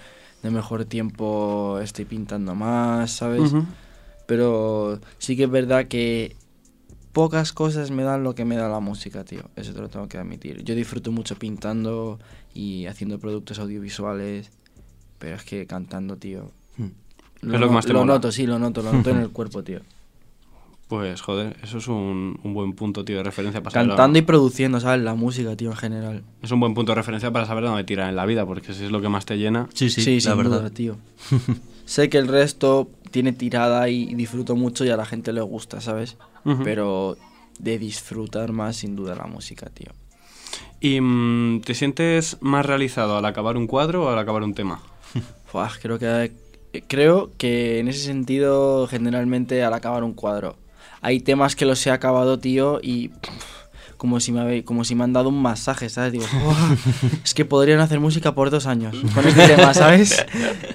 de 0.42 0.50
mejor 0.50 0.84
tiempo 0.84 1.78
estoy 1.80 2.06
pintando 2.06 2.56
más, 2.56 3.12
¿sabes? 3.12 3.52
Pero 4.26 4.98
sí 5.18 5.36
que 5.36 5.44
es 5.44 5.50
verdad 5.50 5.86
que 5.86 6.36
pocas 7.12 7.52
cosas 7.52 7.90
me 7.90 8.02
dan 8.04 8.22
lo 8.24 8.34
que 8.34 8.44
me 8.44 8.56
da 8.56 8.68
la 8.68 8.80
música, 8.80 9.24
tío. 9.24 9.42
Eso 9.56 9.72
te 9.74 9.80
lo 9.80 9.88
tengo 9.88 10.08
que 10.08 10.18
admitir. 10.18 10.62
Yo 10.64 10.74
disfruto 10.74 11.10
mucho 11.12 11.36
pintando 11.36 12.18
y 12.54 12.86
haciendo 12.86 13.18
productos 13.18 13.58
audiovisuales, 13.58 14.50
pero 15.18 15.36
es 15.36 15.42
que 15.44 15.66
cantando, 15.66 16.16
tío. 16.16 16.50
Hmm. 16.76 16.88
Lo, 17.42 17.54
Es 17.54 17.60
lo 17.60 17.68
que 17.68 17.74
más 17.74 17.86
te 17.86 17.92
lo 17.92 18.04
noto, 18.04 18.30
sí, 18.32 18.46
lo 18.46 18.58
noto, 18.58 18.82
lo 18.82 18.92
noto 18.92 19.10
en 19.10 19.18
el 19.18 19.30
cuerpo, 19.32 19.62
tío. 19.62 19.80
Pues 20.88 21.20
joder, 21.20 21.56
eso 21.62 21.78
es 21.78 21.86
un, 21.86 22.40
un 22.42 22.52
buen 22.52 22.72
punto, 22.72 23.04
tío, 23.04 23.16
de 23.18 23.22
referencia 23.22 23.62
para 23.62 23.72
saber- 23.74 23.88
Cantando 23.90 24.18
y 24.18 24.22
produciendo, 24.22 24.80
¿sabes? 24.80 25.00
La 25.04 25.14
música, 25.14 25.54
tío, 25.56 25.70
en 25.70 25.76
general. 25.76 26.22
Es 26.42 26.50
un 26.50 26.58
buen 26.58 26.74
punto 26.74 26.90
de 26.90 26.96
referencia 26.96 27.30
para 27.30 27.46
saber 27.46 27.62
dónde 27.64 27.84
tirar 27.84 28.08
en 28.08 28.16
la 28.16 28.26
vida, 28.26 28.44
porque 28.44 28.72
si 28.74 28.84
es 28.86 28.90
lo 28.90 29.00
que 29.00 29.08
más 29.08 29.24
te 29.24 29.38
llena. 29.38 29.68
sí 29.72 29.88
sí, 29.88 30.02
Sí, 30.02 30.14
la 30.16 30.20
sin 30.20 30.36
verdad 30.36 30.58
duda, 30.62 30.70
tío. 30.70 30.96
sé 31.84 32.08
que 32.10 32.18
el 32.18 32.26
resto 32.26 32.90
tiene 33.10 33.32
tirada 33.32 33.88
y 33.88 34.14
disfruto 34.14 34.56
mucho 34.56 34.84
y 34.84 34.90
a 34.90 34.96
la 34.96 35.06
gente 35.06 35.32
le 35.32 35.40
gusta, 35.40 35.80
¿sabes? 35.80 36.16
Pero 36.64 37.16
de 37.58 37.78
disfrutar 37.78 38.52
más, 38.52 38.76
sin 38.76 38.96
duda, 38.96 39.14
la 39.14 39.26
música, 39.26 39.68
tío. 39.70 39.92
¿Y 40.80 41.00
mm, 41.00 41.60
te 41.60 41.74
sientes 41.74 42.38
más 42.40 42.64
realizado 42.64 43.18
al 43.18 43.24
acabar 43.24 43.56
un 43.56 43.66
cuadro 43.66 44.04
o 44.04 44.08
al 44.08 44.18
acabar 44.18 44.42
un 44.42 44.54
tema? 44.54 44.80
Buah, 45.52 45.70
creo 45.80 45.98
que 45.98 46.32
creo 46.86 47.32
que 47.36 47.80
en 47.80 47.88
ese 47.88 48.00
sentido 48.00 48.86
generalmente 48.86 49.64
al 49.64 49.74
acabar 49.74 50.04
un 50.04 50.14
cuadro 50.14 50.56
hay 51.00 51.18
temas 51.18 51.56
que 51.56 51.64
los 51.64 51.84
he 51.84 51.90
acabado 51.90 52.38
tío 52.38 52.78
y 52.80 53.08
pff, 53.08 53.59
como 54.00 54.18
si 54.18 54.32
me 54.32 54.64
como 54.64 54.82
si 54.82 54.94
me 54.94 55.04
han 55.04 55.12
dado 55.12 55.28
un 55.28 55.42
masaje 55.42 55.90
sabes 55.90 56.12
digo 56.12 56.24
"Buah, 56.42 56.74
es 57.22 57.34
que 57.34 57.44
podrían 57.44 57.80
hacer 57.80 58.00
música 58.00 58.34
por 58.34 58.48
dos 58.48 58.64
años 58.64 58.96
con 59.14 59.26
este 59.28 59.46
tema 59.46 59.74
sabes 59.82 60.24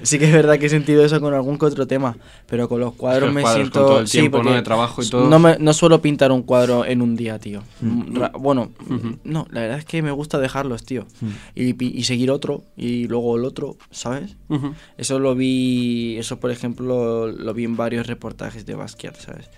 sí 0.04 0.20
que 0.20 0.26
es 0.26 0.32
verdad 0.32 0.60
que 0.60 0.66
he 0.66 0.68
sentido 0.68 1.04
eso 1.04 1.20
con 1.20 1.34
algún 1.34 1.58
que 1.58 1.66
otro 1.66 1.88
tema 1.88 2.16
pero 2.46 2.68
con 2.68 2.78
los 2.78 2.94
cuadros 2.94 3.24
Los 3.26 3.34
me 3.34 3.42
cuadros, 3.42 3.60
siento 3.62 3.80
con 3.80 3.88
todo 3.88 4.00
el 4.00 4.06
sí, 4.06 4.18
tiempo, 4.20 4.44
¿no? 4.44 4.52
de 4.52 4.62
trabajo 4.62 5.02
y 5.02 5.08
todo. 5.08 5.28
no 5.28 5.40
me- 5.40 5.58
no 5.58 5.72
suelo 5.72 6.00
pintar 6.00 6.30
un 6.30 6.42
cuadro 6.44 6.84
en 6.84 7.02
un 7.02 7.16
día 7.16 7.40
tío 7.40 7.62
Mm. 7.80 8.16
Ra- 8.16 8.32
bueno 8.38 8.70
no 9.24 9.48
la 9.50 9.62
verdad 9.62 9.78
es 9.78 9.84
que 9.84 10.00
me 10.02 10.12
gusta 10.12 10.38
dejarlos 10.38 10.84
tío 10.84 11.04
y, 11.56 11.72
pi- 11.72 11.92
y 11.96 12.04
seguir 12.04 12.30
otro 12.30 12.62
y 12.76 13.08
luego 13.08 13.36
el 13.36 13.44
otro 13.44 13.76
sabes 13.90 14.36
eso 14.98 15.18
lo 15.18 15.34
vi, 15.34 16.16
eso 16.16 16.38
por 16.38 16.52
ejemplo 16.52 17.26
lo 17.26 17.54
vi 17.54 17.64
en 17.64 17.76
varios 17.76 18.06
reportajes 18.06 18.64
de 18.66 18.76
Basquiat, 18.76 19.16
¿sabes? 19.18 19.50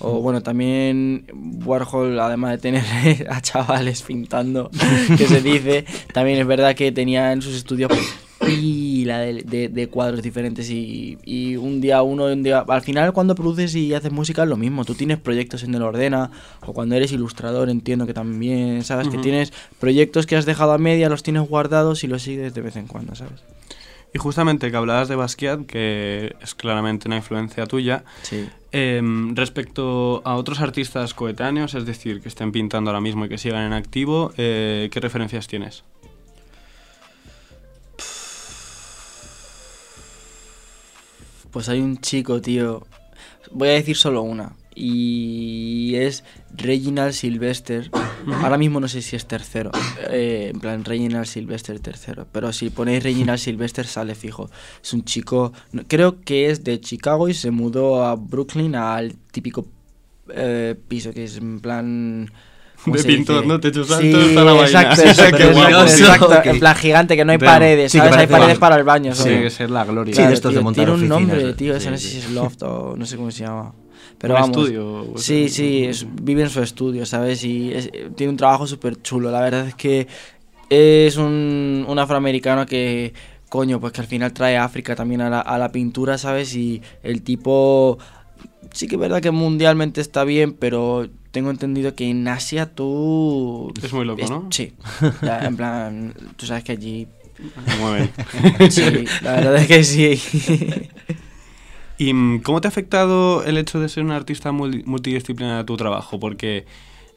O 0.00 0.20
bueno, 0.20 0.42
también 0.42 1.26
Warhol, 1.64 2.18
además 2.20 2.52
de 2.52 2.58
tener 2.58 3.26
a 3.30 3.40
chavales 3.40 4.02
pintando, 4.02 4.70
que 5.18 5.26
se 5.26 5.40
dice, 5.42 5.84
también 6.14 6.38
es 6.38 6.46
verdad 6.46 6.74
que 6.74 6.90
tenía 6.92 7.32
en 7.32 7.42
sus 7.42 7.54
estudios 7.54 7.90
pila 8.38 9.18
de, 9.20 9.42
de- 9.42 9.68
de 9.68 9.88
cuadros 9.88 10.22
diferentes 10.22 10.70
y, 10.70 11.18
y 11.24 11.56
un 11.56 11.80
día 11.82 12.00
uno, 12.02 12.24
un 12.24 12.42
día... 12.42 12.64
Al 12.66 12.80
final 12.80 13.12
cuando 13.12 13.34
produces 13.34 13.74
y 13.74 13.92
haces 13.92 14.10
música 14.12 14.44
es 14.44 14.48
lo 14.48 14.56
mismo, 14.56 14.84
tú 14.86 14.94
tienes 14.94 15.18
proyectos 15.18 15.62
en 15.62 15.74
el 15.74 15.82
Ordena 15.82 16.30
o 16.66 16.72
cuando 16.72 16.94
eres 16.94 17.12
ilustrador 17.12 17.68
entiendo 17.68 18.06
que 18.06 18.14
también, 18.14 18.82
¿sabes? 18.82 19.08
Que 19.08 19.18
tienes 19.18 19.52
proyectos 19.78 20.24
que 20.26 20.36
has 20.36 20.46
dejado 20.46 20.72
a 20.72 20.78
media, 20.78 21.10
los 21.10 21.22
tienes 21.22 21.46
guardados 21.46 22.02
y 22.02 22.06
los 22.06 22.22
sigues 22.22 22.54
de 22.54 22.62
vez 22.62 22.76
en 22.76 22.86
cuando, 22.86 23.14
¿sabes? 23.14 23.40
Y 24.14 24.18
justamente 24.18 24.70
que 24.70 24.76
hablabas 24.76 25.08
de 25.08 25.16
Basquiat, 25.16 25.66
que 25.66 26.34
es 26.42 26.54
claramente 26.54 27.06
una 27.08 27.16
influencia 27.18 27.66
tuya, 27.66 28.04
Sí. 28.22 28.48
Em, 28.72 29.34
respecto 29.34 30.22
a 30.24 30.36
otros 30.36 30.60
artistas 30.60 31.14
coetáneos, 31.14 31.74
es 31.74 31.84
decir, 31.86 32.20
que 32.20 32.28
estén 32.28 32.52
pintando 32.52 32.90
ahora 32.90 33.00
mismo 33.00 33.24
y 33.24 33.28
que 33.28 33.38
sigan 33.38 33.64
en 33.66 33.72
activo, 33.72 34.32
eh, 34.36 34.88
¿qué 34.92 35.00
referencias 35.00 35.46
tienes? 35.46 35.84
Pues 41.50 41.68
hay 41.68 41.80
un 41.80 41.98
chico, 41.98 42.40
tío. 42.40 42.86
Voy 43.50 43.68
a 43.68 43.72
decir 43.72 43.96
solo 43.96 44.22
una. 44.22 44.54
Y 44.82 45.94
es 45.96 46.24
Reginald 46.56 47.12
Sylvester. 47.12 47.90
Ahora 48.42 48.58
mismo 48.58 48.80
no 48.80 48.88
sé 48.88 49.02
si 49.02 49.14
es 49.16 49.26
tercero. 49.26 49.70
Eh, 50.10 50.50
en 50.54 50.60
plan, 50.60 50.84
Reginald 50.84 51.26
Sylvester 51.26 51.78
tercero. 51.80 52.26
Pero 52.32 52.52
si 52.52 52.70
ponéis 52.70 53.02
Reginald 53.02 53.38
Sylvester 53.38 53.86
sale 53.86 54.14
fijo. 54.14 54.50
Es 54.82 54.92
un 54.92 55.04
chico. 55.04 55.52
Creo 55.88 56.20
que 56.20 56.50
es 56.50 56.64
de 56.64 56.80
Chicago 56.80 57.28
y 57.28 57.34
se 57.34 57.50
mudó 57.50 58.04
a 58.04 58.16
Brooklyn 58.16 58.74
al 58.74 59.14
típico 59.32 59.66
eh, 60.34 60.74
piso 60.88 61.12
que 61.12 61.24
es 61.24 61.36
en 61.36 61.60
plan. 61.60 62.30
¿cómo 62.84 62.96
De 62.96 63.04
pintor? 63.04 63.46
¿no? 63.46 63.60
Techo 63.60 63.84
Sí, 63.84 63.92
alto, 63.92 64.20
está 64.22 64.44
la 64.44 64.52
vaina. 64.52 64.66
exacto, 64.66 64.96
Sí, 65.02 65.08
exacto, 65.08 65.36
qué 65.36 65.42
exacto, 65.44 65.70
guapo. 65.70 65.90
exacto. 65.90 66.26
Ok. 66.38 66.46
En 66.46 66.58
plan 66.60 66.76
gigante, 66.76 67.16
que 67.16 67.24
no 67.26 67.32
hay 67.32 67.38
paredes, 67.38 67.92
Sí, 67.92 67.98
que 67.98 68.04
¿sabes? 68.08 68.20
hay 68.20 68.26
paredes 68.26 68.58
para 68.58 68.76
el 68.76 68.84
baño. 68.84 69.12
Tiene 69.12 69.30
solo. 69.32 69.42
que 69.42 69.50
ser 69.50 69.70
la 69.70 69.84
gloria. 69.84 70.14
Sí, 70.14 70.22
de 70.22 70.32
estos 70.32 70.52
de 70.52 70.58
tío, 70.58 70.64
montar 70.64 70.84
Tiene 70.86 70.92
un 71.04 71.12
oficinas. 71.12 71.20
nombre, 71.36 71.52
tío, 71.54 71.76
ese 71.76 71.84
Sí, 71.86 71.90
no 71.90 71.96
sé 71.98 72.02
sí. 72.08 72.10
si 72.12 72.18
es 72.18 72.30
Loft 72.30 72.62
o 72.62 72.94
no 72.96 73.04
sé 73.06 73.16
cómo 73.16 73.30
se 73.30 73.44
llama. 73.44 73.74
Pero 74.20 74.34
Un 74.34 74.40
vamos. 74.40 74.56
estudio, 74.58 75.12
o 75.14 75.18
Sí, 75.18 75.48
sí, 75.48 75.84
es- 75.84 76.06
vive 76.22 76.42
en 76.42 76.50
su 76.50 76.62
estudio, 76.62 77.06
¿sabes? 77.06 77.42
Y 77.42 77.72
es- 77.72 77.90
tiene 78.16 78.30
un 78.30 78.36
trabajo 78.36 78.66
súper 78.66 79.00
chulo. 79.02 79.30
La 79.30 79.40
verdad 79.40 79.66
es 79.68 79.74
que 79.74 80.06
es 80.68 81.16
un, 81.16 81.84
un 81.88 81.98
afroamericano 81.98 82.66
que, 82.66 83.12
coño, 83.48 83.80
pues 83.80 83.92
que 83.92 84.02
al 84.02 84.06
final 84.06 84.32
trae 84.32 84.56
a 84.56 84.64
África 84.64 84.94
también 84.94 85.20
a 85.22 85.30
la, 85.30 85.40
a 85.40 85.58
la 85.58 85.72
pintura, 85.72 86.18
¿sabes? 86.18 86.54
Y 86.54 86.82
el 87.02 87.22
tipo, 87.22 87.98
sí 88.72 88.86
que 88.86 88.96
es 88.96 89.00
verdad 89.00 89.20
que 89.22 89.30
mundialmente 89.30 90.00
está 90.02 90.22
bien, 90.24 90.52
pero 90.52 91.08
tengo 91.30 91.50
entendido 91.50 91.94
que 91.94 92.08
en 92.10 92.28
Asia 92.28 92.66
tú... 92.74 93.72
Es 93.82 93.92
muy 93.92 94.04
loco, 94.04 94.26
¿no? 94.28 94.48
Sí, 94.50 94.74
Ya, 95.22 95.46
en 95.46 95.56
plan, 95.56 96.14
tú 96.36 96.44
sabes 96.46 96.62
que 96.62 96.72
allí... 96.72 97.08
Muy 97.80 97.94
bien. 97.96 98.10
Sí, 98.70 99.06
la 99.22 99.32
verdad 99.36 99.56
es 99.56 99.66
que 99.66 99.82
sí. 99.84 100.88
¿Y 102.00 102.14
mm, 102.14 102.40
cómo 102.40 102.62
te 102.62 102.68
ha 102.68 102.70
afectado 102.70 103.44
el 103.44 103.58
hecho 103.58 103.78
de 103.78 103.88
ser 103.90 104.02
un 104.04 104.10
artista 104.10 104.50
mul- 104.52 104.84
multidisciplinar 104.86 105.60
a 105.60 105.66
tu 105.66 105.76
trabajo? 105.76 106.18
Porque 106.18 106.64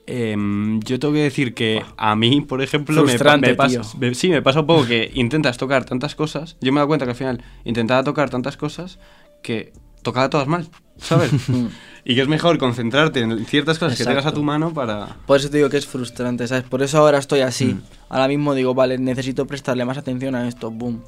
Em, 0.05 0.81
yo 0.81 0.99
tengo 0.99 1.13
que 1.13 1.21
decir 1.21 1.53
que 1.53 1.81
a 1.95 2.13
mí, 2.17 2.41
por 2.41 2.61
ejemplo, 2.61 2.93
me, 3.05 3.17
pasa, 3.55 3.97
me- 3.97 4.13
sí, 4.13 4.27
me 4.27 4.41
pasa 4.41 4.59
un 4.59 4.67
poco 4.67 4.85
que 4.85 5.09
intentas 5.13 5.57
tocar 5.57 5.85
tantas 5.85 6.13
cosas. 6.13 6.57
Yo 6.59 6.73
me 6.73 6.77
he 6.77 6.79
dado 6.79 6.89
cuenta 6.89 7.05
que 7.05 7.11
al 7.11 7.15
final 7.15 7.41
intentaba 7.63 8.03
tocar 8.03 8.29
tantas 8.29 8.57
cosas 8.57 8.99
que 9.41 9.71
tocaba 10.01 10.29
todas 10.29 10.47
mal, 10.49 10.67
¿sabes? 10.97 11.31
y 12.03 12.15
que 12.15 12.21
es 12.21 12.27
mejor 12.27 12.57
concentrarte 12.57 13.21
en 13.21 13.45
ciertas 13.45 13.79
cosas 13.79 13.97
que 13.97 14.03
tengas 14.03 14.25
a 14.25 14.33
tu 14.33 14.43
mano 14.43 14.73
para... 14.73 15.15
Por 15.25 15.37
eso 15.39 15.49
te 15.49 15.55
digo 15.55 15.69
que 15.69 15.77
es 15.77 15.87
frustrante, 15.87 16.49
¿sabes? 16.49 16.65
Por 16.65 16.83
eso 16.83 16.97
ahora 16.97 17.17
estoy 17.19 17.39
así. 17.39 17.67
Mm. 17.75 17.81
Ahora 18.09 18.27
mismo 18.27 18.53
digo, 18.55 18.73
vale, 18.73 18.97
necesito 18.97 19.47
prestarle 19.47 19.85
más 19.85 19.97
atención 19.97 20.35
a 20.35 20.49
esto, 20.49 20.69
boom. 20.69 21.01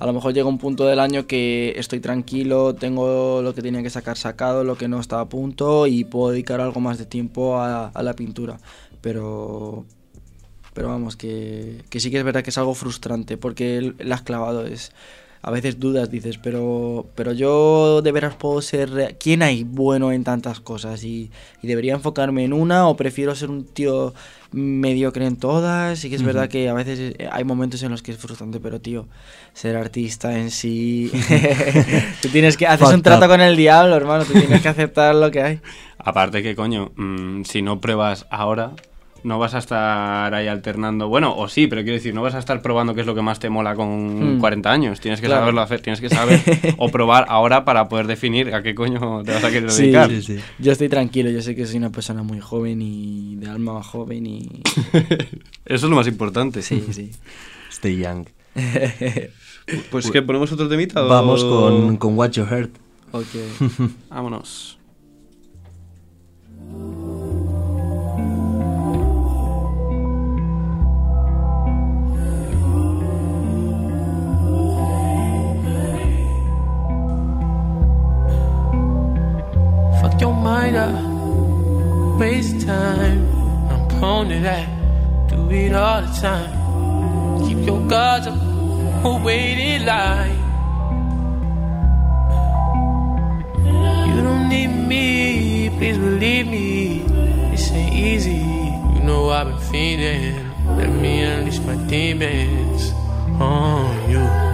A 0.00 0.06
lo 0.06 0.12
mejor 0.12 0.32
llega 0.34 0.48
un 0.48 0.58
punto 0.58 0.84
del 0.86 0.98
año 1.00 1.26
que 1.26 1.72
estoy 1.76 2.00
tranquilo, 2.00 2.74
tengo 2.74 3.40
lo 3.42 3.54
que 3.54 3.62
tenía 3.62 3.82
que 3.82 3.90
sacar 3.90 4.16
sacado, 4.16 4.64
lo 4.64 4.76
que 4.76 4.88
no 4.88 4.98
está 5.00 5.20
a 5.20 5.28
punto 5.28 5.86
y 5.86 6.04
puedo 6.04 6.30
dedicar 6.32 6.60
algo 6.60 6.80
más 6.80 6.98
de 6.98 7.06
tiempo 7.06 7.58
a, 7.58 7.90
la 8.02 8.14
pintura. 8.14 8.58
Pero, 9.00 9.84
pero 10.74 10.88
vamos, 10.88 11.16
que, 11.16 11.82
que 11.88 12.00
sí 12.00 12.10
que 12.10 12.18
es 12.18 12.24
verdad 12.24 12.42
que 12.42 12.50
es 12.50 12.58
algo 12.58 12.74
frustrante 12.74 13.36
porque 13.36 13.76
el- 13.78 13.94
el 13.98 14.12
has. 14.12 14.92
A 15.42 15.50
veces 15.50 15.80
dudas, 15.80 16.10
dices, 16.10 16.36
pero, 16.36 17.06
pero 17.14 17.32
yo 17.32 18.02
de 18.02 18.12
veras 18.12 18.34
puedo 18.34 18.60
ser... 18.60 19.16
¿Quién 19.18 19.42
hay 19.42 19.64
bueno 19.64 20.12
en 20.12 20.22
tantas 20.22 20.60
cosas? 20.60 21.02
Y, 21.02 21.30
y 21.62 21.66
debería 21.66 21.94
enfocarme 21.94 22.44
en 22.44 22.52
una 22.52 22.86
o 22.86 22.96
prefiero 22.96 23.34
ser 23.34 23.48
un 23.48 23.64
tío 23.64 24.12
mediocre 24.52 25.24
en 25.24 25.36
todas. 25.36 26.04
Y 26.04 26.10
que 26.10 26.16
es 26.16 26.22
verdad 26.22 26.50
que 26.50 26.68
a 26.68 26.74
veces 26.74 27.14
eh, 27.18 27.28
hay 27.32 27.44
momentos 27.44 27.82
en 27.82 27.90
los 27.90 28.02
que 28.02 28.12
es 28.12 28.18
frustrante, 28.18 28.60
pero 28.60 28.82
tío, 28.82 29.08
ser 29.54 29.76
artista 29.76 30.38
en 30.38 30.50
sí... 30.50 31.10
tú 32.22 32.28
tienes 32.28 32.58
que... 32.58 32.66
Haces 32.66 32.92
un 32.92 33.00
trato 33.00 33.24
up. 33.24 33.30
con 33.30 33.40
el 33.40 33.56
diablo, 33.56 33.96
hermano. 33.96 34.26
Tú 34.26 34.34
tienes 34.34 34.60
que 34.60 34.68
aceptar 34.70 35.14
lo 35.14 35.30
que 35.30 35.42
hay. 35.42 35.60
Aparte 35.96 36.42
que, 36.42 36.54
coño, 36.54 36.92
mm, 36.96 37.44
si 37.44 37.62
no 37.62 37.80
pruebas 37.80 38.26
ahora, 38.30 38.72
no 39.24 39.38
vas 39.38 39.54
a 39.54 39.58
estar 39.58 40.32
ahí 40.34 40.46
alternando. 40.48 41.08
Bueno, 41.08 41.34
o 41.36 41.48
sí, 41.48 41.66
pero 41.66 41.82
quiero 41.82 41.96
decir, 41.96 42.14
no 42.14 42.22
vas 42.22 42.34
a 42.34 42.38
estar 42.38 42.62
probando 42.62 42.94
qué 42.94 43.00
es 43.02 43.06
lo 43.06 43.14
que 43.14 43.22
más 43.22 43.38
te 43.38 43.50
mola 43.50 43.74
con 43.74 44.36
Mm. 44.36 44.40
40 44.40 44.70
años. 44.70 45.00
Tienes 45.00 45.20
que 45.20 45.26
Claro. 45.26 45.42
saberlo 45.42 45.60
hacer, 45.62 45.80
tienes 45.80 46.00
que 46.00 46.08
saber 46.08 46.40
o 46.78 46.88
probar 46.90 47.26
ahora 47.28 47.64
para 47.64 47.88
poder 47.88 48.06
definir 48.06 48.54
a 48.54 48.62
qué 48.62 48.74
coño 48.74 49.22
te 49.24 49.32
vas 49.32 49.44
a 49.44 49.50
querer 49.50 49.70
Sí, 49.70 49.82
dedicar. 49.82 50.10
Sí, 50.10 50.22
sí. 50.22 50.36
Yo 50.58 50.72
estoy 50.72 50.88
tranquilo, 50.88 51.30
yo 51.30 51.42
sé 51.42 51.54
que 51.54 51.66
soy 51.66 51.76
una 51.78 51.90
persona 51.90 52.22
muy 52.22 52.40
joven 52.40 52.80
y 52.82 53.36
de 53.36 53.48
alma 53.48 53.82
joven 53.82 54.26
y... 54.26 54.62
Eso 55.64 55.86
es 55.86 55.90
lo 55.90 55.96
más 55.96 56.06
importante. 56.06 56.62
Sí, 56.62 56.84
sí. 56.90 57.10
Stay 57.70 57.96
young. 57.98 58.26
Pues 59.90 60.10
que 60.10 60.22
ponemos 60.22 60.50
otro 60.52 60.68
temita. 60.68 61.04
o- 61.04 61.08
Vamos 61.08 61.44
con, 61.44 61.96
con 61.96 62.16
What 62.18 62.30
You 62.32 62.44
Heard. 62.44 62.70
ok. 63.12 63.26
Vámonos. 64.08 64.76
Up, 80.50 82.18
waste 82.18 82.66
time. 82.66 83.26
I'm 83.70 83.88
prone 83.88 84.28
to 84.30 84.38
that, 84.40 84.68
do 85.28 85.48
it 85.50 85.72
all 85.72 86.02
the 86.02 86.12
time. 86.20 87.46
Keep 87.46 87.66
your 87.66 87.80
guards 87.88 88.26
up, 88.26 88.36
or 89.04 89.20
wait 89.20 89.58
in 89.58 89.86
line. 89.86 90.36
You 94.14 94.22
don't 94.22 94.48
need 94.48 94.68
me, 94.68 95.70
please 95.78 95.98
believe 95.98 96.46
me. 96.48 96.98
This 97.50 97.70
ain't 97.70 97.94
easy, 97.94 98.36
you 98.94 99.02
know 99.02 99.30
I've 99.30 99.46
been 99.46 99.58
feeding. 99.70 100.50
Let 100.66 100.90
me 100.90 101.22
unleash 101.22 101.60
my 101.60 101.76
demons 101.86 102.92
on 103.40 104.10
you. 104.10 104.49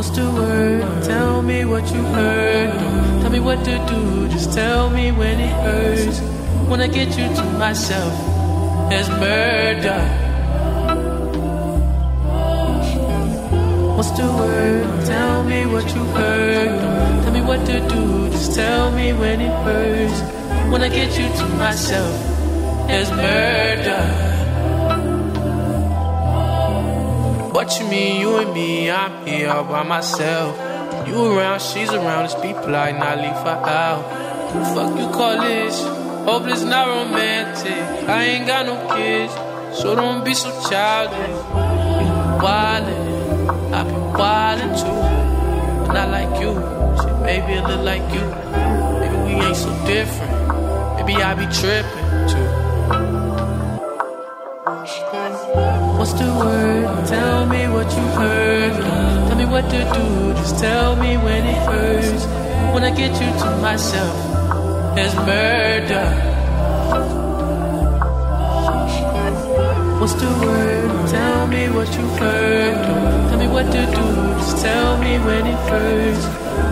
What's 0.00 0.16
the 0.16 0.30
word? 0.30 1.04
Tell 1.04 1.42
me 1.42 1.66
what 1.66 1.84
you 1.92 2.00
heard. 2.00 2.70
Don't 2.80 3.20
tell 3.20 3.30
me 3.30 3.38
what 3.38 3.62
to 3.66 3.76
do. 3.86 4.28
Just 4.30 4.50
tell 4.54 4.88
me 4.88 5.12
when 5.12 5.38
it 5.38 5.52
hurts. 5.52 6.20
When 6.70 6.80
I 6.80 6.86
get 6.86 7.08
you 7.18 7.28
to 7.36 7.44
myself, 7.58 8.14
there's 8.88 9.10
murder. 9.10 10.00
What's 13.94 14.12
the 14.12 14.24
word? 14.24 15.04
Tell 15.04 15.44
me 15.44 15.66
what 15.66 15.94
you 15.94 16.02
heard. 16.16 16.80
Don't 16.80 17.22
tell 17.22 17.32
me 17.34 17.42
what 17.42 17.66
to 17.66 17.86
do. 17.90 18.30
Just 18.30 18.54
tell 18.54 18.90
me 18.92 19.12
when 19.12 19.42
it 19.42 19.52
hurts. 19.64 20.18
When 20.72 20.80
I 20.80 20.88
get 20.88 21.10
you 21.18 21.28
to 21.28 21.46
myself, 21.56 22.14
there's 22.88 23.10
murder. 23.10 24.29
What 27.52 27.80
you 27.80 27.88
mean, 27.88 28.20
you 28.20 28.36
and 28.36 28.54
me? 28.54 28.90
I'm 28.90 29.26
here 29.26 29.50
all 29.50 29.64
by 29.64 29.82
myself. 29.82 30.56
You 31.08 31.36
around, 31.36 31.60
she's 31.60 31.90
around. 31.90 32.22
Let's 32.22 32.36
be 32.36 32.52
polite, 32.52 32.96
not 32.96 33.18
leave 33.18 33.32
her 33.32 33.60
out. 33.66 34.02
Who 34.52 34.64
fuck 34.72 34.96
you 34.96 35.08
call 35.08 35.40
this? 35.40 35.82
Hope 36.26 36.46
it's 36.46 36.62
not 36.62 36.86
romantic. 36.86 38.08
I 38.08 38.24
ain't 38.24 38.46
got 38.46 38.66
no 38.66 38.76
kids, 38.94 39.34
so 39.80 39.96
don't 39.96 40.24
be 40.24 40.32
so 40.32 40.48
childish. 40.70 41.36
Wildin', 42.40 43.74
I 43.74 43.82
be 43.82 43.96
wildin' 44.16 44.74
too. 44.78 45.86
But 45.86 45.94
not 45.94 46.10
like 46.10 46.40
you. 46.40 46.54
Shit, 47.02 47.20
maybe 47.22 47.58
a 47.58 47.66
little 47.66 47.84
like 47.84 48.06
you. 48.14 48.26
Maybe 49.00 49.16
we 49.24 49.44
ain't 49.44 49.56
so 49.56 49.70
different. 49.86 50.98
Maybe 50.98 51.14
I 51.20 51.34
be 51.34 51.46
trippin' 51.46 52.28
too. 52.28 53.29
What's 56.00 56.14
the 56.14 56.32
word? 56.32 57.06
Tell 57.08 57.44
me 57.44 57.68
what 57.68 57.84
you 57.94 58.06
heard. 58.16 58.72
Tell 59.28 59.36
me 59.36 59.44
what 59.44 59.68
to 59.68 59.80
do. 59.92 60.32
Just 60.32 60.58
tell 60.58 60.96
me 60.96 61.18
when 61.18 61.44
it 61.44 61.58
hurts. 61.68 62.24
When 62.72 62.84
I 62.84 62.90
get 62.90 63.12
you 63.20 63.28
to 63.42 63.50
myself, 63.60 64.16
there's 64.94 65.14
murder. 65.14 66.08
What's 70.00 70.14
the 70.14 70.30
word? 70.40 71.10
Tell 71.10 71.46
me 71.48 71.68
what 71.68 71.88
you 71.94 72.06
heard. 72.16 72.82
Tell 73.28 73.38
me 73.38 73.48
what 73.48 73.66
to 73.66 73.82
do. 73.84 74.06
Just 74.40 74.64
tell 74.64 74.96
me 74.96 75.18
when 75.18 75.46
it 75.48 75.60
hurts. 75.68 76.24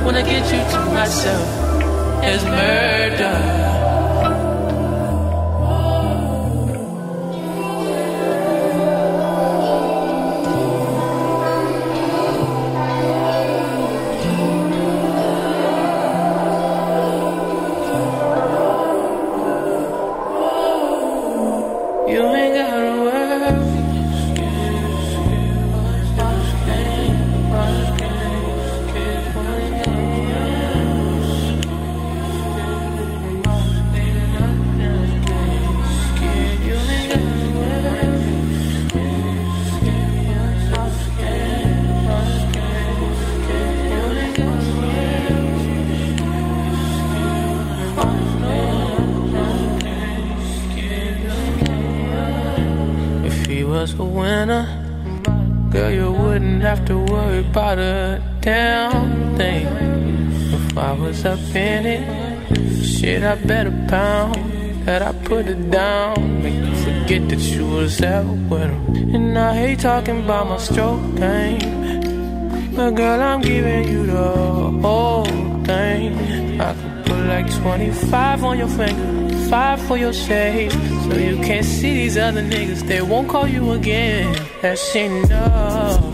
When 0.06 0.14
I 0.14 0.22
get 0.22 0.44
you 0.50 0.60
to 0.72 0.80
myself, 0.94 2.22
there's 2.22 2.44
murder. 2.44 3.67
Was 53.80 53.94
a 53.94 54.04
winner, 54.04 54.66
girl, 55.70 55.90
you 55.90 56.10
wouldn't 56.10 56.62
have 56.62 56.84
to 56.84 56.98
worry 56.98 57.38
about 57.38 57.78
a 57.78 58.20
damn 58.40 59.36
thing. 59.36 59.66
If 60.52 60.76
I 60.76 60.92
was 60.94 61.24
up 61.24 61.38
in 61.54 61.86
it, 61.86 62.04
shit, 62.84 63.22
I 63.22 63.36
bet 63.36 63.68
a 63.68 63.86
pound 63.88 64.34
that 64.84 65.00
I 65.00 65.12
put 65.30 65.46
it 65.46 65.70
down. 65.70 66.42
Make 66.42 66.54
you 66.54 66.74
forget 66.86 67.28
that 67.28 67.42
you 67.54 67.66
was 67.68 68.00
ever 68.00 68.32
with 68.50 68.68
him. 68.68 69.14
And 69.14 69.38
I 69.38 69.54
hate 69.54 69.78
talking 69.78 70.24
about 70.24 70.48
my 70.48 70.58
stroke 70.58 71.14
game. 71.14 72.74
But 72.74 72.90
girl, 72.96 73.22
I'm 73.22 73.40
giving 73.40 73.86
you 73.92 74.06
the 74.06 74.32
whole 74.82 75.24
thing. 75.70 76.60
I 76.60 76.74
could 76.74 77.06
put 77.06 77.26
like 77.26 77.48
25 77.62 78.42
on 78.42 78.58
your 78.58 78.72
finger, 78.78 79.36
five 79.48 79.80
for 79.82 79.96
your 79.96 80.12
shade. 80.12 80.72
So 81.08 81.16
you 81.16 81.36
can't 81.38 81.64
see 81.64 81.94
these 81.94 82.18
other 82.18 82.42
niggas, 82.42 82.82
they 82.86 83.00
won't 83.00 83.28
call 83.30 83.48
you 83.48 83.72
again. 83.72 84.46
That's 84.60 84.94
enough. 84.94 86.04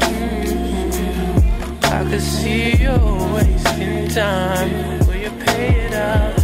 I 1.82 2.04
could 2.08 2.20
see 2.20 2.76
you 2.76 2.96
wasting 3.34 4.08
time. 4.08 5.00
Will 5.06 5.16
you 5.16 5.30
pay 5.44 5.86
it 5.86 5.94
out 5.94 6.43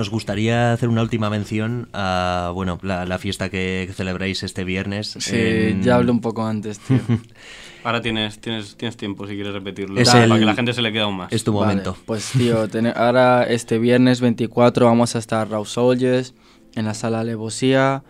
nos 0.00 0.08
gustaría 0.08 0.72
hacer 0.72 0.88
una 0.88 1.02
última 1.02 1.28
mención 1.28 1.90
a 1.92 2.52
bueno 2.54 2.78
la, 2.80 3.04
la 3.04 3.18
fiesta 3.18 3.50
que, 3.50 3.86
celebráis 3.94 4.42
este 4.42 4.64
viernes. 4.64 5.14
Sí, 5.18 5.36
en- 5.36 5.82
ya 5.82 5.96
hablé 5.96 6.10
un 6.10 6.22
poco 6.22 6.46
antes, 6.46 6.78
tío. 6.78 6.98
Ahora 7.84 8.00
tienes, 8.00 8.40
tienes, 8.40 8.76
tienes 8.78 8.96
tiempo 8.96 9.26
si 9.26 9.34
quieres 9.34 9.52
repetirlo. 9.52 10.00
Es 10.00 10.08
para 10.08 10.24
el- 10.24 10.38
que 10.38 10.46
la 10.46 10.54
gente 10.54 10.72
se 10.72 10.80
le 10.80 10.90
quede 10.90 11.02
aún 11.02 11.18
más. 11.18 11.30
Es 11.34 11.44
tu 11.44 11.52
Vale, 11.52 11.66
momento. 11.66 11.98
Pues 12.06 12.30
tío, 12.32 12.66
ahora 12.96 13.44
este 13.44 13.78
viernes 13.78 14.22
24 14.22 14.86
vamos 14.86 15.14
a 15.16 15.18
estar 15.18 15.50
Raw 15.50 15.66
Soldiers 15.66 16.32
en 16.76 16.86
la 16.86 16.94
sala 16.94 17.22
Levosía. 17.22 18.02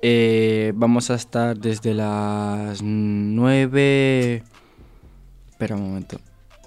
Eh, 0.00 0.72
vamos 0.74 1.10
a 1.10 1.16
estar 1.16 1.58
desde 1.58 1.92
las 1.92 2.80
9... 2.82 4.42
Espera 5.50 5.76
un 5.76 5.82
momento. 5.82 6.18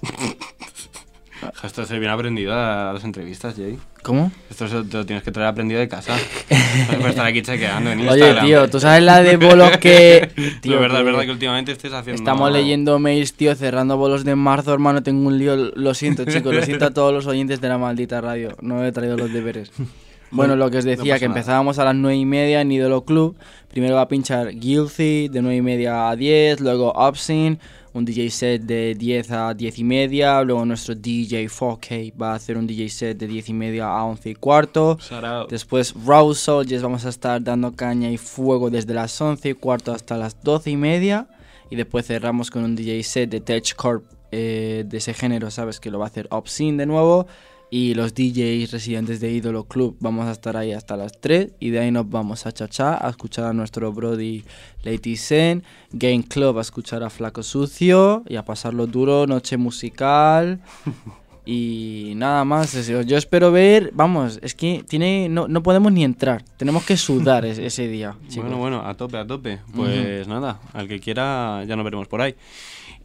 Esto 1.64 1.84
se 1.84 1.98
viene 1.98 2.14
aprendido 2.14 2.54
a 2.54 2.92
las 2.92 3.02
entrevistas, 3.02 3.56
Jay. 3.56 3.76
¿Cómo? 4.04 4.30
Esto 4.50 4.68
se- 4.68 4.84
te 4.84 4.98
lo 4.98 5.06
tienes 5.06 5.24
que 5.24 5.32
traer 5.32 5.48
aprendido 5.48 5.80
de 5.80 5.88
casa. 5.88 6.14
No 6.14 6.94
puedes 6.98 7.06
estar 7.10 7.24
aquí 7.26 7.40
chequeando 7.40 7.90
en 7.90 8.00
Oye, 8.00 8.18
Instagram. 8.18 8.46
tío, 8.46 8.68
¿tú 8.70 8.78
sabes 8.78 9.02
la 9.02 9.22
de 9.22 9.38
bolos 9.38 9.78
que... 9.78 10.28
Tío, 10.60 10.74
es 10.74 10.80
verdad, 10.80 11.00
es 11.00 11.06
verdad 11.06 11.22
que 11.22 11.30
últimamente 11.30 11.72
estés 11.72 11.92
haciendo... 11.94 12.20
Estamos 12.20 12.52
leyendo 12.52 12.98
mails, 12.98 13.32
tío, 13.32 13.54
cerrando 13.54 13.96
bolos 13.96 14.24
de 14.24 14.36
marzo, 14.36 14.74
hermano. 14.74 15.02
Tengo 15.02 15.26
un 15.26 15.38
lío. 15.38 15.56
Lo 15.56 15.94
siento, 15.94 16.24
chicos. 16.26 16.54
Lo 16.54 16.62
siento 16.62 16.84
a 16.84 16.90
todos 16.90 17.14
los 17.14 17.26
oyentes 17.26 17.62
de 17.62 17.68
la 17.70 17.78
maldita 17.78 18.20
radio. 18.20 18.54
No 18.60 18.84
he 18.84 18.92
traído 18.92 19.16
los 19.16 19.32
deberes. 19.32 19.72
Bueno, 20.30 20.56
lo 20.56 20.68
que 20.68 20.78
os 20.78 20.84
No 20.84 20.90
decía, 20.90 21.14
pasa 21.14 21.18
que 21.20 21.24
empezábamos 21.26 21.78
a 21.78 21.84
las 21.84 21.94
9 21.94 22.16
y 22.16 22.24
media 22.24 22.60
en 22.60 22.72
Idolo 22.72 23.04
Club. 23.04 23.36
Primero 23.70 23.94
va 23.94 24.00
a 24.00 24.08
pinchar 24.08 24.48
Guilty 24.52 25.28
de 25.28 25.40
9 25.42 25.56
y 25.58 25.62
media 25.62 26.08
a 26.08 26.16
10. 26.16 26.58
Luego 26.60 26.90
Obscene, 26.90 27.58
un 27.94 28.04
DJ 28.04 28.28
set 28.28 28.62
de 28.62 28.94
10 28.94 29.30
a 29.30 29.54
10 29.54 29.78
y 29.78 29.84
media. 29.84 30.42
Luego 30.42 30.64
nuestro 30.66 30.94
DJ 30.94 31.48
4K 31.48 32.12
va 32.20 32.32
a 32.32 32.34
hacer 32.34 32.58
un 32.58 32.66
DJ 32.66 32.88
set 32.88 33.16
de 33.16 33.26
10 33.26 33.48
y 33.48 33.52
media 33.54 33.86
a 33.86 34.04
11 34.04 34.30
y 34.30 34.34
cuarto. 34.34 34.98
Después 35.48 35.94
Raw 36.04 36.34
Soldiers 36.34 36.82
vamos 36.82 37.06
a 37.06 37.08
estar 37.08 37.42
dando 37.42 37.72
caña 37.72 38.10
y 38.10 38.16
fuego 38.16 38.68
desde 38.68 38.92
las 38.94 39.18
11 39.20 39.48
y 39.48 39.54
cuarto 39.54 39.92
hasta 39.92 40.18
las 40.18 40.42
12 40.42 40.72
y 40.72 40.76
media. 40.76 41.28
Y 41.70 41.76
después 41.76 42.06
cerramos 42.06 42.50
con 42.50 42.64
un 42.64 42.76
DJ 42.76 43.02
set 43.04 43.30
de 43.30 43.40
Tech 43.40 43.74
Corp 43.74 44.04
eh, 44.32 44.84
de 44.86 44.98
ese 44.98 45.14
género, 45.14 45.50
¿sabes? 45.50 45.78
Que 45.78 45.90
lo 45.90 46.00
va 46.00 46.06
a 46.06 46.08
hacer 46.08 46.26
Obscene 46.30 46.78
de 46.78 46.86
nuevo. 46.86 47.26
Y 47.74 47.94
los 47.94 48.14
DJs 48.14 48.70
residentes 48.70 49.18
de 49.18 49.32
Ídolo 49.32 49.64
Club 49.64 49.96
vamos 49.98 50.26
a 50.26 50.30
estar 50.30 50.56
ahí 50.56 50.70
hasta 50.72 50.96
las 50.96 51.20
3. 51.20 51.54
Y 51.58 51.70
de 51.70 51.80
ahí 51.80 51.90
nos 51.90 52.08
vamos 52.08 52.46
a 52.46 52.52
Chachá 52.52 53.04
a 53.04 53.10
escuchar 53.10 53.46
a 53.46 53.52
nuestro 53.52 53.92
Brody 53.92 54.44
Lady 54.84 55.16
Zen. 55.16 55.64
Game 55.90 56.22
Club 56.22 56.56
a 56.58 56.60
escuchar 56.60 57.02
a 57.02 57.10
Flaco 57.10 57.42
Sucio. 57.42 58.22
Y 58.28 58.36
a 58.36 58.44
pasarlo 58.44 58.86
duro, 58.86 59.26
noche 59.26 59.56
musical. 59.56 60.60
Y 61.46 62.14
nada 62.16 62.42
más, 62.46 62.86
yo 62.86 63.18
espero 63.18 63.52
ver, 63.52 63.90
vamos, 63.92 64.38
es 64.40 64.54
que 64.54 64.82
tiene 64.88 65.28
no, 65.28 65.46
no 65.46 65.62
podemos 65.62 65.92
ni 65.92 66.02
entrar, 66.02 66.42
tenemos 66.56 66.84
que 66.86 66.96
sudar 66.96 67.44
es- 67.44 67.58
ese 67.58 67.86
día. 67.86 68.16
chicos. 68.28 68.44
Bueno, 68.44 68.56
bueno, 68.56 68.80
a 68.88 68.94
tope, 68.94 69.18
a 69.18 69.26
tope. 69.26 69.58
Pues 69.76 70.26
nada, 70.26 70.58
al 70.72 70.88
que 70.88 71.00
quiera 71.00 71.62
ya 71.68 71.76
nos 71.76 71.84
veremos 71.84 72.08
por 72.08 72.22
ahí. 72.22 72.34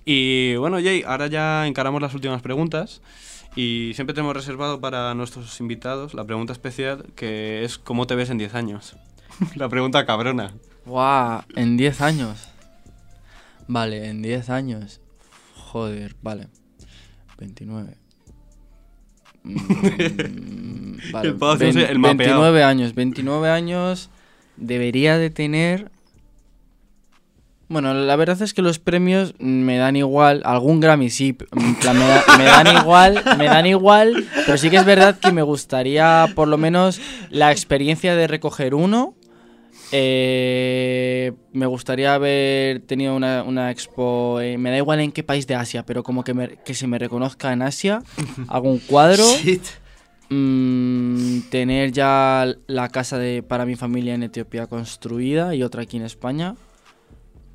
Y 0.05 0.55
bueno, 0.55 0.77
Jay, 0.77 1.03
ahora 1.05 1.27
ya 1.27 1.67
encaramos 1.67 2.01
las 2.01 2.13
últimas 2.13 2.41
preguntas. 2.41 3.01
Y 3.55 3.91
siempre 3.95 4.13
tenemos 4.13 4.35
reservado 4.35 4.79
para 4.79 5.13
nuestros 5.15 5.59
invitados 5.59 6.13
la 6.13 6.23
pregunta 6.23 6.53
especial 6.53 7.05
que 7.15 7.63
es 7.63 7.77
¿cómo 7.77 8.07
te 8.07 8.15
ves 8.15 8.29
en 8.29 8.37
10 8.37 8.55
años? 8.55 8.95
la 9.55 9.69
pregunta 9.69 10.05
cabrona. 10.05 10.53
Guau, 10.85 11.41
en 11.55 11.77
10 11.77 12.01
años. 12.01 12.49
Vale, 13.67 14.07
en 14.07 14.21
10 14.21 14.49
años. 14.49 15.01
Joder, 15.55 16.15
vale. 16.21 16.47
29. 17.37 17.95
Mm, 19.43 20.97
vale, 21.11 21.29
El 21.29 21.77
el 21.77 21.99
mapeado. 21.99 22.41
29 22.41 22.63
años, 22.63 22.95
29 22.95 23.49
años 23.49 24.09
debería 24.57 25.17
de 25.17 25.29
tener... 25.29 25.91
Bueno, 27.69 27.93
la 27.93 28.15
verdad 28.15 28.41
es 28.41 28.53
que 28.55 28.63
los 28.63 28.79
premios 28.79 29.35
me 29.39 29.77
dan 29.77 29.95
igual, 29.95 30.41
algún 30.43 30.79
Grammy 30.79 31.09
sí, 31.11 31.37
en 31.55 31.75
plan, 31.75 31.97
me, 31.99 32.07
da- 32.07 32.23
me 32.37 32.45
dan 32.45 32.67
igual, 32.81 33.23
me 33.37 33.45
dan 33.45 33.65
igual, 33.67 34.25
pero 34.45 34.57
sí 34.57 34.71
que 34.71 34.77
es 34.77 34.85
verdad 34.85 35.19
que 35.19 35.31
me 35.31 35.43
gustaría 35.43 36.25
por 36.35 36.47
lo 36.47 36.57
menos 36.57 36.99
la 37.29 37.51
experiencia 37.51 38.15
de 38.15 38.25
recoger 38.27 38.73
uno. 38.73 39.13
Eh, 39.91 41.31
me 41.53 41.65
gustaría 41.65 42.13
haber 42.13 42.79
tenido 42.81 43.15
una, 43.15 43.43
una 43.43 43.69
expo, 43.71 44.39
eh, 44.41 44.57
me 44.57 44.71
da 44.71 44.77
igual 44.77 44.99
en 44.99 45.11
qué 45.11 45.23
país 45.23 45.45
de 45.47 45.55
Asia, 45.55 45.83
pero 45.85 46.03
como 46.03 46.23
que, 46.23 46.33
me- 46.33 46.57
que 46.65 46.73
se 46.73 46.87
me 46.87 46.97
reconozca 46.99 47.51
en 47.53 47.61
Asia, 47.61 48.01
algún 48.47 48.79
cuadro. 48.79 49.23
Mm, 50.31 51.39
tener 51.49 51.91
ya 51.91 52.45
la 52.67 52.89
casa 52.89 53.17
de, 53.17 53.41
para 53.41 53.65
mi 53.65 53.75
familia 53.75 54.13
en 54.13 54.21
Etiopía 54.21 54.67
construida 54.67 55.55
y 55.55 55.63
otra 55.63 55.81
aquí 55.81 55.97
en 55.97 56.03
España. 56.03 56.53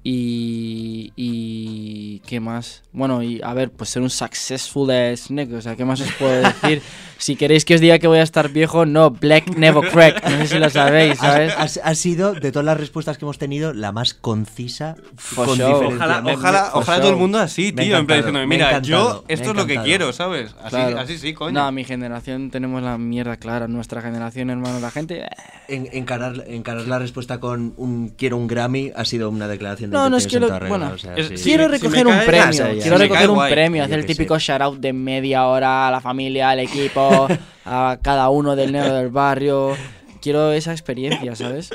Y, 0.07 1.13
y 1.17 2.21
qué 2.27 2.39
más. 2.39 2.83
Bueno, 2.93 3.23
y 3.23 3.41
a 3.43 3.55
ver, 3.55 3.71
pues 3.71 3.89
ser 3.89 4.03
un 4.03 4.11
successful 4.11 4.87
nigga. 5.31 5.59
O 5.59 5.63
sea, 5.63 5.77
¿qué 5.77 5.85
más 5.87 6.01
os 6.03 6.13
puedo 6.13 6.43
decir? 6.63 6.83
Si 7.19 7.37
queréis 7.37 7.65
que 7.65 7.75
os 7.75 7.81
diga 7.81 7.99
que 7.99 8.07
voy 8.07 8.19
a 8.19 8.23
estar 8.23 8.49
viejo, 8.51 8.87
no, 8.87 9.11
Black 9.11 9.57
never 9.57 9.89
crack. 9.91 10.23
No 10.29 10.39
sé 10.39 10.47
si 10.49 10.59
lo 10.59 10.71
sabéis, 10.71 11.19
¿sabes? 11.19 11.55
Has, 11.57 11.81
has 11.83 11.99
sido, 11.99 12.33
de 12.35 12.53
todas 12.53 12.67
las 12.67 12.79
respuestas 12.79 13.19
que 13.19 13.25
hemos 13.25 13.39
tenido, 13.39 13.73
la 13.73 13.93
más 13.93 14.15
concisa. 14.15 14.97
For 15.17 15.47
con 15.47 15.59
diferencia. 15.59 15.97
Ojalá, 15.97 16.71
ojalá, 16.75 17.01
todo 17.01 17.11
el 17.11 17.17
mundo 17.17 17.39
así, 17.39 17.69
ha 17.77 17.81
tío. 17.81 17.97
En 17.99 18.07
plan 18.07 18.37
ha 18.37 18.47
mira, 18.47 18.81
yo 18.81 19.25
esto 19.29 19.49
ha 19.49 19.51
es 19.53 19.57
lo 19.57 19.67
que 19.67 19.77
quiero, 19.83 20.13
¿sabes? 20.13 20.55
Así, 20.63 20.77
Claro. 20.77 20.99
así 21.01 21.19
sí, 21.19 21.33
coño. 21.35 21.53
No, 21.53 21.71
mi 21.73 21.85
generación 21.85 22.51
tenemos 22.51 22.83
la 22.83 22.99
mierda 22.99 23.37
clara. 23.37 23.69
Nuestra 23.69 24.03
generación, 24.03 24.51
hermano, 24.51 24.81
la 24.81 24.91
gente. 24.91 25.21
eh, 25.23 25.29
En- 25.69 25.89
encarar, 25.93 26.45
encarar 26.47 26.87
la 26.87 26.99
respuesta 26.99 27.41
con 27.41 27.73
un 27.79 28.11
quiero 28.11 28.37
un 28.37 28.47
Grammy 28.47 28.93
ha 28.95 29.05
sido 29.05 29.31
una 29.31 29.49
declaración 29.49 29.91
de 29.91 29.97
No, 29.97 30.11
no 30.11 30.17
es 30.19 30.27
que 30.27 30.39
lo- 30.41 30.47
toda 30.49 30.59
regla, 30.59 30.77
bueno, 30.79 30.93
o 30.95 30.99
sea, 30.99 31.15
es- 31.15 31.29
sí. 31.29 31.37
sí, 31.39 31.45
quiero 31.45 31.69
recoger 31.69 32.07
un 32.07 32.19
premio, 32.27 32.67
quiero 32.83 32.99
recoger 32.99 33.31
un 33.31 33.39
premio, 33.49 33.85
hacer 33.85 33.99
el 34.01 34.07
típico 34.07 34.39
shout 34.39 34.61
out 34.61 34.79
de 34.79 34.93
media 34.93 35.47
hora 35.47 35.89
a 35.89 35.91
la 35.91 36.01
familia, 36.01 36.51
al 36.51 36.61
equipo, 36.61 37.04
a 37.65 37.99
cada 38.03 38.29
uno 38.31 38.57
del 38.57 38.73
negro 38.73 38.93
del 38.95 39.09
barrio. 39.11 39.77
Quiero 40.21 40.53
esa 40.53 40.73
experiencia, 40.73 41.35
¿sabes? 41.37 41.71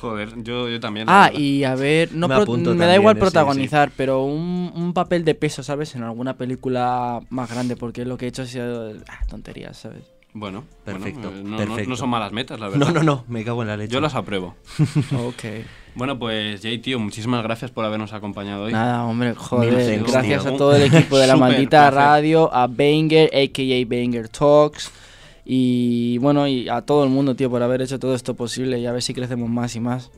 Joder, 0.00 0.42
yo, 0.42 0.68
yo 0.68 0.80
también. 0.80 1.06
Ah, 1.10 1.30
y 1.34 1.64
a 1.64 1.74
ver, 1.74 2.12
no 2.14 2.26
Me 2.26 2.34
pro- 2.36 2.46
da 2.86 2.94
igual 2.94 3.16
sí, 3.16 3.20
protagonizar, 3.20 3.90
pero 3.96 4.24
un, 4.24 4.72
un 4.74 4.94
papel 4.94 5.24
de 5.24 5.34
peso, 5.34 5.62
¿sabes? 5.62 5.94
En 5.94 6.02
alguna 6.02 6.36
película 6.38 7.20
más 7.28 7.50
grande, 7.50 7.76
porque 7.76 8.04
lo 8.04 8.16
que 8.16 8.24
he 8.24 8.28
hecho 8.28 8.42
ha 8.42 8.46
sido 8.46 8.92
ah, 9.08 9.18
tonterías, 9.28 9.76
¿sabes? 9.76 10.04
Bueno, 10.32 10.64
Perfecto, 10.84 11.22
bueno, 11.30 11.38
eh, 11.38 11.42
no, 11.42 11.50
no- 11.50 11.56
perfecto. 11.56 11.90
no 11.90 11.96
son 11.96 12.08
malas 12.10 12.30
metas, 12.32 12.60
la 12.60 12.68
verdad. 12.68 12.86
No, 12.86 12.92
no, 12.92 13.02
no, 13.02 13.24
me 13.28 13.42
cago 13.44 13.62
en 13.62 13.68
la 13.68 13.76
leche. 13.76 13.92
Yo 13.92 14.00
las 14.00 14.14
apruebo. 14.14 14.54
Ok. 15.26 15.44
Bueno, 15.96 16.16
pues 16.20 16.62
Jay, 16.62 16.78
tío, 16.78 17.00
muchísimas 17.00 17.42
gracias 17.42 17.72
por 17.72 17.84
habernos 17.84 18.12
acompañado 18.12 18.64
hoy. 18.66 18.72
Nada, 18.72 19.04
hombre, 19.04 19.34
joder. 19.34 19.72
Mil 19.98 20.04
gracias 20.08 20.44
tío. 20.44 20.54
a 20.54 20.56
todo 20.56 20.76
el 20.76 20.82
equipo 20.94 21.18
de 21.18 21.26
la 21.26 21.36
maldita 21.36 21.90
placer. 21.90 21.94
radio, 21.94 22.54
a 22.54 22.68
Banger, 22.68 23.28
a.k.a. 23.34 23.84
Banger 23.88 24.28
Talks. 24.28 24.92
Y 25.44 26.18
bueno, 26.18 26.46
y 26.46 26.68
a 26.68 26.82
todo 26.82 27.02
el 27.02 27.10
mundo, 27.10 27.34
tío, 27.34 27.50
por 27.50 27.62
haber 27.64 27.82
hecho 27.82 27.98
todo 27.98 28.14
esto 28.14 28.34
posible 28.36 28.78
y 28.78 28.86
a 28.86 28.92
ver 28.92 29.02
si 29.02 29.14
crecemos 29.14 29.48
más 29.50 29.74
y 29.74 29.80
más. 29.80 30.12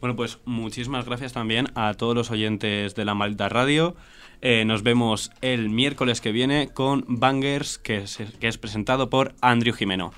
Bueno, 0.00 0.16
pues 0.16 0.38
muchísimas 0.44 1.04
gracias 1.06 1.32
también 1.32 1.68
a 1.76 1.94
todos 1.94 2.16
los 2.16 2.32
oyentes 2.32 2.96
de 2.96 3.04
la 3.04 3.14
Maldita 3.14 3.48
Radio. 3.48 3.94
Eh, 4.42 4.64
nos 4.64 4.82
vemos 4.82 5.30
el 5.40 5.70
miércoles 5.70 6.20
que 6.20 6.32
viene 6.32 6.68
con 6.68 7.04
Bangers, 7.08 7.78
que 7.78 7.98
es, 7.98 8.18
que 8.38 8.48
es 8.48 8.58
presentado 8.58 9.10
por 9.10 9.34
Andrew 9.40 9.74
Jimeno. 9.74 10.12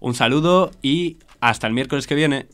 Un 0.00 0.14
saludo 0.14 0.70
y 0.82 1.18
hasta 1.40 1.66
el 1.66 1.72
miércoles 1.72 2.06
que 2.06 2.14
viene. 2.14 2.46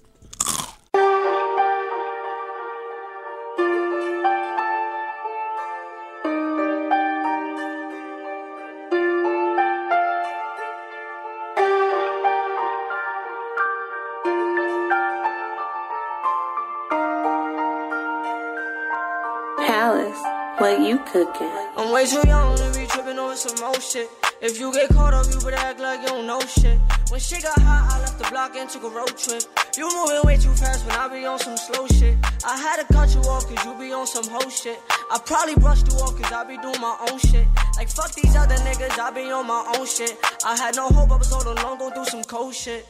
Cooking? 21.27 21.51
I'm 21.77 21.93
way 21.93 22.07
too 22.07 22.23
young 22.27 22.57
to 22.57 22.73
be 22.79 22.87
tripping 22.87 23.19
on 23.19 23.37
some 23.37 23.59
more 23.61 23.81
shit. 23.81 24.09
If 24.41 24.59
you 24.59 24.73
get 24.73 24.91
caught 24.91 25.15
up, 25.15 25.27
you 25.31 25.39
better 25.41 25.57
act 25.57 25.81
like 25.81 26.01
you 26.01 26.09
don't 26.09 26.27
know 26.27 26.41
shit. 26.41 26.79
When 27.11 27.21
shit 27.21 27.43
got 27.43 27.59
hot, 27.61 27.93
I 27.93 28.01
left 28.01 28.19
the 28.19 28.29
block 28.31 28.57
and 28.57 28.69
took 28.69 28.85
a 28.85 28.89
road 28.89 29.17
trip. 29.17 29.43
You 29.77 29.89
moving 29.95 30.21
way 30.25 30.37
too 30.37 30.55
fast 30.55 30.85
when 30.87 30.97
I 30.97 31.09
be 31.09 31.25
on 31.25 31.39
some 31.39 31.57
slow 31.57 31.87
shit. 31.89 32.17
I 32.45 32.57
had 32.59 32.83
to 32.83 32.93
cut 32.93 33.15
you 33.15 33.21
off 33.23 33.47
cause 33.47 33.65
you 33.65 33.75
be 33.79 33.93
on 33.93 34.07
some 34.07 34.25
hoe 34.29 34.49
shit. 34.51 34.79
I 35.11 35.19
probably 35.25 35.55
brushed 35.55 35.93
you 35.93 35.99
off 35.99 36.21
cause 36.21 36.33
I 36.33 36.45
be 36.45 36.57
doing 36.59 36.81
my 36.81 36.97
own 37.09 37.19
shit. 37.19 37.47
Like 37.77 37.89
fuck 37.89 38.13
these 38.15 38.35
other 38.37 38.57
niggas, 38.57 38.99
I 38.99 39.11
be 39.11 39.31
on 39.31 39.47
my 39.47 39.63
own 39.77 39.87
shit. 39.87 40.19
I 40.45 40.57
had 40.57 40.77
no 40.77 40.89
hope, 40.89 41.11
I 41.13 41.17
was 41.17 41.33
all 41.33 41.47
alone, 41.47 41.79
going 41.79 41.95
through 41.95 42.07
some 42.07 42.25
cold 42.25 42.55
shit. 42.55 42.87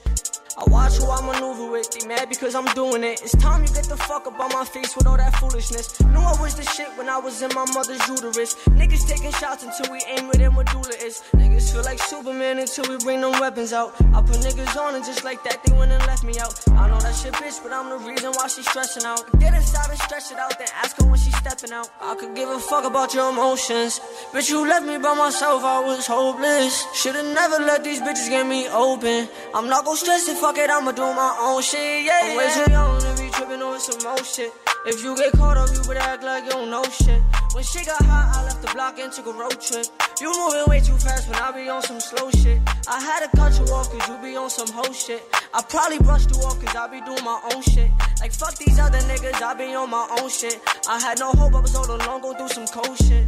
I 0.59 0.65
watch 0.69 0.97
who 0.97 1.11
I 1.11 1.25
maneuver 1.25 1.71
with, 1.71 1.91
they 1.93 2.07
mad 2.07 2.29
because 2.29 2.55
I'm 2.55 2.67
doing 2.75 3.03
it. 3.05 3.23
It's 3.23 3.35
time 3.37 3.63
you 3.63 3.69
get 3.69 3.85
the 3.85 3.97
fuck 3.97 4.27
up 4.27 4.39
on 4.39 4.51
my 4.53 4.65
face 4.65 4.95
with 4.95 5.07
all 5.07 5.17
that 5.17 5.35
foolishness. 5.37 5.99
Knew 6.01 6.21
I 6.21 6.37
was 6.41 6.55
the 6.55 6.65
shit 6.65 6.89
when 6.99 7.09
I 7.09 7.19
was 7.19 7.41
in 7.41 7.51
my 7.55 7.65
mother's 7.73 8.07
uterus. 8.07 8.55
Niggas 8.69 9.09
taking 9.09 9.33
shots 9.33 9.65
until 9.65 9.91
we 9.91 10.03
aim 10.09 10.25
where 10.27 10.35
their 10.35 10.51
medulla 10.51 10.93
is. 11.01 11.23
Niggas 11.35 11.73
feel 11.73 11.83
like 11.85 11.99
Superman 11.99 12.59
until 12.59 12.85
we 12.91 12.99
bring 12.99 13.23
them 13.23 13.33
weapons 13.41 13.73
out. 13.73 13.95
I 14.13 14.21
put 14.21 14.37
niggas 14.45 14.77
on 14.77 14.95
and 14.95 15.05
just 15.05 15.25
like 15.25 15.43
that, 15.45 15.65
they 15.65 15.73
went 15.73 15.91
and 15.91 16.05
left 16.07 16.23
me 16.23 16.35
out. 16.39 16.53
I 16.73 16.89
know 16.89 17.01
that 17.01 17.15
shit, 17.15 17.33
bitch, 17.35 17.63
but 17.63 17.73
I'm 17.73 17.89
the 17.89 17.97
reason 18.07 18.33
why 18.33 18.49
she's 18.49 18.69
stressing 18.69 19.05
out. 19.05 19.25
Get 19.41 19.55
inside 19.55 19.89
and 19.89 19.99
stretch 20.01 20.31
it 20.33 20.39
out, 20.39 20.59
then 20.59 20.69
ask 20.75 21.01
her 21.01 21.07
when 21.07 21.19
she's 21.19 21.37
stepping 21.39 21.73
out. 21.73 21.89
I 22.01 22.15
could 22.15 22.35
give 22.35 22.51
a 22.51 22.59
fuck 22.59 22.85
about 22.85 23.15
your 23.15 23.31
emotions. 23.31 24.01
Bitch, 24.33 24.51
you 24.51 24.69
left 24.69 24.85
me 24.85 24.99
by 24.99 25.15
myself, 25.15 25.65
I 25.65 25.81
was 25.81 26.07
hopeless. 26.07 26.85
Should've 26.95 27.33
never 27.33 27.57
let 27.65 27.85
these 27.85 28.03
bitches 28.03 28.29
get 28.29 28.47
me 28.47 28.69
open. 28.69 29.29
I'm 29.55 29.69
not 29.69 29.87
gon' 29.87 29.97
stress 29.97 30.29
it, 30.29 30.42
fuck 30.43 30.59
it, 30.59 30.69
I'ma 30.69 30.91
do 30.91 31.03
my 31.15 31.37
own 31.39 31.63
shit, 31.63 32.05
yeah. 32.05 32.19
I'm 32.25 32.37
way 32.37 32.51
too 32.51 32.73
young 32.73 32.99
to 32.99 33.23
be 33.23 33.31
tripping 33.31 33.63
over 33.63 33.79
some 33.79 34.03
more 34.03 34.25
shit. 34.25 34.51
If 34.85 35.05
you 35.05 35.17
get 35.17 35.31
caught 35.35 35.57
up, 35.57 35.71
you 35.71 35.81
better 35.87 36.01
act 36.01 36.25
like 36.25 36.43
you 36.43 36.51
don't 36.51 36.69
know 36.69 36.83
shit. 36.83 37.23
When 37.55 37.63
shit 37.63 37.87
got 37.87 38.03
hot, 38.03 38.35
I 38.35 38.43
left 38.43 38.61
the 38.61 38.73
block 38.75 38.99
and 38.99 39.13
took 39.13 39.27
a 39.27 39.33
road 39.33 39.61
trip. 39.61 39.87
You 40.21 40.35
moving 40.35 40.67
way 40.67 40.81
too 40.81 40.99
fast 40.99 41.29
when 41.29 41.39
I 41.39 41.53
be 41.53 41.69
on 41.69 41.83
some 41.83 42.01
slow 42.01 42.29
shit. 42.33 42.59
I 42.89 42.99
had 42.99 43.21
to 43.23 43.37
cut 43.37 43.57
you 43.57 43.67
off 43.73 43.89
cause 43.93 44.09
you 44.09 44.19
be 44.19 44.37
on 44.37 44.51
some 44.51 44.67
hoe 44.67 44.93
shit. 44.93 45.23
I 45.55 45.63
probably 45.63 46.01
brushed 46.01 46.35
you 46.35 46.43
off 46.43 46.59
cause 46.59 46.75
I 46.75 46.89
be 46.89 47.01
doing 47.03 47.23
my 47.23 47.39
own 47.55 47.63
shit. 47.63 47.91
Like 48.19 48.33
fuck 48.33 48.57
these 48.59 48.81
other 48.81 48.99
niggas, 48.99 49.41
I 49.41 49.55
be 49.55 49.73
on 49.75 49.91
my 49.91 50.09
own 50.19 50.29
shit. 50.29 50.59
I 50.89 50.99
had 50.99 51.21
no 51.21 51.31
hope, 51.31 51.55
I 51.55 51.61
was 51.61 51.77
all 51.77 51.87
alone, 51.87 52.21
go 52.21 52.35
through 52.35 52.49
some 52.49 52.67
cold 52.67 52.99
shit. 52.99 53.27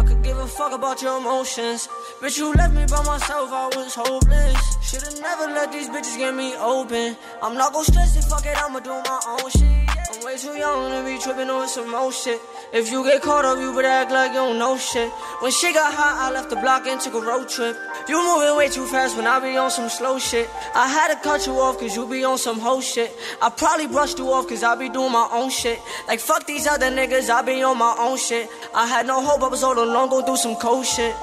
I 0.00 0.02
could 0.02 0.22
give 0.22 0.38
a 0.38 0.46
fuck 0.46 0.72
about 0.72 1.02
your 1.02 1.18
emotions. 1.18 1.86
Bitch, 2.20 2.38
you 2.38 2.54
left 2.54 2.72
me 2.72 2.86
by 2.86 3.02
myself, 3.04 3.50
I 3.52 3.66
was 3.76 3.94
hopeless. 3.94 4.78
Should've 4.82 5.20
never 5.20 5.44
let 5.52 5.70
these 5.72 5.90
bitches 5.90 6.16
get 6.16 6.34
me 6.34 6.56
open. 6.56 7.18
I'm 7.42 7.54
not 7.54 7.74
gon' 7.74 7.84
stress 7.84 8.16
it, 8.16 8.24
fuck 8.24 8.46
it, 8.46 8.56
I'ma 8.56 8.80
do 8.80 8.88
my 8.88 9.20
own 9.28 9.50
shit. 9.50 9.99
I'm 10.20 10.26
way 10.26 10.36
too 10.36 10.52
young 10.52 10.90
to 10.90 11.08
be 11.08 11.18
tripping 11.18 11.48
on 11.48 11.66
some 11.66 11.90
more 11.90 12.12
shit. 12.12 12.38
If 12.74 12.90
you 12.90 13.02
get 13.04 13.22
caught 13.22 13.46
up, 13.46 13.58
you 13.58 13.72
better 13.72 13.88
act 13.88 14.10
like 14.10 14.32
you 14.32 14.36
don't 14.36 14.58
know 14.58 14.76
shit. 14.76 15.08
When 15.40 15.50
shit 15.50 15.72
got 15.72 15.94
hot, 15.94 16.14
I 16.20 16.34
left 16.34 16.50
the 16.50 16.56
block 16.56 16.86
and 16.86 17.00
took 17.00 17.14
a 17.14 17.20
road 17.20 17.48
trip. 17.48 17.74
You 18.06 18.22
moving 18.22 18.54
way 18.54 18.68
too 18.68 18.86
fast 18.86 19.16
when 19.16 19.26
I 19.26 19.40
be 19.40 19.56
on 19.56 19.70
some 19.70 19.88
slow 19.88 20.18
shit. 20.18 20.46
I 20.74 20.88
had 20.88 21.08
to 21.14 21.22
cut 21.22 21.46
you 21.46 21.54
off 21.54 21.78
cause 21.78 21.96
you 21.96 22.06
be 22.06 22.22
on 22.24 22.36
some 22.36 22.58
hoe 22.58 22.82
shit. 22.82 23.10
I 23.40 23.48
probably 23.48 23.86
brushed 23.86 24.18
you 24.18 24.30
off 24.30 24.46
cause 24.46 24.62
I 24.62 24.74
be 24.74 24.90
doing 24.90 25.12
my 25.12 25.26
own 25.32 25.48
shit. 25.48 25.78
Like 26.06 26.20
fuck 26.20 26.46
these 26.46 26.66
other 26.66 26.90
niggas, 26.90 27.30
I 27.30 27.40
be 27.40 27.62
on 27.62 27.78
my 27.78 27.96
own 27.98 28.18
shit. 28.18 28.46
I 28.74 28.86
had 28.86 29.06
no 29.06 29.22
hope, 29.22 29.42
I 29.42 29.48
was 29.48 29.62
all 29.62 29.78
alone, 29.78 30.10
go 30.10 30.20
through 30.22 30.36
some 30.36 30.56
cold 30.56 30.84
shit. 30.84 31.14